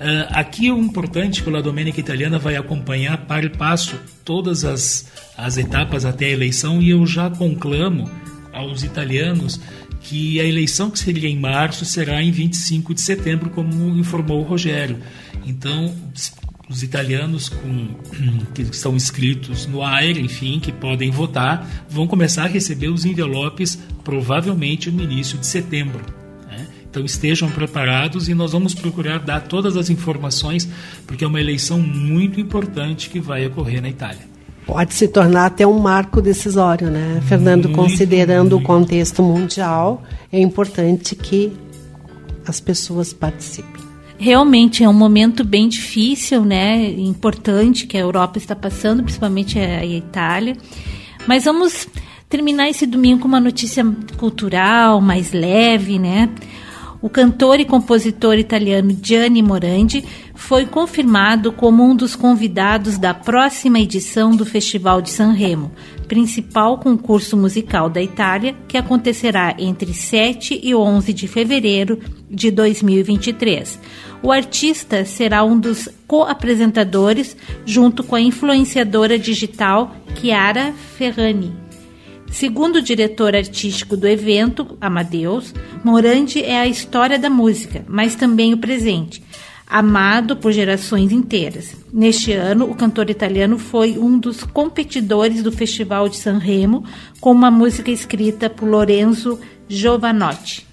Uh, 0.00 0.24
aqui 0.30 0.72
o 0.72 0.78
importante 0.78 1.42
é 1.42 1.44
que 1.44 1.54
a 1.54 1.60
Domênica 1.60 2.00
Italiana 2.00 2.38
vai 2.38 2.56
acompanhar 2.56 3.18
para 3.26 3.44
e 3.44 3.50
passo 3.50 4.00
todas 4.24 4.64
as, 4.64 5.06
as 5.36 5.58
etapas 5.58 6.06
até 6.06 6.24
a 6.24 6.30
eleição 6.30 6.80
e 6.80 6.88
eu 6.88 7.06
já 7.06 7.28
conclamo 7.28 8.10
aos 8.50 8.82
italianos 8.82 9.60
que 10.00 10.40
a 10.40 10.44
eleição 10.44 10.90
que 10.90 10.98
seria 10.98 11.28
em 11.28 11.38
março 11.38 11.84
será 11.84 12.22
em 12.22 12.30
25 12.32 12.94
de 12.94 13.02
setembro, 13.02 13.50
como 13.50 13.94
informou 13.98 14.40
o 14.40 14.44
Rogério. 14.44 14.98
Então, 15.44 15.94
os 16.66 16.82
italianos 16.82 17.50
com, 17.50 17.88
que 18.54 18.62
estão 18.62 18.96
inscritos 18.96 19.66
no 19.66 19.82
AIR, 19.82 20.18
enfim, 20.18 20.60
que 20.60 20.72
podem 20.72 21.10
votar, 21.10 21.84
vão 21.90 22.06
começar 22.06 22.44
a 22.44 22.48
receber 22.48 22.88
os 22.88 23.04
envelopes 23.04 23.78
provavelmente 24.02 24.90
no 24.90 25.02
início 25.02 25.36
de 25.36 25.46
setembro. 25.46 26.19
Então 26.90 27.04
estejam 27.04 27.48
preparados 27.48 28.28
e 28.28 28.34
nós 28.34 28.50
vamos 28.50 28.74
procurar 28.74 29.20
dar 29.20 29.42
todas 29.42 29.76
as 29.76 29.88
informações, 29.88 30.68
porque 31.06 31.24
é 31.24 31.26
uma 31.26 31.40
eleição 31.40 31.78
muito 31.78 32.40
importante 32.40 33.08
que 33.08 33.20
vai 33.20 33.46
ocorrer 33.46 33.80
na 33.80 33.88
Itália. 33.88 34.28
Pode 34.66 34.94
se 34.94 35.06
tornar 35.08 35.46
até 35.46 35.66
um 35.66 35.78
marco 35.78 36.20
decisório, 36.20 36.90
né, 36.90 37.22
Fernando? 37.26 37.68
Muito, 37.68 37.76
considerando 37.76 38.56
muito. 38.56 38.64
o 38.64 38.66
contexto 38.66 39.22
mundial, 39.22 40.02
é 40.32 40.40
importante 40.40 41.14
que 41.14 41.52
as 42.46 42.60
pessoas 42.60 43.12
participem. 43.12 43.80
Realmente 44.18 44.84
é 44.84 44.88
um 44.88 44.92
momento 44.92 45.44
bem 45.44 45.68
difícil, 45.68 46.44
né? 46.44 46.90
Importante 46.90 47.86
que 47.86 47.96
a 47.96 48.00
Europa 48.00 48.36
está 48.36 48.54
passando, 48.54 49.02
principalmente 49.02 49.58
a 49.58 49.84
Itália. 49.86 50.56
Mas 51.26 51.44
vamos 51.44 51.88
terminar 52.28 52.68
esse 52.68 52.84
domingo 52.84 53.20
com 53.20 53.28
uma 53.28 53.40
notícia 53.40 53.84
cultural, 54.18 55.00
mais 55.00 55.32
leve, 55.32 55.98
né? 55.98 56.28
O 57.02 57.08
cantor 57.08 57.58
e 57.58 57.64
compositor 57.64 58.34
italiano 58.38 58.94
Gianni 59.02 59.40
Morandi 59.42 60.04
foi 60.34 60.66
confirmado 60.66 61.50
como 61.50 61.82
um 61.82 61.96
dos 61.96 62.14
convidados 62.14 62.98
da 62.98 63.14
próxima 63.14 63.80
edição 63.80 64.36
do 64.36 64.44
Festival 64.44 65.00
de 65.00 65.08
Sanremo, 65.08 65.72
principal 66.06 66.76
concurso 66.76 67.38
musical 67.38 67.88
da 67.88 68.02
Itália, 68.02 68.54
que 68.68 68.76
acontecerá 68.76 69.54
entre 69.58 69.94
7 69.94 70.60
e 70.62 70.74
11 70.74 71.14
de 71.14 71.26
fevereiro 71.26 71.98
de 72.30 72.50
2023. 72.50 73.78
O 74.22 74.30
artista 74.30 75.06
será 75.06 75.42
um 75.42 75.58
dos 75.58 75.88
co-apresentadores, 76.06 77.34
junto 77.64 78.04
com 78.04 78.14
a 78.14 78.20
influenciadora 78.20 79.18
digital 79.18 79.96
Chiara 80.20 80.74
Ferrani. 80.98 81.69
Segundo 82.30 82.76
o 82.76 82.82
diretor 82.82 83.34
artístico 83.34 83.96
do 83.96 84.06
evento, 84.06 84.78
Amadeus, 84.80 85.52
Morandi 85.84 86.42
é 86.42 86.60
a 86.60 86.66
história 86.66 87.18
da 87.18 87.28
música, 87.28 87.84
mas 87.88 88.14
também 88.14 88.54
o 88.54 88.58
presente. 88.58 89.22
amado 89.70 90.36
por 90.36 90.50
gerações 90.50 91.12
inteiras. 91.12 91.76
Neste 91.92 92.32
ano, 92.32 92.68
o 92.68 92.74
cantor 92.74 93.08
italiano 93.08 93.56
foi 93.56 93.96
um 93.96 94.18
dos 94.18 94.42
competidores 94.42 95.44
do 95.44 95.52
Festival 95.52 96.08
de 96.08 96.16
Sanremo 96.16 96.84
com 97.20 97.30
uma 97.30 97.52
música 97.52 97.88
escrita 97.88 98.50
por 98.50 98.68
Lorenzo 98.68 99.38
Giovanotti. 99.68 100.66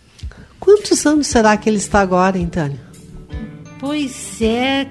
Quantos 0.59 1.05
anos 1.05 1.27
será 1.27 1.55
que 1.55 1.69
ele 1.69 1.77
está 1.77 1.99
agora, 1.99 2.39
então? 2.39 2.73
Pois 3.79 4.41
é, 4.41 4.87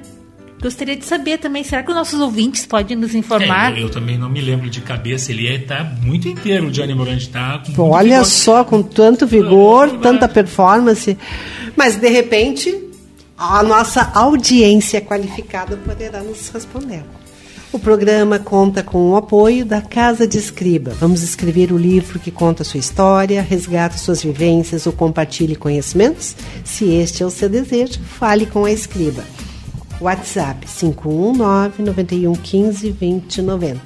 gostaria 0.61 0.97
de 0.97 1.05
saber 1.05 1.39
também, 1.39 1.63
será 1.63 1.83
que 1.83 1.91
os 1.91 1.97
nossos 1.97 2.21
ouvintes 2.21 2.67
podem 2.67 2.97
nos 2.97 3.15
informar? 3.15 3.73
É, 3.73 3.79
eu, 3.79 3.83
eu 3.83 3.91
também 3.91 4.19
não 4.19 4.29
me 4.29 4.41
lembro 4.41 4.69
de 4.71 4.81
cabeça, 4.81 5.31
ele 5.33 5.47
está 5.49 5.85
muito 6.03 6.29
inteiro, 6.29 6.69
o 6.69 6.73
Gianni 6.73 6.95
Morandi 6.95 7.25
está 7.25 7.63
muito 7.65 7.83
Olha 7.83 8.19
vigor. 8.19 8.25
só, 8.25 8.65
com 8.65 8.83
tanto 8.83 9.27
vigor, 9.27 9.99
tanta 9.99 10.29
performance. 10.29 11.17
Mas, 11.77 11.97
de 11.97 12.09
repente, 12.09 12.75
a 13.37 13.63
nossa 13.63 14.11
audiência 14.15 15.01
qualificada 15.01 15.77
poderá 15.77 16.23
nos 16.23 16.49
responder. 16.49 17.03
O 17.73 17.79
programa 17.79 18.39
conta 18.39 18.83
com 18.83 19.11
o 19.11 19.17
apoio 19.17 19.67
da 19.67 19.83
Casa 19.83 20.27
de 20.27 20.39
Escriba. 20.39 20.93
Vamos 20.99 21.23
escrever 21.23 21.73
o 21.73 21.77
livro 21.77 22.19
que 22.19 22.31
conta 22.31 22.63
a 22.63 22.65
sua 22.65 22.81
história, 22.81 23.43
resgata 23.43 23.99
suas 23.99 24.23
vivências 24.23 24.87
ou 24.87 24.93
compartilhe 24.93 25.55
conhecimentos? 25.55 26.35
Se 26.65 26.87
este 26.95 27.23
é 27.23 27.27
o 27.27 27.31
seu 27.31 27.49
desejo, 27.49 28.01
fale 28.01 28.47
com 28.47 28.65
a 28.65 28.73
Escriba. 28.73 29.25
WhatsApp 30.01 30.67
519 30.67 31.83
9115 31.83 32.93
2090. 32.93 33.81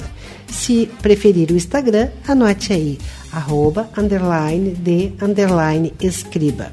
Se 0.49 0.91
preferir 1.01 1.51
o 1.51 1.57
Instagram, 1.57 2.09
anote 2.27 2.73
aí, 2.73 2.99
arroba, 3.33 3.89
underline, 3.97 4.71
de, 4.71 5.13
underline, 5.23 5.95
escriba. 6.01 6.73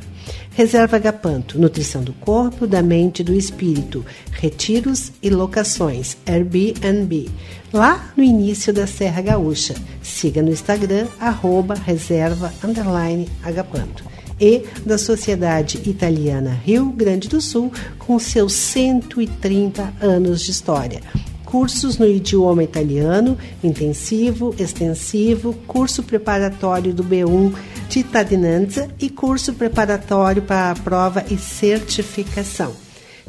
Reserva 0.51 0.97
Agapanto, 0.97 1.59
nutrição 1.59 2.03
do 2.03 2.13
corpo, 2.13 2.65
da 2.65 2.81
mente 2.81 3.19
e 3.19 3.23
do 3.23 3.35
espírito, 3.35 4.03
retiros 4.31 5.11
e 5.21 5.29
locações, 5.29 6.17
Airbnb. 6.25 7.29
Lá 7.71 8.11
no 8.17 8.23
início 8.23 8.73
da 8.73 8.87
Serra 8.87 9.21
Gaúcha. 9.21 9.75
Siga 10.01 10.41
no 10.41 10.49
Instagram, 10.49 11.05
arroba, 11.19 11.75
reserva, 11.75 12.51
underline, 12.63 13.29
Agapanto 13.43 14.16
e 14.39 14.63
da 14.85 14.97
Sociedade 14.97 15.81
Italiana 15.89 16.51
Rio 16.51 16.89
Grande 16.89 17.27
do 17.27 17.41
Sul, 17.41 17.71
com 17.97 18.17
seus 18.19 18.53
130 18.53 19.93
anos 20.01 20.41
de 20.41 20.51
história. 20.51 21.01
Cursos 21.45 21.97
no 21.97 22.05
idioma 22.05 22.63
italiano, 22.63 23.37
intensivo, 23.63 24.53
extensivo, 24.59 25.53
curso 25.65 26.03
preparatório 26.03 26.93
do 26.93 27.03
B1 27.03 27.53
de 27.87 27.93
Cittadinanza 27.93 28.89
e 28.99 29.09
curso 29.09 29.53
preparatório 29.53 30.41
para 30.41 30.71
a 30.71 30.75
prova 30.75 31.23
e 31.31 31.37
certificação. 31.37 32.73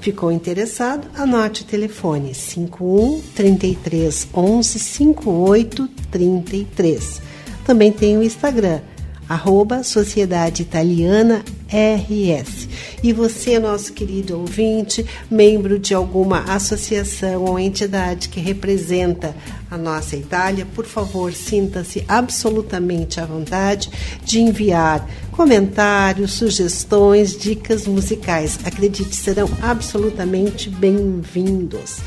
Ficou 0.00 0.30
interessado? 0.30 1.08
Anote 1.14 1.62
o 1.62 1.64
telefone 1.64 2.34
51 2.34 3.20
33 3.34 4.28
11 4.34 4.78
58 4.78 5.88
33. 6.10 7.22
Também 7.64 7.92
tem 7.92 8.16
o 8.16 8.22
Instagram 8.22 8.80
arroba 9.28 9.82
Sociedade 9.82 10.62
Italiana 10.62 11.44
RS. 11.68 12.68
E 13.02 13.12
você, 13.12 13.58
nosso 13.58 13.92
querido 13.92 14.38
ouvinte, 14.38 15.04
membro 15.30 15.78
de 15.78 15.92
alguma 15.92 16.40
associação 16.44 17.44
ou 17.44 17.58
entidade 17.58 18.28
que 18.28 18.40
representa 18.40 19.36
a 19.70 19.76
nossa 19.76 20.16
Itália, 20.16 20.66
por 20.74 20.86
favor, 20.86 21.32
sinta-se 21.32 22.04
absolutamente 22.08 23.20
à 23.20 23.26
vontade 23.26 23.90
de 24.24 24.40
enviar 24.40 25.06
comentários, 25.30 26.32
sugestões, 26.32 27.36
dicas 27.36 27.86
musicais. 27.86 28.58
Acredite, 28.64 29.14
serão 29.14 29.48
absolutamente 29.62 30.70
bem-vindos. 30.70 31.98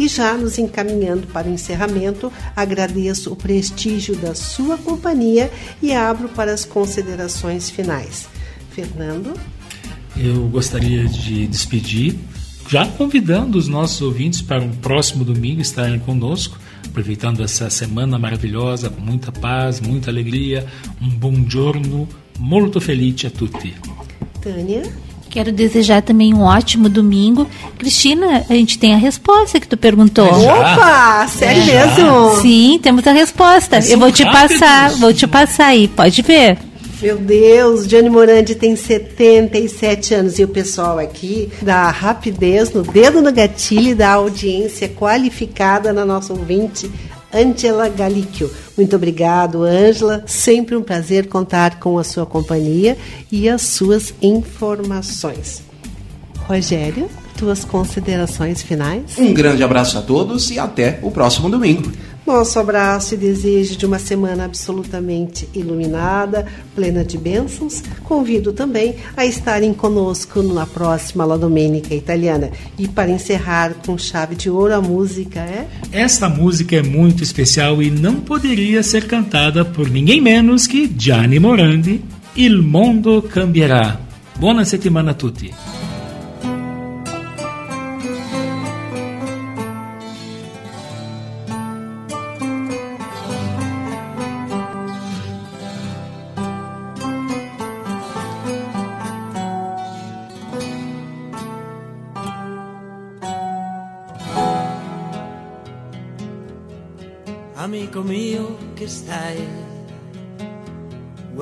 E 0.00 0.08
já 0.08 0.32
nos 0.32 0.56
encaminhando 0.56 1.26
para 1.26 1.46
o 1.46 1.52
encerramento, 1.52 2.32
agradeço 2.56 3.30
o 3.30 3.36
prestígio 3.36 4.16
da 4.16 4.34
sua 4.34 4.78
companhia 4.78 5.52
e 5.82 5.92
abro 5.92 6.26
para 6.30 6.54
as 6.54 6.64
considerações 6.64 7.68
finais. 7.68 8.26
Fernando? 8.70 9.38
Eu 10.16 10.48
gostaria 10.48 11.04
de 11.04 11.46
despedir, 11.46 12.16
já 12.66 12.86
convidando 12.86 13.58
os 13.58 13.68
nossos 13.68 14.00
ouvintes 14.00 14.40
para 14.40 14.62
um 14.62 14.70
próximo 14.70 15.22
domingo 15.22 15.60
estarem 15.60 15.98
conosco, 15.98 16.58
aproveitando 16.86 17.44
essa 17.44 17.68
semana 17.68 18.18
maravilhosa, 18.18 18.88
com 18.88 19.02
muita 19.02 19.30
paz, 19.30 19.82
muita 19.82 20.10
alegria. 20.10 20.66
Um 20.98 21.10
bom 21.10 21.46
giorno, 21.46 22.08
molto 22.38 22.80
felice 22.80 23.26
a 23.26 23.30
tutti. 23.30 23.74
Tânia? 24.40 24.82
Quero 25.30 25.52
desejar 25.52 26.02
também 26.02 26.34
um 26.34 26.42
ótimo 26.42 26.88
domingo. 26.88 27.46
Cristina, 27.78 28.44
a 28.50 28.52
gente 28.54 28.78
tem 28.78 28.92
a 28.94 28.96
resposta 28.98 29.60
que 29.60 29.68
tu 29.68 29.76
perguntou. 29.76 30.26
Opa, 30.26 31.26
sério 31.28 31.62
É. 31.62 31.86
mesmo? 31.86 32.40
Sim, 32.42 32.80
temos 32.82 33.06
a 33.06 33.12
resposta. 33.12 33.76
Mas 33.76 33.90
Eu 33.90 33.98
vou 33.98 34.10
te 34.10 34.24
rápidos. 34.24 34.58
passar, 34.58 34.90
vou 34.96 35.14
te 35.14 35.26
passar 35.28 35.66
aí, 35.66 35.86
pode 35.86 36.20
ver. 36.22 36.58
Meu 37.00 37.16
Deus, 37.16 37.86
Gianni 37.86 38.10
Morandi 38.10 38.54
tem 38.56 38.74
77 38.76 40.12
anos 40.14 40.38
e 40.38 40.44
o 40.44 40.48
pessoal 40.48 40.98
aqui 40.98 41.48
da 41.62 41.88
rapidez 41.90 42.72
no 42.74 42.82
dedo 42.82 43.22
no 43.22 43.32
gatilho 43.32 43.90
e 43.92 43.94
da 43.94 44.10
audiência 44.14 44.86
qualificada 44.88 45.94
na 45.94 46.04
nossa 46.04 46.32
ouvinte, 46.34 46.90
Angela 47.32 47.88
Galicchio. 47.88 48.50
Muito 48.76 48.96
obrigado, 48.96 49.62
Ângela. 49.62 50.24
Sempre 50.26 50.76
um 50.76 50.82
prazer 50.82 51.28
contar 51.28 51.78
com 51.78 51.98
a 51.98 52.04
sua 52.04 52.26
companhia 52.26 52.96
e 53.30 53.48
as 53.48 53.62
suas 53.62 54.12
informações. 54.20 55.62
Rogério, 56.46 57.08
tuas 57.36 57.64
considerações 57.64 58.60
finais? 58.60 59.16
Um 59.16 59.32
grande 59.32 59.62
abraço 59.62 59.96
a 59.96 60.02
todos 60.02 60.50
e 60.50 60.58
até 60.58 60.98
o 61.02 61.10
próximo 61.10 61.48
domingo. 61.48 61.90
Nosso 62.30 62.60
abraço 62.60 63.14
e 63.14 63.16
desejo 63.16 63.76
de 63.76 63.84
uma 63.84 63.98
semana 63.98 64.44
absolutamente 64.44 65.48
iluminada, 65.52 66.46
plena 66.76 67.04
de 67.04 67.18
bênçãos. 67.18 67.82
Convido 68.04 68.52
também 68.52 68.94
a 69.16 69.26
estarem 69.26 69.74
conosco 69.74 70.40
na 70.40 70.64
próxima 70.64 71.24
La 71.24 71.36
Domenica 71.36 71.92
Italiana. 71.92 72.52
E 72.78 72.86
para 72.86 73.10
encerrar 73.10 73.74
com 73.84 73.98
chave 73.98 74.36
de 74.36 74.48
ouro, 74.48 74.72
a 74.72 74.80
música 74.80 75.40
é. 75.40 75.66
Esta 75.90 76.28
música 76.28 76.76
é 76.76 76.82
muito 76.84 77.20
especial 77.24 77.82
e 77.82 77.90
não 77.90 78.20
poderia 78.20 78.80
ser 78.84 79.08
cantada 79.08 79.64
por 79.64 79.90
ninguém 79.90 80.20
menos 80.20 80.68
que 80.68 80.88
Gianni 80.96 81.40
Morandi. 81.40 82.00
Il 82.36 82.62
mondo 82.62 83.22
cambierà. 83.22 83.98
Buona 84.38 84.64
settimana 84.64 85.10
a 85.10 85.14
tutti. 85.14 85.52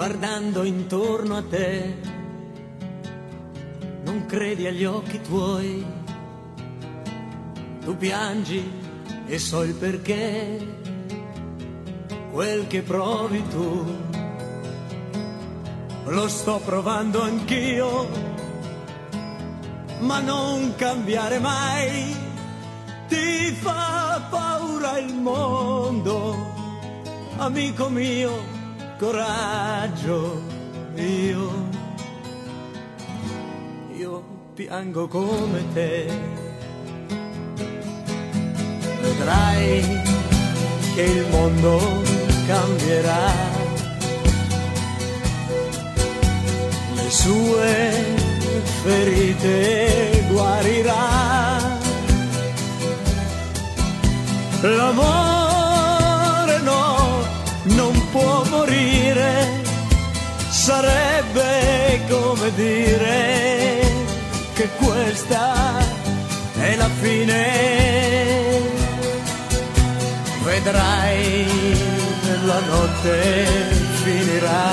Guardando 0.09 0.65
intorno 0.65 1.37
a 1.37 1.43
te, 1.43 1.95
non 4.05 4.25
credi 4.25 4.67
agli 4.67 4.87
occhi 4.87 5.21
tuoi, 5.21 5.85
tu 7.85 7.95
piangi 7.95 8.71
e 9.27 9.39
so 9.39 9.63
il 9.65 9.75
perché, 9.75 10.67
quel 12.33 12.67
che 12.69 12.81
provi 12.81 13.47
tu, 13.49 13.85
lo 16.07 16.29
sto 16.29 16.59
provando 16.65 17.21
anch'io, 17.21 18.09
ma 19.99 20.21
non 20.21 20.75
cambiare 20.77 21.39
mai. 21.39 22.17
Ti 23.09 23.53
fa 23.61 24.27
paura 24.31 24.97
il 24.97 25.13
mondo, 25.13 26.35
amico 27.37 27.91
mio, 27.91 28.57
coraggio, 28.99 30.43
io, 30.97 31.69
io 33.97 34.25
piango 34.55 35.07
come 35.07 35.65
te. 35.73 36.11
Vedrai 39.01 40.03
che 40.95 41.03
il 41.03 41.27
mondo 41.31 42.03
cambierà, 42.47 43.33
le 46.95 47.11
sue 47.11 48.05
ferite 48.83 50.27
guarirà. 50.29 51.77
L'amore 54.61 55.48
sarebbe 60.69 62.03
come 62.11 62.55
dire 62.55 63.81
che 64.53 64.69
questa 64.77 65.79
e 66.61 66.77
la 66.77 66.91
fine. 67.01 67.43
Vedrai 70.45 71.47
la 72.45 72.61
notte 72.73 73.47
finirà. 74.03 74.71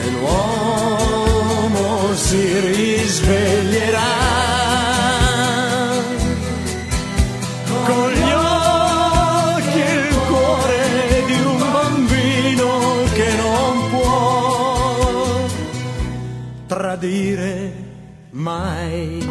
E 0.00 0.10
l'uomo 0.10 2.14
si 2.14 2.60
risveglierà 2.60 4.61
tradire 16.82 17.72
mai. 18.30 19.22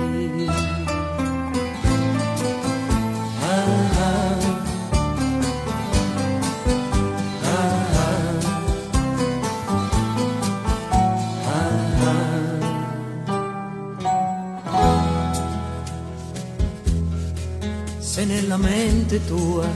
Se 17.99 18.23
nella 18.23 18.55
mente 18.55 19.25
tua 19.25 19.67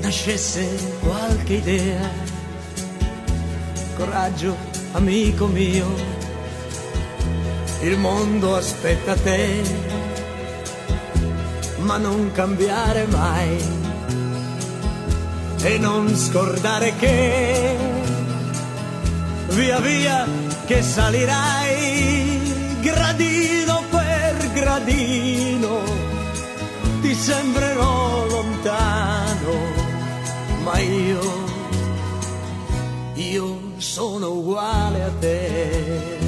nascesse 0.00 0.66
qualche 1.00 1.52
idea, 1.52 2.08
coraggio, 3.94 4.71
amico 4.92 5.46
mio, 5.46 5.86
il 7.82 7.98
mondo 7.98 8.56
aspetta 8.56 9.14
te, 9.14 9.62
ma 11.78 11.96
non 11.96 12.30
cambiare 12.32 13.06
mai 13.06 13.80
e 15.62 15.78
non 15.78 16.16
scordare 16.16 16.94
che 16.96 17.76
via 19.50 19.78
via 19.78 20.26
che 20.66 20.82
salirai 20.82 22.80
gradino 22.80 23.82
per 23.88 24.50
gradino 24.54 25.80
ti 27.00 27.14
sembrerò 27.14 28.26
lontano 28.26 29.54
ma 30.64 30.78
io 30.78 31.41
sono 33.92 34.30
uguale 34.30 35.02
a 35.02 35.10
te. 35.20 36.18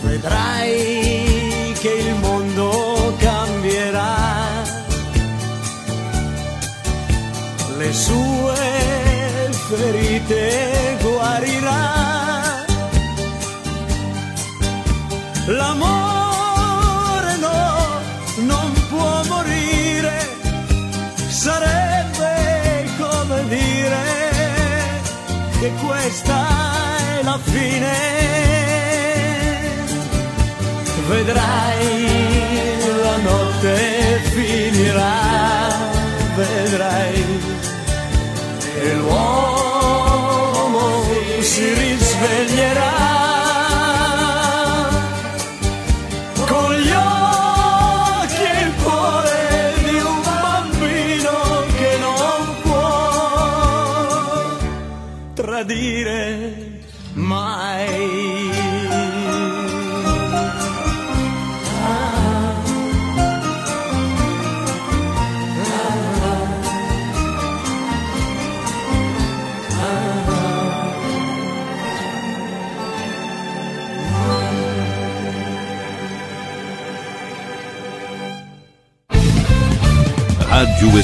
Vedrai 0.00 0.89
questa 26.10 27.18
è 27.18 27.22
la 27.22 27.38
fine. 27.40 27.92
Vedrai 31.06 31.69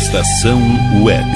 Estação 0.07 0.61
Web. 1.02 1.36